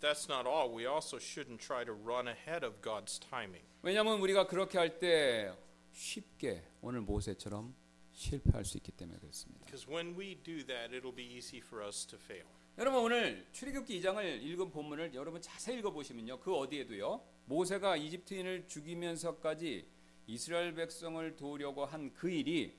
That's 0.00 0.28
not 0.28 0.46
all. 0.46 0.72
We 0.72 0.86
also 0.86 1.18
shouldn't 1.18 1.58
try 1.60 1.84
to 1.84 1.92
run 1.92 2.28
ahead 2.28 2.64
of 2.64 2.80
God's 2.82 3.18
timing. 3.18 3.64
왜냐하면 3.82 4.20
우리가 4.20 4.46
그렇게 4.46 4.78
할 4.78 4.98
때 4.98 5.52
쉽게 5.92 6.62
오늘 6.80 7.00
모세처럼 7.00 7.74
실패할 8.12 8.64
수 8.64 8.76
있기 8.78 8.92
때문에 8.92 9.18
그렇습니다. 9.18 9.64
Because 9.66 9.88
when 9.90 10.16
we 10.18 10.36
do 10.42 10.64
that, 10.66 10.94
it'll 10.94 11.14
be 11.14 11.24
easy 11.26 11.58
for 11.58 11.84
us 11.84 12.06
to 12.06 12.18
fail. 12.18 12.46
여러분 12.78 13.00
오늘 13.02 13.44
출애굽기 13.52 14.00
2장을 14.00 14.22
읽은 14.42 14.70
본문을 14.70 15.12
여러분 15.14 15.42
자세히 15.42 15.78
읽어 15.78 15.90
보시면요. 15.90 16.38
그 16.38 16.54
어디에도요. 16.54 17.20
모세가 17.46 17.96
이집트인을 17.96 18.68
죽이면서까지 18.68 19.88
이스라엘 20.28 20.74
백성을 20.74 21.34
도우려고 21.36 21.84
한 21.86 22.12
그 22.12 22.30
일이 22.30 22.76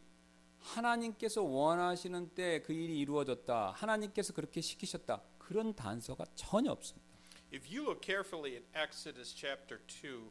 하나님께서 0.59 1.41
원하시는 1.43 2.29
때 2.29 2.61
그 2.63 2.71
일이 2.73 2.99
이루어졌다. 2.99 3.71
하나님께서 3.71 4.31
그렇게 4.33 4.61
시키셨다. 4.61 5.21
그런 5.37 5.73
단서가 5.73 6.25
전혀 6.35 6.71
없습니다. 6.71 7.08
If 7.50 7.70
you 7.70 7.84
look 7.84 8.02
carefully 8.02 8.56
at 8.56 8.62
Exodus 8.74 9.32
chapter 9.32 9.80
2, 10.02 10.30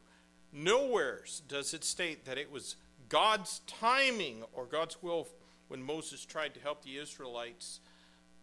nowhere 0.52 1.24
does 1.48 1.72
it 1.72 1.84
state 1.84 2.24
that 2.26 2.38
it 2.38 2.50
was 2.50 2.76
God's 3.08 3.60
timing 3.66 4.44
or 4.52 4.66
God's 4.66 5.02
will 5.02 5.28
when 5.68 5.82
Moses 5.82 6.24
tried 6.24 6.54
to 6.54 6.60
help 6.60 6.82
the 6.82 6.98
Israelites 6.98 7.80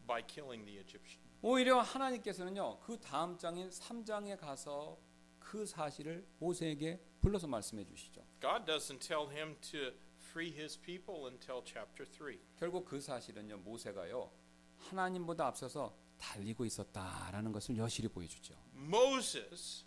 by 0.08 0.22
killing 0.22 0.66
the 0.66 0.78
Egyptian. 0.78 1.22
오히려 1.44 1.82
하나님께서는요. 1.82 2.80
그 2.82 3.00
다음 3.00 3.38
장인 3.38 3.70
3장에 3.70 4.38
가서 4.40 4.98
그 5.40 5.66
사실을 5.66 6.26
모세에게 6.40 7.00
불러서 7.22 7.48
말씀해 7.48 7.84
주시죠. 7.86 8.26
God 8.40 8.66
doesn't 8.66 9.00
tell 9.00 9.30
him 9.30 9.56
to 9.62 9.92
free 10.18 10.52
his 10.52 10.80
people 10.80 11.28
until 11.28 11.62
chapter 11.64 12.06
3. 12.06 12.40
결국 12.58 12.86
그 12.86 13.00
사실은요. 13.00 13.58
모세가요. 13.58 14.32
하나님보다 14.78 15.48
앞서서 15.48 15.96
달리고 16.19 16.65
있었다라는 16.65 17.53
것을 17.53 17.77
여실히 17.77 18.09
보여주죠. 18.09 18.55
Moses 18.75 19.85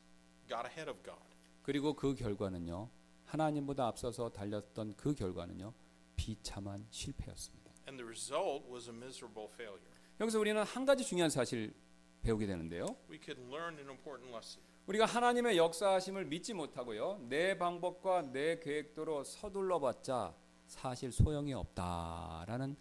got 0.47 0.65
ahead 0.67 0.89
of 0.89 1.01
God. 1.03 1.23
그리고 1.61 1.93
그 1.93 2.15
결과는요. 2.15 2.89
하나님보다 3.25 3.87
앞서서 3.87 4.29
달렸던 4.29 4.95
그 4.95 5.13
결과는요. 5.13 5.73
비참한 6.15 6.87
실패였습니다. 6.89 7.71
And 7.87 7.97
the 7.97 8.05
result 8.05 8.67
was 8.71 8.89
a 8.89 8.95
miserable 8.95 9.49
failure. 9.53 9.89
여기서 10.19 10.39
우리는 10.39 10.61
한 10.61 10.85
가지 10.85 11.03
중요한 11.03 11.29
사실 11.29 11.73
배우게 12.21 12.45
되는데요. 12.45 12.85
We 13.09 13.19
could 13.23 13.41
learn 13.41 13.77
an 13.77 13.87
important 13.89 14.29
lesson. 14.33 14.63
우리가 14.87 15.05
하나님의 15.05 15.57
역사하심을 15.57 16.25
믿지 16.25 16.53
못하고요. 16.53 17.19
내 17.29 17.57
방법과 17.57 18.23
내 18.31 18.59
계획대로 18.59 19.23
서둘러봤자 19.23 20.35
사실 20.65 21.11
소용이 21.11 21.53
없다라는 21.53 22.75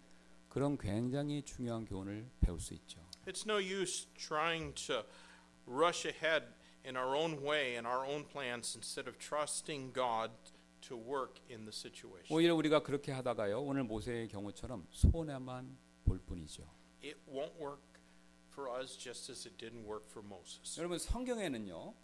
그런 0.49 0.77
굉장히 0.77 1.43
중요한 1.43 1.85
교훈을 1.85 2.29
배울 2.41 2.59
수 2.59 2.73
있죠. 2.73 3.08
It's 3.28 3.46
no 3.46 3.58
use 3.58 4.06
trying 4.16 4.74
to 4.86 5.04
rush 5.66 6.04
ahead 6.04 6.44
in 6.84 6.96
our 6.96 7.16
own 7.16 7.42
way 7.42 7.76
and 7.76 7.86
our 7.86 8.04
own 8.04 8.24
plans 8.24 8.76
instead 8.76 9.08
of 9.08 9.18
trusting 9.18 9.92
God 9.92 10.30
to 10.88 10.96
work 10.96 11.40
in 11.48 11.64
the 11.64 11.72
situation. 11.72 12.26
오히려 12.30 12.54
우리가 12.54 12.82
그렇게 12.82 13.12
하다가요. 13.12 13.60
오늘 13.62 13.84
모세의 13.84 14.28
경우처럼 14.28 14.86
손해만 14.90 15.76
볼 16.04 16.18
뿐이죠. 16.20 16.68
It 17.02 17.16
won't 17.26 17.54
work 17.58 17.82
for 18.52 18.70
us 18.70 18.96
just 18.96 19.30
as 19.30 19.46
it 19.48 19.56
didn't 19.56 19.86
work 19.86 20.06
for 20.10 20.26
Moses. 20.26 20.78
여러분 20.78 20.98
성경에는요. 20.98 21.94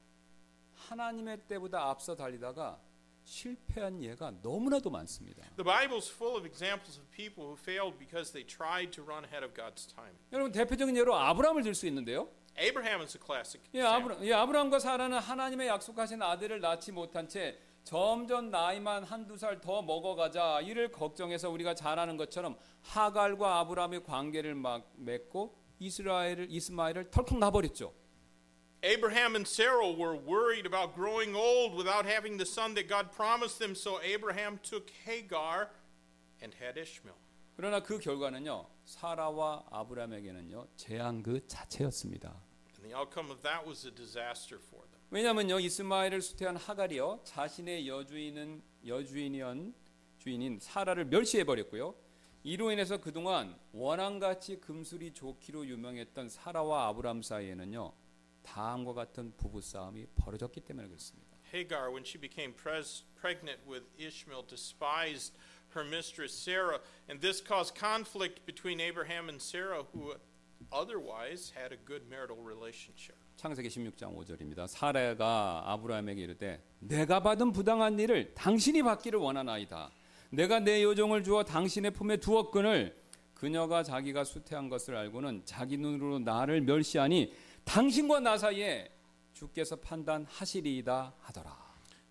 하나님의 0.89 1.47
때보다 1.47 1.91
앞서 1.91 2.17
달리다가 2.17 2.81
실패한 3.26 4.02
예가 4.04 4.36
너무나도 4.42 4.90
많습니다. 4.90 5.44
The 5.58 5.66
Bible's 5.66 6.10
full 6.12 6.38
of 6.38 6.46
examples 6.46 6.98
of 7.00 7.10
people 7.12 7.44
who 7.46 7.58
failed 7.60 7.98
because 7.98 8.32
they 8.32 8.46
tried 8.46 8.92
to 8.92 9.04
run 9.04 9.26
ahead 9.26 9.44
of 9.44 9.54
God's 9.54 9.88
timing. 9.94 10.18
여러분 10.32 10.52
대표적인 10.52 10.96
예로 10.96 11.16
아브라함을 11.16 11.64
들 11.64 11.74
수 11.76 11.88
있는데요. 11.88 12.30
Abraham 12.58 13.02
is 13.02 13.18
a 13.18 13.22
classic 13.24 13.62
예. 13.74 13.82
아브라, 13.82 14.18
예, 14.22 14.32
아브라함과 14.32 14.80
사라는 14.80 15.18
하나님의 15.20 15.68
약속하신 15.68 16.22
아들을 16.22 16.62
낳지 16.62 16.92
못한 16.94 17.28
채 17.28 17.58
점점 17.84 18.50
나이만 18.50 19.04
한두 19.04 19.38
살 19.38 19.60
더 19.60 19.82
먹어가자 19.82 20.62
이를 20.62 20.92
걱정해서 20.92 21.50
우리가 21.50 21.76
잘 21.76 22.00
아는 22.00 22.18
것처럼 22.18 22.58
하갈과 22.84 23.60
아브라함의 23.60 24.04
관계를 24.04 24.56
막 24.56 24.90
맺고 24.96 25.58
이스라엘을 25.80 26.48
이스마엘을 26.50 27.12
털컥 27.12 27.38
놔버렸죠. 27.40 27.94
Abraham 28.86 29.36
and 29.36 29.48
Sarah 29.48 29.92
were 29.92 30.16
worried 30.16 30.68
about 30.68 30.94
growing 30.94 31.36
old 31.36 31.74
without 31.76 32.06
having 32.06 32.38
the 32.38 32.46
son 32.46 32.76
that 32.76 32.88
God 32.88 33.12
promised 33.12 33.58
them, 33.58 33.74
so 33.74 34.00
Abraham 34.04 34.60
took 34.62 34.92
Hagar 35.06 35.72
and 36.40 36.54
had 36.54 36.78
Ishmael. 36.78 37.18
그러나 37.56 37.80
그 37.82 37.98
결과는요 37.98 38.68
사라와 38.86 39.66
아브라함에게는요 39.72 40.68
재앙 40.76 41.24
그 41.24 41.42
자체였습니다. 41.48 42.30
And 42.76 42.84
the 42.84 42.94
outcome 42.94 43.32
of 43.32 43.42
that 43.42 43.66
was 43.66 43.88
a 43.88 43.92
disaster 43.92 44.60
for 44.62 44.86
them. 44.86 45.02
왜냐하면요 45.10 45.60
이스마엘을 45.62 46.22
수태한 46.22 46.56
하갈이요 46.56 47.22
자신의 47.24 47.88
여주인은 47.88 48.62
여주인이언 48.86 49.74
주인인 50.20 50.60
사라를 50.60 51.06
멸시해 51.06 51.44
버렸고요. 51.44 51.96
이로 52.44 52.70
인해서 52.70 52.98
그동안 52.98 53.58
원앙같이 53.72 54.60
금술이 54.62 55.16
좋기로 55.16 55.66
유명했던 55.66 56.30
사라와 56.30 56.90
아브람 56.90 57.24
사이에는요 57.24 58.05
다음과 58.46 58.94
같은 58.94 59.34
부부 59.36 59.62
싸움이 59.62 60.06
벌어졌기 60.16 60.62
때문에 60.62 60.88
그렇습니다. 60.88 61.36
Hagar, 61.54 61.90
when 61.90 62.04
she 62.04 62.20
became 62.20 62.54
pregnant 62.54 63.60
with 63.68 63.86
Ishmael, 64.00 64.44
despised 64.48 65.34
her 65.76 65.86
mistress 65.86 66.34
Sarah, 66.34 66.80
and 67.10 67.22
this 67.22 67.42
caused 67.42 67.76
conflict 67.78 68.46
between 68.46 68.80
Abraham 68.80 69.30
and 69.30 69.42
Sarah, 69.42 69.84
who 69.94 70.16
otherwise 70.72 71.54
had 71.56 71.72
a 71.72 71.78
good 71.86 72.08
marital 72.10 72.38
relationship. 72.42 73.16
창세기 73.38 73.70
16장 73.70 74.16
5절입니다. 74.16 74.68
사라가 74.68 75.64
아브라함에게 75.66 76.22
이르되 76.24 76.64
내가 76.80 77.20
받은 77.20 77.52
부당한 77.52 78.00
일을 78.00 78.34
당신이 78.34 78.82
받기를 78.84 79.20
원하나이다. 79.20 79.92
내가 80.32 80.60
내 80.60 80.84
여종을 80.84 81.24
주어 81.24 81.44
당신의 81.44 81.92
품에 81.92 82.18
두었거늘 82.18 82.96
그녀가 83.34 83.84
자기가 83.84 84.24
수태한 84.24 84.70
것을 84.70 84.96
알고는 84.96 85.44
자기 85.46 85.78
눈으로 85.78 86.20
나를 86.20 86.62
멸시하니 86.62 87.34
당신과 87.65 88.21
나 88.21 88.37
사이에 88.37 88.91
주께서 89.35 89.77
판단하시리이다 89.77 91.15
하더라. 91.21 91.57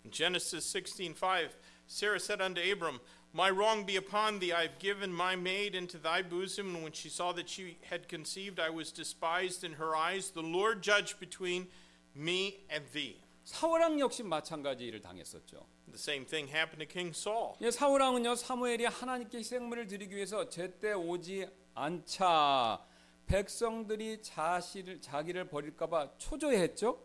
In 0.04 0.10
Genesis 0.10 0.66
16:5, 0.66 1.50
Sarah 1.86 2.18
said 2.20 2.40
unto 2.40 2.60
Abram, 2.60 3.00
My 3.32 3.48
wrong 3.50 3.86
be 3.86 3.96
upon 3.96 4.40
thee. 4.40 4.52
I've 4.52 4.78
given 4.80 5.12
my 5.12 5.36
maid 5.36 5.76
into 5.76 5.98
thy 5.98 6.22
bosom, 6.22 6.74
and 6.74 6.82
when 6.82 6.92
she 6.92 7.08
saw 7.08 7.32
that 7.32 7.48
she 7.48 7.78
had 7.88 8.08
conceived, 8.08 8.58
I 8.58 8.70
was 8.70 8.90
despised 8.90 9.62
in 9.62 9.74
her 9.74 9.94
eyes. 9.94 10.32
The 10.32 10.42
Lord 10.42 10.82
judge 10.82 11.18
between 11.20 11.68
me 12.14 12.64
and 12.68 12.84
thee. 12.92 13.20
사울왕 13.44 14.00
역시 14.00 14.22
마찬가지 14.24 14.84
일을 14.86 15.00
당했었죠. 15.00 15.64
The 15.86 15.98
same 15.98 16.24
thing 16.26 16.48
happened 16.48 16.82
to 16.82 16.86
King 16.86 17.14
Saul. 17.14 17.54
예, 17.60 17.70
사울왕은요 17.70 18.34
사무엘이 18.34 18.86
하나님께 18.86 19.38
희생물을 19.38 19.86
드리기 19.86 20.14
위해서 20.14 20.48
제때 20.48 20.92
오지 20.92 21.46
않자 21.74 22.84
백성들이 23.27 24.21
자신을 24.21 25.01
자기를 25.01 25.47
버릴까봐 25.49 26.17
초조해했죠. 26.17 26.99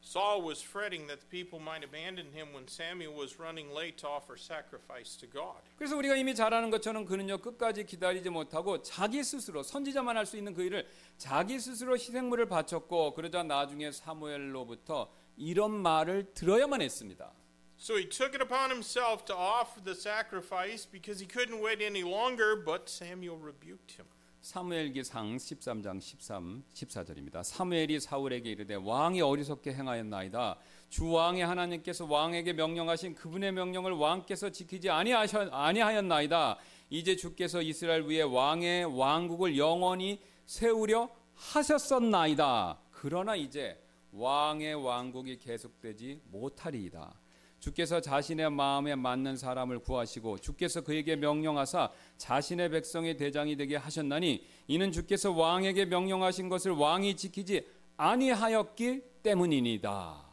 Saul 0.00 0.40
was 0.46 0.62
fretting 0.62 1.06
that 1.08 1.20
the 1.20 1.28
people 1.28 1.60
might 1.60 1.84
abandon 1.84 2.32
him 2.32 2.54
when 2.54 2.66
Samuel 2.68 3.12
was 3.12 3.38
running 3.38 3.68
late 3.74 3.98
to 3.98 4.08
offer 4.08 4.38
sacrifice 4.38 5.18
to 5.18 5.26
God. 5.28 5.60
그래서 5.76 5.96
우리가 5.96 6.14
이미 6.14 6.34
잘 6.34 6.54
아는 6.54 6.70
것처럼 6.70 7.04
그는요 7.04 7.38
끝까지 7.38 7.84
기다리지 7.84 8.30
못하고 8.30 8.80
자기 8.82 9.22
스스로 9.24 9.62
선지자만 9.62 10.16
할 10.16 10.24
수 10.24 10.36
있는 10.36 10.54
그 10.54 10.62
일을 10.62 10.86
자기 11.18 11.58
스스로 11.58 11.94
희생물을 11.94 12.46
바쳤고 12.46 13.14
그러자 13.14 13.42
나중에 13.42 13.90
사무엘로부터 13.90 15.10
이런 15.36 15.72
말을 15.72 16.32
들어야만 16.32 16.80
했습니다. 16.80 17.32
So 17.76 17.96
he 17.96 18.08
took 18.08 18.34
it 18.34 18.42
upon 18.42 18.70
himself 18.70 19.24
to 19.26 19.34
offer 19.36 19.82
the 19.82 19.94
sacrifice 19.94 20.88
because 20.88 21.20
he 21.20 21.28
couldn't 21.28 21.60
wait 21.60 21.82
any 21.82 22.02
longer, 22.02 22.56
but 22.56 22.88
Samuel 22.88 23.36
rebuked 23.36 23.98
him. 23.98 24.06
사무엘기상 24.48 25.36
13장 25.36 26.00
13 26.00 26.62
14절입니다. 26.72 27.44
사무엘이 27.44 28.00
사울에게 28.00 28.52
이르되 28.52 28.76
왕이 28.76 29.20
어리석게 29.20 29.74
행하였나이다. 29.74 30.56
주 30.88 31.10
왕의 31.10 31.44
하나님께서 31.44 32.06
왕에게 32.06 32.54
명령하신 32.54 33.14
그분의 33.14 33.52
명령을 33.52 33.92
왕께서 33.92 34.48
지키지 34.48 34.88
아니하셨 34.88 35.52
아니하였나이다. 35.52 36.56
이제 36.88 37.14
주께서 37.14 37.60
이스라엘 37.60 38.04
위에 38.04 38.22
왕의 38.22 38.86
왕국을 38.86 39.58
영원히 39.58 40.18
세우려 40.46 41.10
하셨었나이다. 41.34 42.78
그러나 42.90 43.36
이제 43.36 43.78
왕의 44.12 44.76
왕국이 44.76 45.36
계속되지 45.40 46.22
못하리이다. 46.24 47.14
주께서 47.60 48.00
자신의 48.00 48.50
마음에 48.50 48.94
맞는 48.94 49.36
사람을 49.36 49.80
구하시고 49.80 50.38
주께서 50.38 50.80
그에게 50.82 51.16
명령하사 51.16 51.90
자신의 52.16 52.70
백성의 52.70 53.16
대장이 53.16 53.56
되게 53.56 53.76
하셨나니 53.76 54.46
이는 54.68 54.92
주께서 54.92 55.32
왕에게 55.32 55.86
명령하신 55.86 56.48
것을 56.48 56.72
왕이 56.72 57.16
지키지 57.16 57.66
아니하였기 57.96 59.02
때문이니다. 59.22 60.28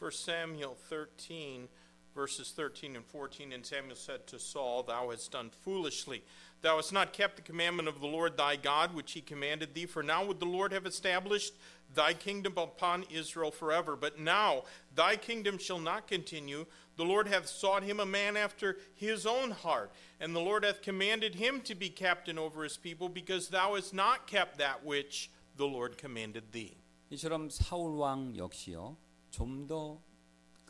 1 0.00 0.10
Samuel 0.10 0.74
13, 0.74 1.68
verses 2.12 2.48
13 2.48 2.96
and 2.96 3.06
14. 3.06 3.52
And 3.52 3.64
Samuel 3.64 3.94
said 3.94 4.26
to 4.26 4.38
Saul, 4.40 4.82
Thou 4.82 5.10
hast 5.10 5.30
done 5.30 5.50
foolishly. 5.50 6.24
Thou 6.60 6.76
hast 6.76 6.92
not 6.92 7.12
kept 7.12 7.36
the 7.36 7.42
commandment 7.42 7.88
of 7.88 8.00
the 8.00 8.08
Lord 8.08 8.36
thy 8.36 8.56
God, 8.56 8.94
which 8.94 9.12
he 9.12 9.20
commanded 9.20 9.74
thee. 9.74 9.86
For 9.86 10.02
now 10.02 10.24
would 10.24 10.40
the 10.40 10.46
Lord 10.46 10.72
have 10.72 10.86
established 10.86 11.54
thy 11.94 12.14
kingdom 12.14 12.54
upon 12.56 13.04
Israel 13.10 13.50
forever. 13.50 13.96
But 13.96 14.18
now 14.18 14.64
thy 14.94 15.16
kingdom 15.16 15.58
shall 15.58 15.78
not 15.78 16.06
continue. 16.06 16.66
The 16.96 17.04
Lord 17.04 17.26
hath 17.28 17.48
sought 17.48 17.82
him 17.82 18.00
a 18.00 18.06
man 18.06 18.36
after 18.36 18.76
his 18.94 19.26
own 19.26 19.50
heart, 19.50 19.92
and 20.20 20.34
the 20.34 20.40
Lord 20.40 20.64
hath 20.64 20.82
commanded 20.82 21.34
him 21.34 21.60
to 21.62 21.74
be 21.74 21.88
captain 21.88 22.38
over 22.38 22.62
his 22.64 22.76
people, 22.76 23.08
because 23.08 23.48
thou 23.48 23.74
hast 23.76 23.94
not 23.94 24.26
kept 24.26 24.58
that 24.58 24.84
which 24.84 25.30
the 25.56 25.66
Lord 25.66 25.96
commanded 25.96 26.52
thee. 26.52 26.76
이처럼 27.10 27.50
사울 27.50 27.98
왕 27.98 28.36
역시요 28.36 28.96
좀 29.30 29.66
더 29.66 30.00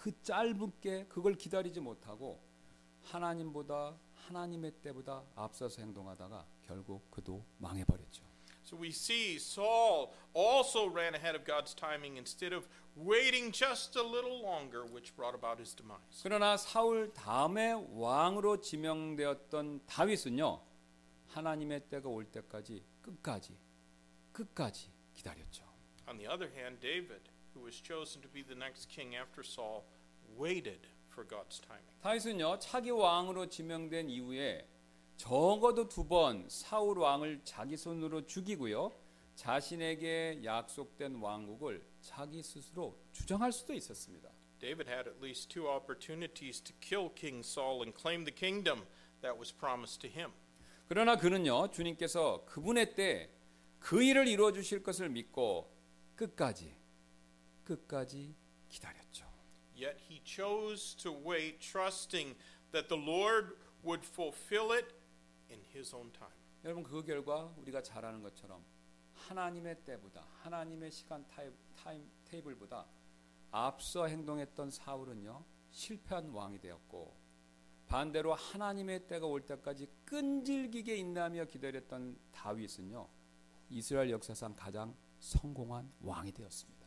그 0.02 0.10
짧게 0.22 1.06
그걸 1.06 1.34
기다리지 1.36 1.78
못하고 1.78 2.42
하나님보다 3.02 3.96
하나님의 4.14 4.72
때보다 4.82 5.22
앞서서 5.36 5.80
행동하다가 5.80 6.44
결국 6.62 7.08
그도 7.08 7.44
망해버렸죠. 7.58 8.24
So 8.72 8.78
we 8.78 8.90
see 8.90 9.38
Saul 9.38 10.14
also 10.32 10.88
ran 10.88 11.14
ahead 11.14 11.34
of 11.34 11.44
God's 11.44 11.74
timing 11.74 12.16
instead 12.16 12.54
of 12.54 12.66
waiting 12.96 13.52
just 13.52 13.96
a 13.96 14.02
little 14.02 14.42
longer, 14.42 14.86
which 14.86 15.14
brought 15.14 15.34
about 15.34 15.58
his 15.58 15.74
demise. 15.74 16.22
그러나 16.22 16.56
사울 16.56 17.12
다음에 17.12 17.74
왕으로 17.92 18.62
지명되었던 18.62 19.84
다윗은요 19.84 20.62
하나님의 21.28 21.80
때가 21.90 22.08
올 22.08 22.24
때까지 22.24 22.82
끝까지 23.02 23.58
끝까지 24.32 24.90
기다렸죠. 25.12 25.64
On 26.08 26.16
the 26.16 26.26
other 26.26 26.50
hand, 26.56 26.80
David, 26.80 27.28
who 27.54 27.62
was 27.62 27.78
chosen 27.78 28.22
to 28.22 28.28
be 28.28 28.42
the 28.42 28.56
next 28.56 28.88
king 28.88 29.14
after 29.14 29.44
Saul, 29.44 29.84
waited 30.38 30.88
for 31.12 31.28
God's 31.28 31.60
timing. 31.60 31.92
다윗은요 32.00 32.58
차기 32.58 32.88
왕으로 32.88 33.50
지명된 33.50 34.08
이후에 34.08 34.66
적어도 35.16 35.88
두 35.88 36.04
번 36.08 36.48
사울 36.48 36.98
왕을 36.98 37.42
자기 37.44 37.76
손으로 37.76 38.26
죽이고요 38.26 38.92
자신에게 39.34 40.40
약속된 40.44 41.16
왕국을 41.16 41.84
자기 42.00 42.42
스스로 42.42 42.98
주장할 43.12 43.52
수도 43.52 43.72
있었습니다. 43.74 44.28
David 44.60 44.88
had 44.88 45.08
at 45.08 45.18
least 45.20 45.48
two 45.48 45.68
opportunities 45.68 46.60
to 46.60 46.74
kill 46.80 47.12
King 47.14 47.40
Saul 47.44 47.82
and 47.82 47.92
claim 47.98 48.24
the 48.24 48.34
kingdom 48.34 48.82
that 49.22 49.36
was 49.38 49.52
promised 49.52 50.00
to 50.02 50.10
him. 50.10 50.32
그러나 50.88 51.16
그는요 51.16 51.70
주님께서 51.70 52.44
그분의 52.44 52.94
때 52.94 53.30
그 53.78 54.02
일을 54.02 54.28
이루어 54.28 54.52
주실 54.52 54.82
것을 54.82 55.08
믿고 55.08 55.72
끝까지 56.14 56.76
끝까지 57.64 58.36
기다렸죠. 58.68 59.26
Yet 59.74 59.98
he 60.08 60.20
chose 60.24 60.94
to 60.98 61.10
wait, 61.12 61.58
trusting 61.58 62.36
that 62.70 62.88
the 62.88 63.00
Lord 63.00 63.56
would 63.82 64.04
fulfill 64.06 64.70
it 64.72 64.94
his 65.74 65.94
own 65.94 66.12
time. 66.12 66.32
여러분 66.64 66.82
그 66.84 67.02
결과 67.02 67.52
우리가 67.56 67.82
잘 67.82 68.04
아는 68.04 68.22
것처럼 68.22 68.64
하나님의 69.14 69.84
때보다 69.84 70.26
하나님의 70.42 70.90
시간 70.90 71.26
time, 71.28 71.52
time 71.76 72.10
table보다 72.24 72.86
앞서 73.50 74.06
행동했던 74.06 74.70
사울은요 74.70 75.44
실패한 75.70 76.30
왕이 76.30 76.60
되었고 76.60 77.16
반대로 77.86 78.34
하나님의 78.34 79.06
때가 79.06 79.26
올 79.26 79.44
때까지 79.44 79.88
끈질기게 80.04 80.96
인내하며 80.96 81.46
기다렸던 81.46 82.18
다윗은요 82.32 83.08
이스라엘 83.70 84.10
역사상 84.10 84.54
가장 84.54 84.96
성공한 85.18 85.92
왕이 86.00 86.32
되었습니다. 86.32 86.82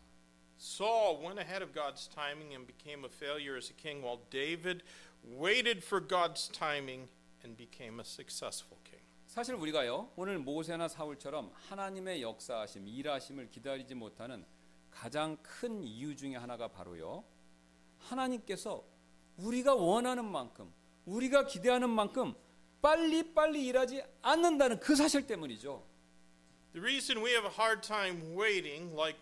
Saul 0.58 1.22
went 1.22 1.40
ahead 1.40 1.62
of 1.62 1.74
God's 1.74 2.08
timing 2.08 2.54
and 2.54 2.66
became 2.66 3.04
a 3.04 3.10
failure 3.10 3.58
as 3.58 3.70
a 3.70 3.76
king, 3.76 4.02
while 4.02 4.22
David 4.30 4.84
waited 5.24 5.84
for 5.84 6.00
God's 6.00 6.48
timing 6.48 7.10
and 7.46 7.56
became 7.56 8.00
a 8.00 8.06
successful 8.06 8.78
king. 8.84 9.04
사실 9.28 9.56
우리가요 9.56 10.12
오늘 10.16 10.39
모세나 10.39 10.88
사울처럼 10.88 11.52
하나님의 11.54 12.22
역사하심, 12.22 12.88
일하심을 12.88 13.50
기다리지 13.50 13.96
못하는 13.96 14.46
가장 14.91 15.38
큰 15.41 15.84
이유 15.84 16.16
중에 16.16 16.36
하나가 16.36 16.68
바로요 16.68 17.24
하나님께서 18.00 18.84
우리가 19.38 19.76
원하는 19.76 20.26
만큼, 20.26 20.72
우리가 21.06 21.46
기대하는 21.46 21.89
만큼 21.89 22.34
빨리 22.82 23.34
빨리 23.34 23.66
일하지 23.66 24.04
않는다는 24.22 24.80
그 24.80 24.96
사실 24.96 25.28
때문이죠. 25.28 25.84
The 26.74 26.82
reason 26.82 27.24
we 27.24 27.32
have 27.32 27.46
a 27.46 27.54
hard 27.54 27.82
time 27.82 28.38
waiting, 28.38 28.93
like 28.96 29.20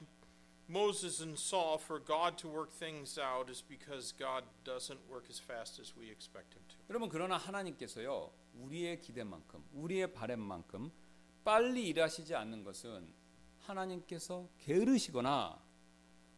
Moses 0.69 1.21
and 1.21 1.37
Saul, 1.37 1.77
for 1.77 1.99
God 1.99 2.37
to 2.37 2.47
work 2.47 2.71
things 2.71 3.19
out 3.19 3.49
is 3.49 3.61
because 3.61 4.13
God 4.17 4.43
doesn't 4.63 4.99
work 5.09 5.25
as 5.29 5.39
fast 5.39 5.79
as 5.79 5.93
we 5.97 6.09
expect 6.09 6.53
Him 6.55 6.63
to. 6.69 6.75
여러분 6.89 7.09
그러나 7.09 7.37
하나님께서요 7.37 8.31
우리의 8.61 8.99
기대만큼, 8.99 9.63
우리의 9.73 10.13
바램만큼 10.13 10.91
빨리 11.43 11.87
일하시지 11.89 12.33
않는 12.35 12.63
것은 12.63 13.07
하나님께서 13.59 14.47
게으르시거나 14.59 15.61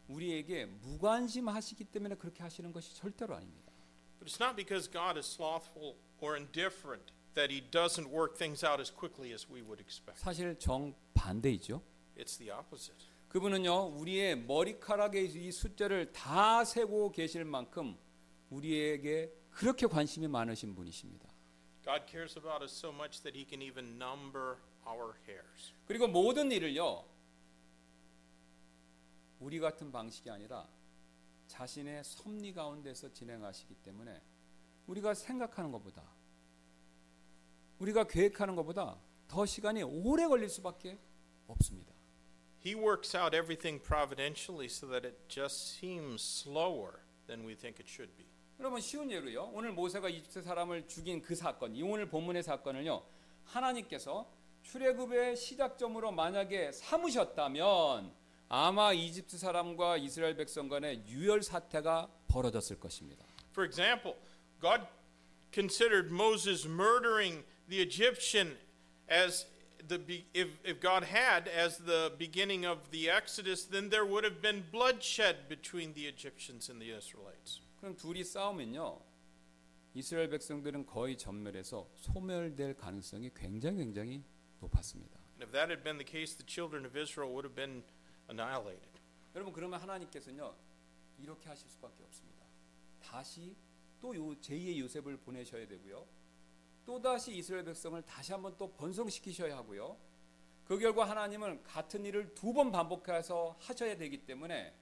우리에게 0.08 0.66
무관심하시기 0.66 1.84
때문에 1.84 2.16
그렇게 2.16 2.42
하시는 2.42 2.72
것이 2.72 2.94
절대로 2.94 3.36
아닙니다. 3.36 3.72
But 4.18 4.30
it's 4.30 4.40
not 4.40 4.56
because 4.56 4.90
God 4.90 5.16
is 5.18 5.26
slothful 5.26 5.96
or 6.20 6.36
indifferent 6.36 7.12
that 7.34 7.52
He 7.52 7.60
doesn't 7.60 8.10
work 8.10 8.36
things 8.36 8.64
out 8.64 8.80
as 8.80 8.90
quickly 8.92 9.32
as 9.32 9.46
we 9.48 9.62
would 9.62 9.80
expect. 9.80 10.20
사실 10.20 10.58
정 10.58 10.94
반대이죠. 11.14 11.82
It's 12.16 12.38
the 12.38 12.50
opposite. 12.50 13.15
그분은요 13.28 13.96
우리의 13.98 14.38
머리카락에 14.44 15.22
이 15.22 15.52
숫자를 15.52 16.12
다 16.12 16.64
세고 16.64 17.12
계실 17.12 17.44
만큼 17.44 17.96
우리에게 18.50 19.32
그렇게 19.50 19.86
관심이 19.86 20.28
많으신 20.28 20.74
분이십니다. 20.74 21.28
God 21.84 22.02
cares 22.08 22.38
about 22.38 22.62
us 22.64 22.72
so 22.72 22.92
much 22.92 23.22
that 23.22 23.36
He 23.36 23.46
can 23.48 23.62
even 23.62 24.00
number 24.00 24.56
our 24.86 25.14
hairs. 25.26 25.72
그리고 25.86 26.06
모든 26.08 26.50
일을요 26.50 27.04
우리 29.40 29.58
같은 29.58 29.92
방식이 29.92 30.30
아니라 30.30 30.66
자신의 31.46 32.04
섭리 32.04 32.52
가운데서 32.52 33.12
진행하시기 33.12 33.74
때문에 33.76 34.20
우리가 34.86 35.14
생각하는 35.14 35.70
것보다 35.72 36.02
우리가 37.78 38.04
계획하는 38.04 38.54
것보다 38.56 38.98
더 39.28 39.44
시간이 39.44 39.82
오래 39.82 40.26
걸릴 40.26 40.48
수밖에 40.48 40.98
없습니다. 41.46 41.95
He 42.66 42.74
works 42.74 43.14
out 43.14 43.32
everything 43.32 43.78
providentially 43.78 44.66
so 44.66 44.88
that 44.88 45.04
it 45.04 45.28
just 45.28 45.78
seems 45.78 46.20
slower 46.20 46.98
than 47.28 47.44
we 47.46 47.54
think 47.54 47.78
it 47.78 47.86
should 47.88 48.10
be. 48.16 48.24
여러분 48.58 48.80
쉬운 48.80 49.08
예로요. 49.08 49.52
오늘 49.54 49.70
모세가 49.70 50.08
이집트 50.08 50.42
사람을 50.42 50.88
죽인 50.88 51.22
그 51.22 51.36
사건, 51.36 51.76
이 51.76 51.82
오늘 51.84 52.08
본문의 52.08 52.42
사건을요. 52.42 53.04
하나님께서 53.44 54.28
출애굽의 54.64 55.36
시작점으로 55.36 56.10
만약에 56.10 56.72
삼으셨다면 56.72 58.12
아마 58.48 58.92
이집트 58.92 59.38
사람과 59.38 59.98
이스라엘 59.98 60.34
백성 60.34 60.68
간의 60.68 61.04
유혈 61.06 61.44
사태가 61.44 62.08
벌어졌을 62.26 62.80
것입니다. 62.80 63.24
For 63.52 63.64
example, 63.64 64.16
God 64.60 64.82
considered 65.52 66.12
Moses 66.12 66.66
murdering 66.66 67.44
the 67.68 67.80
Egyptian 67.80 68.56
as 69.08 69.46
the 69.87 69.97
be- 69.99 70.25
if, 70.33 70.59
if 70.63 70.79
God 70.79 71.03
had 71.03 71.47
as 71.47 71.77
the 71.77 72.11
beginning 72.17 72.65
of 72.65 72.91
the 72.91 73.09
Exodus, 73.09 73.65
then 73.65 73.89
there 73.89 74.05
would 74.05 74.23
have 74.23 74.41
been 74.41 74.63
bloodshed 74.71 75.47
between 75.49 75.93
the 75.93 76.05
Egyptians 76.07 76.69
and 76.69 76.81
the 76.81 76.91
Israelites. 76.91 77.61
그럼 77.79 77.95
둘이 77.95 78.23
싸우면요. 78.23 79.01
이스라엘 79.93 80.29
백성들은 80.29 80.85
거의 80.85 81.17
전멸해서 81.17 81.89
소멸될 81.95 82.77
가능성이 82.77 83.31
굉장히 83.33 83.79
굉장히 83.79 84.23
높았습니다. 84.59 85.19
And 85.33 85.43
if 85.43 85.51
that 85.51 85.69
had 85.69 85.83
been 85.83 85.97
the 85.97 86.05
case, 86.05 86.37
the 86.37 86.45
children 86.45 86.85
of 86.85 86.97
Israel 86.97 87.31
would 87.33 87.45
have 87.45 87.55
been 87.55 87.83
annihilated. 88.29 88.87
여러분 89.35 89.51
그러면 89.53 89.81
하나님께서는요 89.81 90.55
이렇게 91.19 91.49
하실 91.49 91.69
수밖에 91.69 92.03
없습니다. 92.03 92.45
다시 93.01 93.55
또 93.99 94.15
요, 94.15 94.35
제2의 94.39 94.79
요셉을 94.79 95.17
보내셔야 95.17 95.67
되고요. 95.67 96.07
또 96.86 97.02
다시 97.02 97.36
이스라엘 97.36 97.64
백성을 97.64 98.00
다시 98.02 98.32
한번 98.32 98.56
또 98.56 98.72
번성시키셔야 98.72 99.56
하고요. 99.56 99.96
그 100.64 100.78
결과 100.78 101.04
하나님은 101.08 101.62
같은 101.64 102.04
일을 102.04 102.32
두 102.34 102.52
번 102.52 102.70
반복해서 102.72 103.56
하셔야 103.60 103.96
되기 103.96 104.18
때문에 104.24 104.72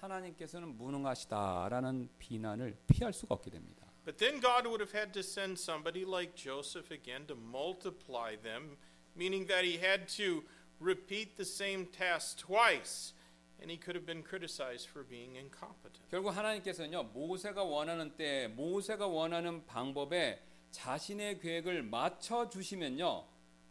하나님께서는 0.00 0.76
무능하시다라는 0.76 2.08
비난을 2.18 2.76
피할 2.88 3.12
수가 3.12 3.34
없게 3.34 3.50
됩니다. 3.50 3.84
But 4.04 4.18
then 4.18 4.40
God 4.40 4.66
would 4.66 4.82
have 4.82 4.92
had 4.96 5.12
to 5.12 5.20
send 5.20 5.58
somebody 5.60 6.04
like 6.04 6.34
Joseph 6.36 6.92
again 6.92 7.26
to 7.26 7.36
multiply 7.36 8.36
them, 8.36 8.76
meaning 9.16 9.46
that 9.48 9.64
he 9.64 9.78
had 9.78 10.08
to 10.16 10.42
repeat 10.80 11.36
the 11.36 11.44
same 11.48 11.86
task 11.90 12.36
twice, 12.44 13.14
and 13.60 13.70
he 13.70 13.78
could 13.80 13.96
have 13.96 14.04
been 14.04 14.22
criticized 14.22 14.88
for 14.90 15.04
being 15.08 15.36
incompetent. 15.36 16.04
결국 16.10 16.36
하나님께서는요 16.36 17.04
모세가 17.14 17.62
원하는 17.62 18.14
때 18.16 18.48
모세가 18.48 19.06
원하는 19.06 19.64
방법에 19.64 20.42
자신의 20.74 21.38
계획을 21.38 21.84
맞춰 21.84 22.48
주시면요 22.48 23.24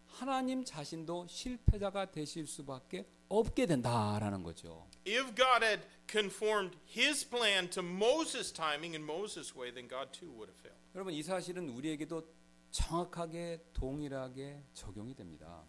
하나님 0.08 0.64
자신도 0.64 1.28
실패자가 1.28 2.12
되실 2.12 2.48
수밖에 2.48 3.06
없게 3.28 3.66
된다라는 3.66 4.42
거죠. 4.44 4.88
If 5.06 5.36
God 5.36 5.66
had 5.66 5.82
conformed 6.08 6.78
his 6.88 7.28
plan 7.28 7.70
to 7.72 7.84
Moses' 7.84 8.54
timing 8.54 8.96
and 8.96 9.04
Moses' 9.04 9.54
way, 9.54 9.74
then 9.74 9.90
God 9.90 10.18
too 10.18 10.30
would 10.32 10.50
have 10.50 10.58
failed. 10.62 10.80
여러분 10.96 11.14
이 11.14 11.22
사실은 11.22 11.68
우리에게도 11.70 12.24
정확하게 12.72 13.66
동일하게 13.74 14.64
적용이 14.74 15.14
됩니다. 15.14 15.66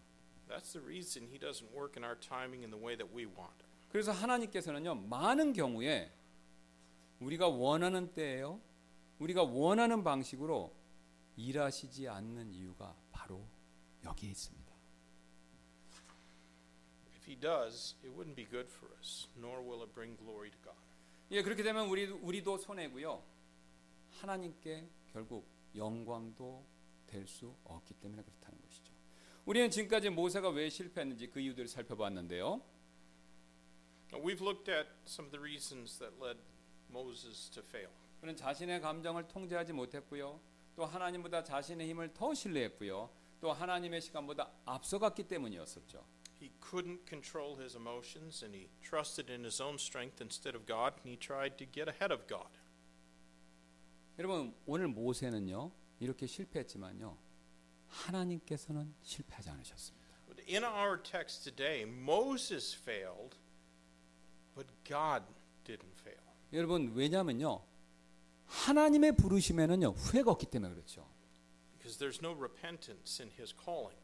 That's 0.49 0.73
the 0.73 0.85
reason 0.85 1.27
He 1.27 1.39
doesn't 1.41 1.75
work 1.75 1.97
in 1.97 2.05
our 2.05 2.19
timing 2.21 2.63
in 2.63 2.71
the 2.71 2.81
way 2.81 2.97
that 2.97 3.13
we 3.13 3.25
want. 3.27 3.65
그래서 3.89 4.13
하나님께서는요 4.13 4.95
많은 4.95 5.53
경우에 5.53 6.13
우리가 7.19 7.49
원하는 7.49 8.13
때에요 8.13 8.61
우리가 9.19 9.43
원하는 9.43 10.05
방식으로 10.05 10.84
일하시지 11.37 12.09
않는 12.09 12.53
이유가 12.53 12.97
바로 13.13 13.47
여기에 14.05 14.31
있습니다. 14.31 14.75
If 17.17 17.27
He 17.31 17.37
does, 17.41 17.97
it 18.05 18.09
wouldn't 18.15 18.35
be 18.37 18.45
good 18.49 18.69
for 18.71 18.93
us, 18.97 19.29
nor 19.37 19.61
will 19.61 19.83
it 19.83 19.93
bring 19.95 20.17
glory 20.19 20.51
to 20.51 20.59
God. 20.63 20.79
예 21.31 21.43
그렇게 21.43 21.63
되면 21.63 21.89
우리 21.89 22.05
우리도 22.07 22.59
손해고요 22.59 23.25
하나님께 24.21 24.89
결국 25.13 25.49
영광도 25.75 26.65
될 27.07 27.27
수 27.27 27.55
없기 27.65 27.95
때문에 27.95 28.23
그렇다는 28.23 28.61
것이죠. 28.61 28.93
우리는 29.47 29.71
지금까지 29.71 30.11
모세가 30.11 30.49
왜 30.51 30.69
실패했는지 30.69 31.29
그 31.29 31.41
이유들을 31.41 31.69
살펴봤는데요. 31.69 32.61
We've 34.13 34.41
looked 34.41 34.71
at 34.71 34.89
some 35.07 35.27
of 35.27 35.31
the 35.31 35.41
reasons 35.41 35.99
that 35.99 36.15
led 36.23 36.39
Moses 36.91 37.51
to 37.51 37.63
fail. 37.63 37.91
그는 38.21 38.37
자신의 38.37 38.81
감정을 38.81 39.29
통제하지 39.29 39.73
못했고요. 39.73 40.41
또 40.77 40.85
하나님보다 40.85 41.45
자신의 41.45 41.89
힘을 41.89 42.13
더 42.13 42.35
신뢰했고요. 42.35 43.11
또 43.41 43.53
하나님의 43.53 44.01
시간보다 44.01 44.51
앞서갔기 44.65 45.25
때문이었었죠. 45.25 46.05
He 46.41 46.51
couldn't 46.61 47.07
control 47.09 47.59
his 47.61 47.77
emotions 47.77 48.45
and 48.45 48.57
he 48.57 48.69
trusted 48.83 49.31
in 49.33 49.45
his 49.45 49.63
own 49.63 49.75
strength 49.75 50.21
instead 50.21 50.57
of 50.57 50.67
God 50.67 50.95
and 50.99 51.09
he 51.09 51.17
tried 51.17 51.57
to 51.59 51.67
get 51.71 51.89
ahead 51.89 52.13
of 52.13 52.27
God. 52.27 52.51
여러분 54.19 54.55
오늘 54.67 54.89
모세는요 54.89 55.73
이렇게 56.01 56.27
실패했지만요 56.27 57.17
하나님께서는 57.89 58.95
실패하지 59.03 59.51
않으셨습니다. 59.51 60.05
But 60.27 60.43
in 60.49 60.65
our 60.65 61.01
text 61.03 61.45
today, 61.45 61.83
Moses 61.83 62.77
failed, 62.77 63.37
but 64.55 64.69
God 64.85 65.25
didn't 65.65 65.95
fail. 66.01 66.23
여러분 66.53 66.93
왜냐하면요 66.95 67.63
하나님의 68.55 69.17
부르심에는요 69.17 69.89
후회가 69.89 70.31
없기 70.31 70.47
때문에 70.47 70.73
그렇죠. 70.73 71.07
Because 71.77 71.99
there's 71.99 72.25
no 72.25 72.35
repentance 72.37 73.21
in 73.23 73.31
his 73.37 73.55
calling. 73.55 73.97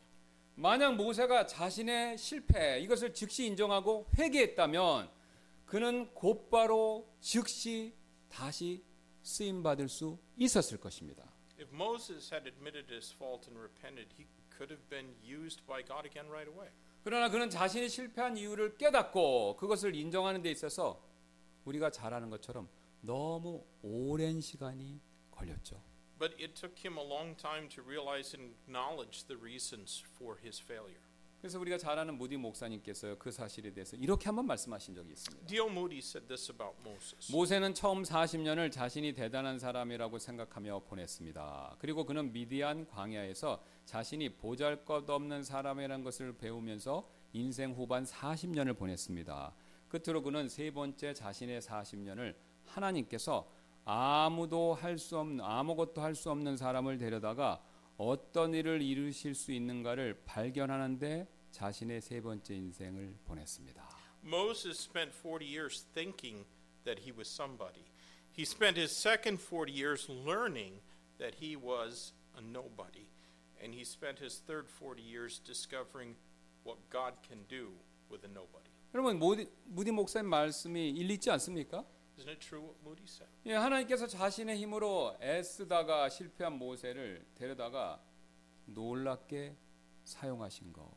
만약 0.56 0.96
모세가 0.96 1.46
자신의 1.46 2.18
실패 2.18 2.80
이것을 2.80 3.14
즉시 3.14 3.46
인정하고 3.46 4.08
회개했다면 4.18 5.08
그는 5.64 6.12
곧바로 6.12 7.08
즉시 7.20 7.94
다시 8.28 8.84
쓰임 9.22 9.62
받을 9.62 9.88
수 9.88 10.18
있었을 10.36 10.78
것입니다. 10.78 11.24
If 11.58 11.72
Moses 11.72 12.34
had 12.34 12.46
admitted 12.48 12.92
his 12.92 13.14
fault 13.14 13.48
and 13.48 13.58
repented, 13.58 14.12
he 14.18 14.26
could 14.54 14.72
have 14.72 14.86
been 14.90 15.14
used 15.22 15.64
by 15.66 15.82
God 15.84 16.06
again 16.06 16.28
right 16.28 16.50
away. 16.50 16.70
그러나 17.02 17.30
그는 17.30 17.48
자신이 17.48 17.88
실패한 17.88 18.36
이유를 18.36 18.76
깨닫고 18.76 19.56
그것을 19.56 19.94
인정하는 19.94 20.42
데 20.42 20.50
있어서 20.50 21.02
우리가 21.64 21.90
잘 21.90 22.12
아는 22.12 22.28
것처럼 22.28 22.68
너무 23.00 23.64
오랜 23.82 24.40
시간이 24.40 25.00
걸렸죠. 25.30 25.82
But 26.18 26.34
it 26.34 26.54
took 26.54 26.76
him 26.84 26.98
a 26.98 27.04
long 27.04 27.34
time 27.36 27.68
to 27.70 27.82
realize 27.82 28.36
and 28.36 28.54
acknowledge 28.54 29.26
the 29.26 29.40
reasons 29.40 30.04
for 30.16 30.38
his 30.42 30.60
failure. 30.60 31.00
그래서 31.40 31.58
우리가 31.58 31.78
잘 31.78 31.98
아는 31.98 32.18
무디 32.18 32.36
목사님께서 32.36 33.16
그 33.18 33.30
사실에 33.30 33.72
대해서 33.72 33.96
이렇게 33.96 34.26
한번 34.26 34.46
말씀하신 34.46 34.94
적이 34.94 35.12
있습니다. 35.12 35.46
D.L. 35.46 35.70
Moody 35.70 35.98
said 36.00 36.28
this 36.28 36.52
about 36.52 36.76
Moses. 36.86 37.32
모세는 37.32 37.72
처음 37.72 38.02
40년을 38.02 38.70
자신이 38.70 39.14
대단한 39.14 39.58
사람이라고 39.58 40.18
생각하며 40.18 40.80
보냈습니다. 40.80 41.76
그리고 41.78 42.04
그는 42.04 42.30
미디안 42.32 42.86
광야에서 42.86 43.64
자신이 43.86 44.36
보잘것없는 44.36 45.42
사람이라는 45.42 46.04
것을 46.04 46.36
배우면서 46.36 47.08
인생 47.32 47.72
후반 47.72 48.04
40년을 48.04 48.76
보냈습니다. 48.76 49.54
끝으로 49.88 50.22
그는 50.22 50.50
세 50.50 50.70
번째 50.70 51.14
자신의 51.14 51.62
40년을 51.62 52.34
하나님께서 52.74 53.50
아무도 53.84 54.74
할 54.74 54.98
수 54.98 55.18
없는 55.18 55.44
아무것도 55.44 56.00
할 56.00 56.14
수 56.14 56.30
없는 56.30 56.56
사람을 56.56 56.98
데려다가 56.98 57.62
어떤 57.96 58.54
일을 58.54 58.80
이루실 58.82 59.34
수 59.34 59.52
있는가를 59.52 60.22
발견하는데 60.24 61.26
자신의 61.50 62.00
세 62.00 62.20
번째 62.20 62.54
인생을 62.54 63.16
보냈습니다. 63.24 63.88
Moses 64.24 64.78
spent 64.82 65.12
40 65.16 65.44
years 65.46 65.84
thinking 65.92 66.46
that 66.84 67.02
he 67.02 67.12
was 67.12 67.28
somebody. 67.28 67.84
He 68.32 68.42
spent 68.44 68.78
his 68.78 68.92
second 68.94 69.40
40 69.40 69.72
years 69.72 70.08
learning 70.08 70.80
that 71.18 71.36
he 71.42 71.56
was 71.56 72.12
a 72.36 72.40
nobody. 72.40 73.08
And 73.62 73.74
he 73.74 73.82
spent 73.82 74.20
his 74.22 74.40
third 74.46 74.68
40 74.68 75.02
years 75.02 75.40
discovering 75.42 76.16
what 76.64 76.78
God 76.90 77.14
can 77.26 77.44
do 77.48 77.72
with 78.08 78.24
a 78.24 78.30
nobody. 78.30 78.70
여러분 78.94 79.18
무디 79.18 79.90
목사님 79.90 80.28
말씀이 80.30 80.90
일리 80.90 81.14
있지 81.14 81.30
않습니까? 81.30 81.84
Isn't 82.20 82.28
it 82.28 82.40
true 82.40 82.60
what 82.60 82.76
Moody 82.84 83.04
said? 83.04 83.30
예, 83.46 83.54
하나님께서 83.54 84.06
자신의 84.06 84.58
힘으로 84.58 85.16
애쓰다가 85.22 86.10
실패한 86.10 86.58
모세를 86.58 87.24
데려다가 87.34 87.98
놀랍게 88.66 89.56
사용하신 90.04 90.70
거 90.74 90.92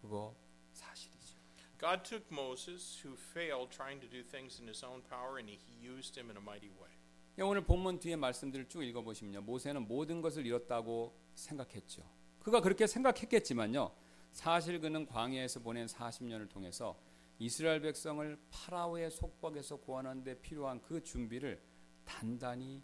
그거 0.00 0.34
사실이죠. 0.72 1.36
God 1.78 2.02
took 2.02 2.26
Moses, 2.32 3.06
who 3.06 3.16
failed 3.16 3.70
trying 3.70 4.00
to 4.00 4.10
do 4.10 4.24
things 4.28 4.60
in 4.60 4.66
his 4.66 4.84
own 4.84 5.00
power, 5.08 5.38
and 5.38 5.48
he 5.48 5.60
used 5.80 6.18
him 6.18 6.28
in 6.28 6.36
a 6.36 6.42
mighty 6.42 6.70
way. 6.70 6.90
예, 7.38 7.42
오늘 7.42 7.60
본문 7.62 8.00
뒤에 8.00 8.16
말씀들을 8.16 8.68
쭉 8.68 8.82
읽어 8.82 9.02
보시면요, 9.02 9.42
모세는 9.42 9.86
모든 9.86 10.20
것을 10.20 10.44
잃었다고 10.44 11.14
생각했죠. 11.34 12.02
그가 12.40 12.60
그렇게 12.60 12.88
생각했겠지만요, 12.88 13.94
사실 14.32 14.80
그는 14.80 15.06
광야에서 15.06 15.60
보낸 15.60 15.86
40년을 15.86 16.48
통해서 16.48 16.98
이스라엘 17.39 17.81
백성을 17.81 18.37
파라오의 18.51 19.09
속박에서 19.11 19.77
구원하는 19.77 20.23
데 20.23 20.39
필요한 20.39 20.81
그 20.81 21.01
준비를 21.03 21.61
단단히 22.05 22.83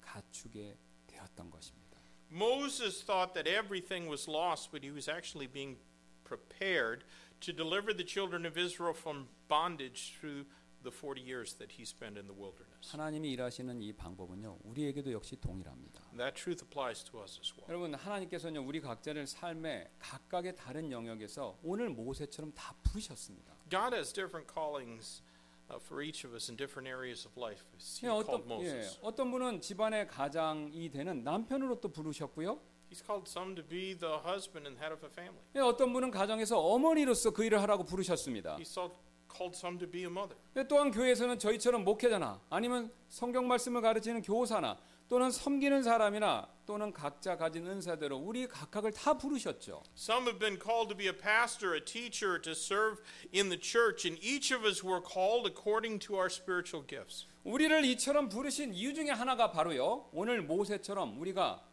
갖추게 0.00 0.78
되었던 1.06 1.50
것입니다. 1.50 2.00
Moses 2.30 3.04
thought 3.04 3.34
that 3.34 3.48
everything 3.48 4.08
was 4.08 4.28
lost, 4.28 4.70
but 4.70 4.84
he 4.84 4.92
was 4.92 5.08
actually 5.08 5.46
being 5.46 5.78
prepared 6.24 7.04
to 7.40 7.52
deliver 7.52 7.94
the 7.94 8.04
children 8.04 8.44
of 8.44 8.58
Israel 8.58 8.94
from 8.94 9.28
bondage 9.48 10.16
through 10.18 10.44
the 10.82 10.90
40 10.90 11.20
years 11.20 11.54
that 11.58 11.72
he 11.72 11.84
spent 11.84 12.16
in 12.16 12.26
the 12.26 12.34
wilderness. 12.34 12.71
하나님이 12.91 13.31
일하시는 13.31 13.81
이 13.81 13.93
방법은요, 13.93 14.59
우리에게도 14.63 15.11
역시 15.13 15.35
동일합니다. 15.37 16.01
That 16.17 16.35
truth 16.35 16.63
applies 16.65 17.03
to 17.05 17.21
us 17.21 17.39
as 17.39 17.53
well. 17.53 17.65
여러분 17.69 17.93
하나님께서는요 17.95 18.67
우리 18.67 18.81
각자를 18.81 19.25
삶의 19.25 19.89
각각의 19.99 20.55
다른 20.55 20.91
영역에서 20.91 21.57
오늘 21.63 21.89
모세처럼 21.89 22.51
다 22.53 22.75
부르셨습니다. 22.83 23.53
God 23.69 23.95
has 23.95 24.11
different 24.13 24.51
callings 24.53 25.23
uh, 25.71 25.79
for 25.83 26.03
each 26.05 26.25
of 26.27 26.35
us 26.35 26.49
in 26.51 26.57
different 26.57 26.87
areas 26.87 27.25
of 27.25 27.33
life. 27.39 27.63
He 27.79 28.05
예, 28.05 28.09
called 28.11 28.29
어떤 28.29 28.41
예, 28.41 28.53
Moses. 28.73 28.99
어떤 29.01 29.31
분은 29.31 29.61
집안의 29.61 30.07
가장이 30.07 30.89
되는 30.91 31.23
남편으로 31.23 31.79
또 31.79 31.89
부르셨고요. 31.89 32.59
He's 32.91 33.01
called 33.03 33.27
some 33.27 33.55
to 33.55 33.63
be 33.65 33.97
the 33.97 34.19
husband 34.21 34.67
and 34.67 34.77
head 34.77 34.93
of 34.93 35.03
a 35.03 35.09
family. 35.09 35.41
예, 35.55 35.59
어떤 35.61 35.91
분은 35.93 36.11
가정에서 36.11 36.59
어머니로서 36.59 37.31
그 37.31 37.43
일을 37.45 37.61
하라고 37.61 37.85
부르셨습니다. 37.85 38.57
He's 38.57 38.67
so- 38.69 38.91
called 39.33 39.57
some 39.57 39.79
to 39.79 39.89
be 39.89 40.01
a 40.01 40.07
mother. 40.07 40.37
예, 40.55 40.67
또한 40.67 40.91
교회에서는 40.91 41.39
저희처럼 41.39 41.83
목회자나 41.83 42.41
아니면 42.49 42.91
성경 43.09 43.47
말씀을 43.47 43.81
가르치는 43.81 44.21
교사나 44.21 44.77
또는 45.09 45.31
섬기는 45.31 45.83
사람이나 45.83 46.47
또는 46.65 46.93
각자 46.93 47.35
가진 47.35 47.67
은사대로 47.67 48.17
우리 48.17 48.47
각각을 48.47 48.91
다 48.93 49.17
부르셨죠. 49.17 49.83
Some 49.95 50.27
have 50.27 50.39
been 50.39 50.59
called 50.59 50.87
to 50.89 50.97
be 50.97 51.07
a 51.07 51.17
pastor, 51.17 51.75
a 51.75 51.83
teacher, 51.83 52.41
to 52.41 52.53
serve 52.53 53.01
in 53.33 53.49
the 53.49 53.59
church, 53.59 54.07
and 54.07 54.17
each 54.23 54.55
of 54.55 54.65
us 54.65 54.83
were 54.83 55.01
called 55.03 55.45
according 55.45 55.99
to 56.07 56.15
our 56.15 56.31
spiritual 56.31 56.85
gifts. 56.87 57.27
우리를 57.43 57.83
이처럼 57.85 58.29
부르신 58.29 58.73
이유 58.73 58.93
중에 58.93 59.09
하나가 59.09 59.51
바로요. 59.51 60.09
오늘 60.13 60.41
모세처럼 60.41 61.19
우리가 61.19 61.67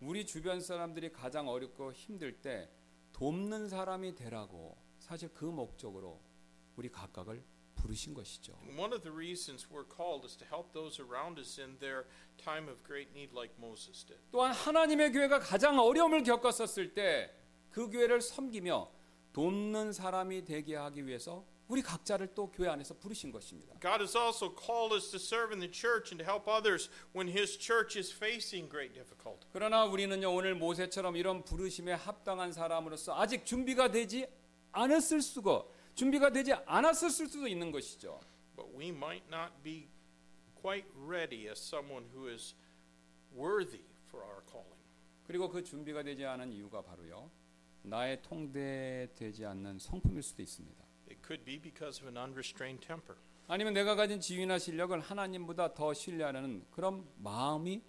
우리 0.00 0.26
주변 0.26 0.60
사람들이 0.60 1.10
가장 1.10 1.48
어렵고 1.48 1.92
힘들 1.92 2.40
때 2.40 2.68
돕는 3.12 3.68
사람이 3.68 4.14
되라고 4.14 4.76
사실 4.98 5.30
그 5.32 5.44
목적으로 5.46 6.20
우리 6.78 6.88
각각을 6.88 7.42
부르신 7.74 8.14
것이죠. 8.14 8.52
One 8.78 8.92
of 8.92 9.02
the 9.02 9.12
reasons 9.14 9.66
we're 9.70 9.86
called 9.86 10.24
is 10.24 10.36
to 10.38 10.46
help 10.46 10.72
those 10.72 11.00
around 11.02 11.38
us 11.40 11.60
in 11.60 11.78
their 11.78 12.06
time 12.42 12.68
of 12.70 12.82
great 12.84 13.10
need, 13.12 13.34
like 13.34 13.54
Moses 13.58 14.04
did. 14.06 14.20
또한 14.30 14.52
하나님의 14.52 15.12
교회가 15.12 15.40
가장 15.40 15.78
어려움을 15.78 16.22
겪었었을 16.22 16.94
때 16.94 17.30
그 17.70 17.90
교회를 17.90 18.20
섬기며 18.20 18.90
돕는 19.32 19.92
사람이 19.92 20.44
되게 20.44 20.74
하기 20.74 21.06
위해서 21.06 21.44
우리 21.68 21.82
각자를 21.82 22.34
또 22.34 22.50
교회 22.50 22.68
안에서 22.68 22.94
부르신 22.94 23.30
것입니다. 23.30 23.74
God 23.80 24.00
has 24.00 24.16
also 24.16 24.54
called 24.56 24.94
us 24.94 25.10
to 25.10 25.18
serve 25.20 25.52
in 25.52 25.60
the 25.60 25.70
church 25.70 26.10
and 26.10 26.18
to 26.18 26.24
help 26.24 26.48
others 26.48 26.88
when 27.14 27.28
His 27.28 27.58
church 27.58 27.98
is 27.98 28.10
facing 28.12 28.70
great 28.70 28.94
difficulty. 28.94 29.46
그러나 29.52 29.84
우리는요 29.84 30.32
오늘 30.32 30.54
모세처럼 30.54 31.16
이런 31.16 31.44
부르심에 31.44 31.92
합당한 31.92 32.52
사람으로서 32.52 33.14
아직 33.20 33.44
준비가 33.44 33.90
되지 33.90 34.26
않았을 34.72 35.20
수가 35.20 35.64
준비가 35.98 36.30
되지 36.30 36.52
않았을 36.52 37.10
수도 37.10 37.48
있는 37.48 37.72
것이죠. 37.72 38.20
But 38.54 38.72
we 38.78 38.90
might 38.90 39.26
not 39.26 39.52
be 39.64 39.88
quite 40.54 40.86
ready 40.94 41.48
as 41.48 41.58
someone 41.58 42.06
who 42.14 42.30
is 42.30 42.54
worthy 43.34 43.82
for 44.06 44.24
our 44.24 44.40
calling. 44.48 44.78
그리고 45.24 45.48
그 45.48 45.64
준비가 45.64 46.04
되지 46.04 46.24
않은 46.24 46.52
이유가 46.52 46.82
바로요. 46.82 47.28
나의 47.82 48.22
통제되지 48.22 49.44
않는 49.44 49.80
성품일 49.80 50.22
수도 50.22 50.40
있습니다. 50.40 50.84
It 51.10 51.20
could 51.26 51.44
be 51.44 51.60
because 51.60 52.00
of 52.00 52.06
an 52.06 52.16
unrestrained 52.16 52.86
temper. 52.86 53.18
아니면 53.48 53.74
내가 53.74 53.96
가진 53.96 54.20
지위나 54.20 54.60
실력을 54.60 54.98
하나님보다 55.00 55.74
더 55.74 55.92
신뢰하는 55.92 56.64
그런 56.70 57.08
마음이 57.16 57.82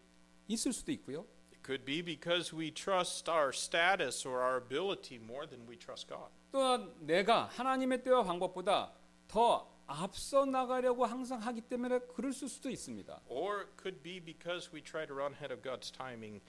있을 0.48 0.74
수도 0.74 0.92
있고요. 0.94 1.28
It 1.60 1.64
could 1.64 1.86
be 1.86 2.02
because 2.02 2.54
we 2.56 2.72
trust 2.72 3.30
our 3.30 3.52
status 3.52 4.26
or 4.26 4.42
our 4.42 4.58
ability 4.58 5.20
more 5.20 5.46
than 5.46 5.68
we 5.68 5.76
trust 5.78 6.08
God. 6.08 6.30
또한 6.52 6.94
내가 7.02 7.46
하나님의 7.46 8.02
때와 8.04 8.24
방법보다 8.24 8.94
더 9.28 9.70
앞서 9.86 10.46
나가려고 10.46 11.06
항상 11.06 11.40
하기 11.42 11.62
때문에 11.62 12.00
그럴 12.16 12.32
수도 12.32 12.70
있습니다. 12.70 13.22
Or 13.28 13.62
it 13.62 13.72
could 13.78 14.02
be 14.02 14.20
because 14.20 14.72
we 14.74 14.82
try 14.82 15.06
to 15.06 15.14
run 15.14 15.34
ahead 15.34 15.52
of 15.54 15.62
God's 15.62 15.92
timing 15.92 16.42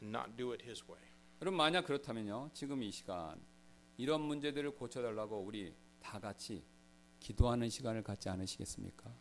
and 0.00 0.16
not 0.16 0.36
do 0.36 0.52
it 0.52 0.64
His 0.64 0.84
way. 0.88 1.02
여러분 1.40 1.56
만약 1.58 1.84
그렇다면요. 1.86 2.50
지금 2.54 2.82
이 2.82 2.90
시간 2.90 3.40
이런 3.96 4.20
문제들을 4.22 4.70
고쳐달라고 4.72 5.40
우리 5.40 5.74
다 6.00 6.20
같이 6.20 6.64
기도하는 7.18 7.68
시간을 7.68 8.02
갖지 8.02 8.28
않으시겠습니까? 8.28 9.12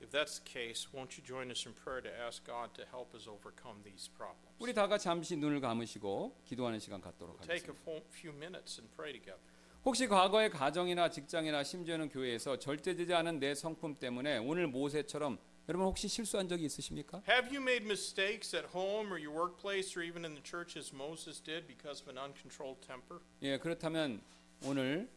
If 0.00 0.10
that's 0.10 0.38
the 0.38 0.44
case, 0.48 0.86
won't 0.92 1.18
you 1.18 1.24
join 1.26 1.50
us 1.50 1.66
in 1.66 1.74
prayer 1.74 2.00
to 2.02 2.08
ask 2.26 2.44
God 2.46 2.70
to 2.74 2.84
help 2.90 3.14
us 3.16 3.26
overcome 3.28 3.82
these 3.82 4.08
problems? 4.08 4.54
우리 4.60 4.72
다 4.72 4.86
같이 4.86 5.04
잠시 5.04 5.36
눈을 5.36 5.60
감으시고 5.60 6.36
기도하는 6.44 6.78
시간 6.78 7.00
갖도록 7.00 7.40
take 7.42 7.66
a 7.68 7.74
하겠습니다. 7.74 8.06
few 8.12 8.32
minutes 8.32 8.80
and 8.80 8.88
pray 8.94 9.12
together. 9.12 9.40
혹시 9.84 10.06
과거의 10.06 10.50
가정이나 10.50 11.10
직장이나 11.10 11.64
심지어는 11.64 12.08
교회에서 12.10 12.58
절제되지 12.58 13.12
않은 13.14 13.38
내 13.40 13.54
성품 13.54 13.94
때문에 13.96 14.38
오늘 14.38 14.66
모세처럼 14.68 15.38
여러분 15.68 15.86
혹시 15.86 16.06
실수한 16.08 16.48
적이 16.48 16.64
있으십니까? 16.66 17.22
Have 17.28 17.48
you 17.54 17.60
made 17.60 17.84
mistakes 17.84 18.54
at 18.56 18.68
home 18.74 19.12
or 19.12 19.18
your 19.20 19.34
workplace 19.36 19.96
or 19.98 20.06
even 20.06 20.24
in 20.24 20.34
the 20.34 20.42
church 20.42 20.78
as 20.78 20.94
Moses 20.94 21.42
did 21.42 21.66
because 21.66 22.02
of 22.02 22.08
an 22.10 22.18
uncontrolled 22.18 22.80
temper? 22.86 23.20
예, 23.42 23.58
그렇다면 23.58 24.20
오늘 24.64 25.08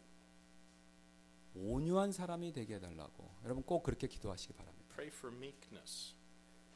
온유한 1.54 2.12
사람이 2.12 2.54
되게 2.54 2.76
해달라고 2.76 3.30
여러분 3.44 3.64
꼭 3.64 3.84
그렇게 3.84 4.08
기도하시기 4.08 4.54
바랍니다. 4.54 4.88
Pray 4.94 5.08
for 5.14 5.36
meekness. 5.36 6.16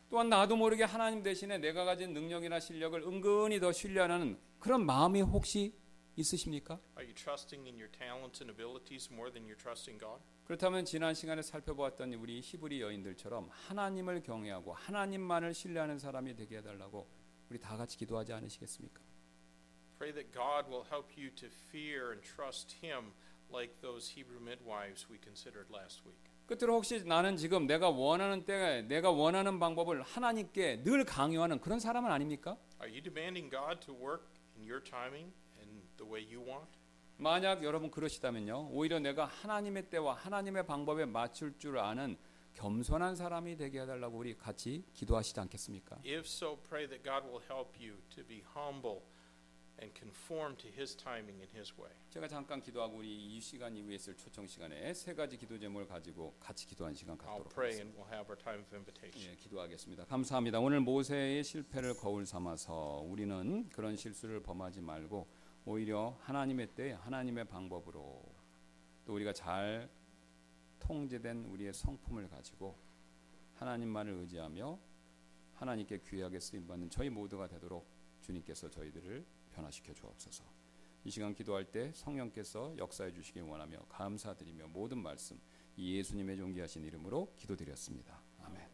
또한 0.10 0.30
나도 0.30 0.56
모르게 0.56 0.84
하나님 0.84 1.24
대신에 1.24 1.58
내가 1.58 1.84
가진 1.84 2.14
능력이나 2.14 2.60
실력을 2.60 3.00
은근히 3.02 3.60
더 3.60 3.72
신뢰하는 3.72 4.40
그런 4.60 4.86
마음이 4.86 5.22
혹시 5.22 5.74
있으십니까? 6.16 6.80
Are 6.98 7.06
you 7.06 7.14
trusting 7.14 7.68
in 7.68 7.76
your 7.76 7.92
talents 7.92 8.42
and 8.42 8.52
abilities 8.52 9.12
more 9.12 9.32
than 9.32 9.48
you're 9.48 9.60
trusting 9.60 10.00
God? 10.00 10.24
그렇다면 10.46 10.86
지난 10.86 11.14
시간에 11.14 11.42
살펴보았던 11.42 12.14
우리 12.14 12.40
히브리 12.40 12.82
여인들처럼 12.82 13.50
하나님을 13.50 14.22
경외하고 14.22 14.74
하나님만을 14.74 15.54
신뢰하는 15.54 15.98
사람이 15.98 16.36
되게 16.36 16.58
해달라고 16.58 17.10
우리 17.50 17.60
다 17.60 17.76
같이 17.76 17.98
기도하지 17.98 18.34
않으시겠습니까? 18.34 19.02
Pray 19.98 20.14
that 20.14 20.32
God 20.32 20.70
will 20.70 20.86
help 20.86 21.14
you 21.18 21.34
to 21.36 21.48
fear 21.48 22.12
and 22.12 22.22
trust 22.22 22.78
Him 22.84 23.14
like 23.52 23.80
those 23.82 24.14
Hebrew 24.14 24.42
midwives 24.42 25.08
we 25.10 25.18
considered 25.22 25.72
last 25.74 26.04
week. 26.06 26.20
끝으로 26.48 26.76
혹시 26.76 27.04
나는 27.04 27.38
지금 27.38 27.66
내가 27.66 27.90
원하는 27.90 28.46
때에 28.46 28.84
내가 28.84 29.10
원하는 29.10 29.60
방법을 29.60 30.04
하나님께 30.04 30.84
늘 30.84 31.04
강요하는 31.04 31.60
그런 31.60 31.80
사람은 31.80 32.12
아닙니까? 32.12 32.58
Are 32.80 32.92
you 32.92 33.02
demanding 33.02 33.50
God 33.50 33.80
to 33.86 33.94
work 33.96 34.26
in 34.56 34.70
your 34.70 34.84
timing 34.84 35.34
and 35.58 35.82
the 35.98 36.10
way 36.10 36.24
you 36.24 36.46
want? 36.46 36.70
만약 37.18 37.64
여러분 37.64 37.90
그러시다면요. 37.90 38.70
오히려 38.72 39.00
내가 39.00 39.26
하나님의 39.26 39.90
때와 39.90 40.14
하나님의 40.14 40.66
방법에 40.66 41.06
맞출 41.06 41.58
줄 41.58 41.80
아는 41.80 42.18
겸손한 42.54 43.16
사람이 43.16 43.58
되게 43.58 43.82
해 43.82 43.86
달라고 43.86 44.18
우리 44.18 44.36
같이 44.36 44.84
기도하시지 44.94 45.40
않겠습니까? 45.40 45.98
If 46.06 46.26
so, 46.26 46.58
pray 46.58 46.88
that 46.88 47.04
God 47.04 47.28
will 47.28 47.44
help 47.50 47.76
you 47.80 47.98
to 48.12 48.24
be 48.26 48.44
humble 48.56 49.02
and 49.82 49.94
conform 49.98 50.56
to 50.58 50.68
His 50.70 50.96
timing 50.96 51.40
and 51.42 51.50
His 51.54 51.74
way. 51.80 51.92
제가 52.10 52.28
잠깐 52.28 52.62
기도하고 52.62 52.98
우리 52.98 53.36
이 53.36 53.40
시간 53.42 53.76
이후에 53.76 53.96
있을 53.96 54.16
초청 54.16 54.48
시간에 54.48 54.94
세 54.94 55.14
가지 55.14 55.38
기도 55.38 55.58
제목을 55.60 55.88
가지고 55.88 56.36
같이 56.40 56.66
기도하는 56.68 56.96
시간 56.96 57.16
I'll 57.18 57.20
갖도록 57.20 57.54
pray 57.54 57.72
하겠습니다. 57.74 57.84
and 57.84 57.98
we'll 58.00 58.14
have 58.14 58.30
our 58.30 58.38
time 58.42 58.62
of 58.64 58.76
invitation. 58.76 59.32
예, 59.32 59.36
기도하겠습니다. 59.36 60.06
감사합니다. 60.06 60.60
오늘 60.60 60.80
모세의 60.80 61.44
실패를 61.44 61.96
거울 61.96 62.26
삼아서 62.26 63.04
우리는 63.06 63.68
그런 63.70 63.96
실수를 63.98 64.42
범하지 64.42 64.82
말고 64.82 65.28
오히려 65.66 66.18
하나님의 66.22 66.76
때 66.76 66.92
하나님의 67.02 67.46
방법으로 67.46 68.24
또 69.06 69.14
우리가 69.14 69.34
잘 69.34 69.90
통제된 70.80 71.46
우리의 71.46 71.74
성품을 71.74 72.30
가지고 72.30 72.78
하나님만을 73.56 74.14
의지하며 74.14 74.80
하나님께 75.54 76.00
귀하게 76.08 76.40
쓰임 76.40 76.68
받는 76.68 76.90
저희 76.90 77.10
모두가 77.10 77.48
되도록 77.48 77.88
주님께서 78.22 78.70
저희들을 78.70 79.26
변화시켜 79.56 79.94
주옵소서. 79.94 80.44
이 81.06 81.12
시간 81.12 81.34
기도할 81.36 81.66
때 81.66 81.92
성령께서 81.94 82.76
역사해 82.78 83.14
주시길 83.14 83.44
원하며 83.44 83.78
감사드리며 83.90 84.68
모든 84.68 84.98
말씀 84.98 85.40
이 85.78 85.98
예수님의 85.98 86.38
존귀하신 86.38 86.84
이름으로 86.84 87.34
기도드렸습니다. 87.38 88.22
아멘. 88.42 88.68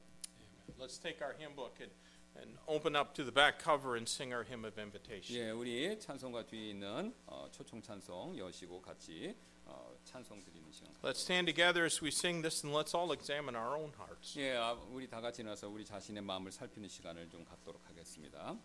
Let's 0.80 1.02
take 1.02 1.22
our 1.22 1.36
hymn 1.36 1.56
book 1.56 1.76
and, 1.82 1.94
and 2.38 2.58
open 2.68 2.96
up 2.96 3.14
to 3.14 3.24
the 3.24 3.34
back 3.34 3.60
cover 3.62 3.96
and 3.96 4.10
sing 4.10 4.34
our 4.34 4.46
hymn 4.46 4.66
of 4.66 4.80
invitation. 4.80 5.36
예, 5.38 5.52
우리 5.52 6.00
찬송가 6.00 6.46
뒤에 6.46 6.70
있는 6.70 7.14
어, 7.26 7.48
초청 7.52 7.82
찬송 7.82 8.38
여시고 8.38 8.82
같이 8.82 9.36
어, 9.66 9.94
찬송 10.06 10.42
드리는 10.44 10.72
시간. 10.72 10.94
Let's 11.04 11.20
stand 11.20 11.52
together 11.52 11.84
as 11.84 12.02
we 12.02 12.10
sing 12.10 12.42
this 12.42 12.66
and 12.66 12.74
let's 12.74 12.96
all 12.96 13.12
examine 13.12 13.56
our 13.56 13.76
own 13.76 13.92
hearts. 13.94 14.40
예, 14.40 14.56
아, 14.56 14.72
우리 14.90 15.08
다 15.08 15.20
같이 15.20 15.44
나서 15.44 15.68
우리 15.68 15.84
자신의 15.84 16.24
마음을 16.24 16.52
살피는 16.52 16.88
시간을 16.88 17.30
좀 17.30 17.44
갖도록 17.44 17.86
하겠습니다. 17.90 18.58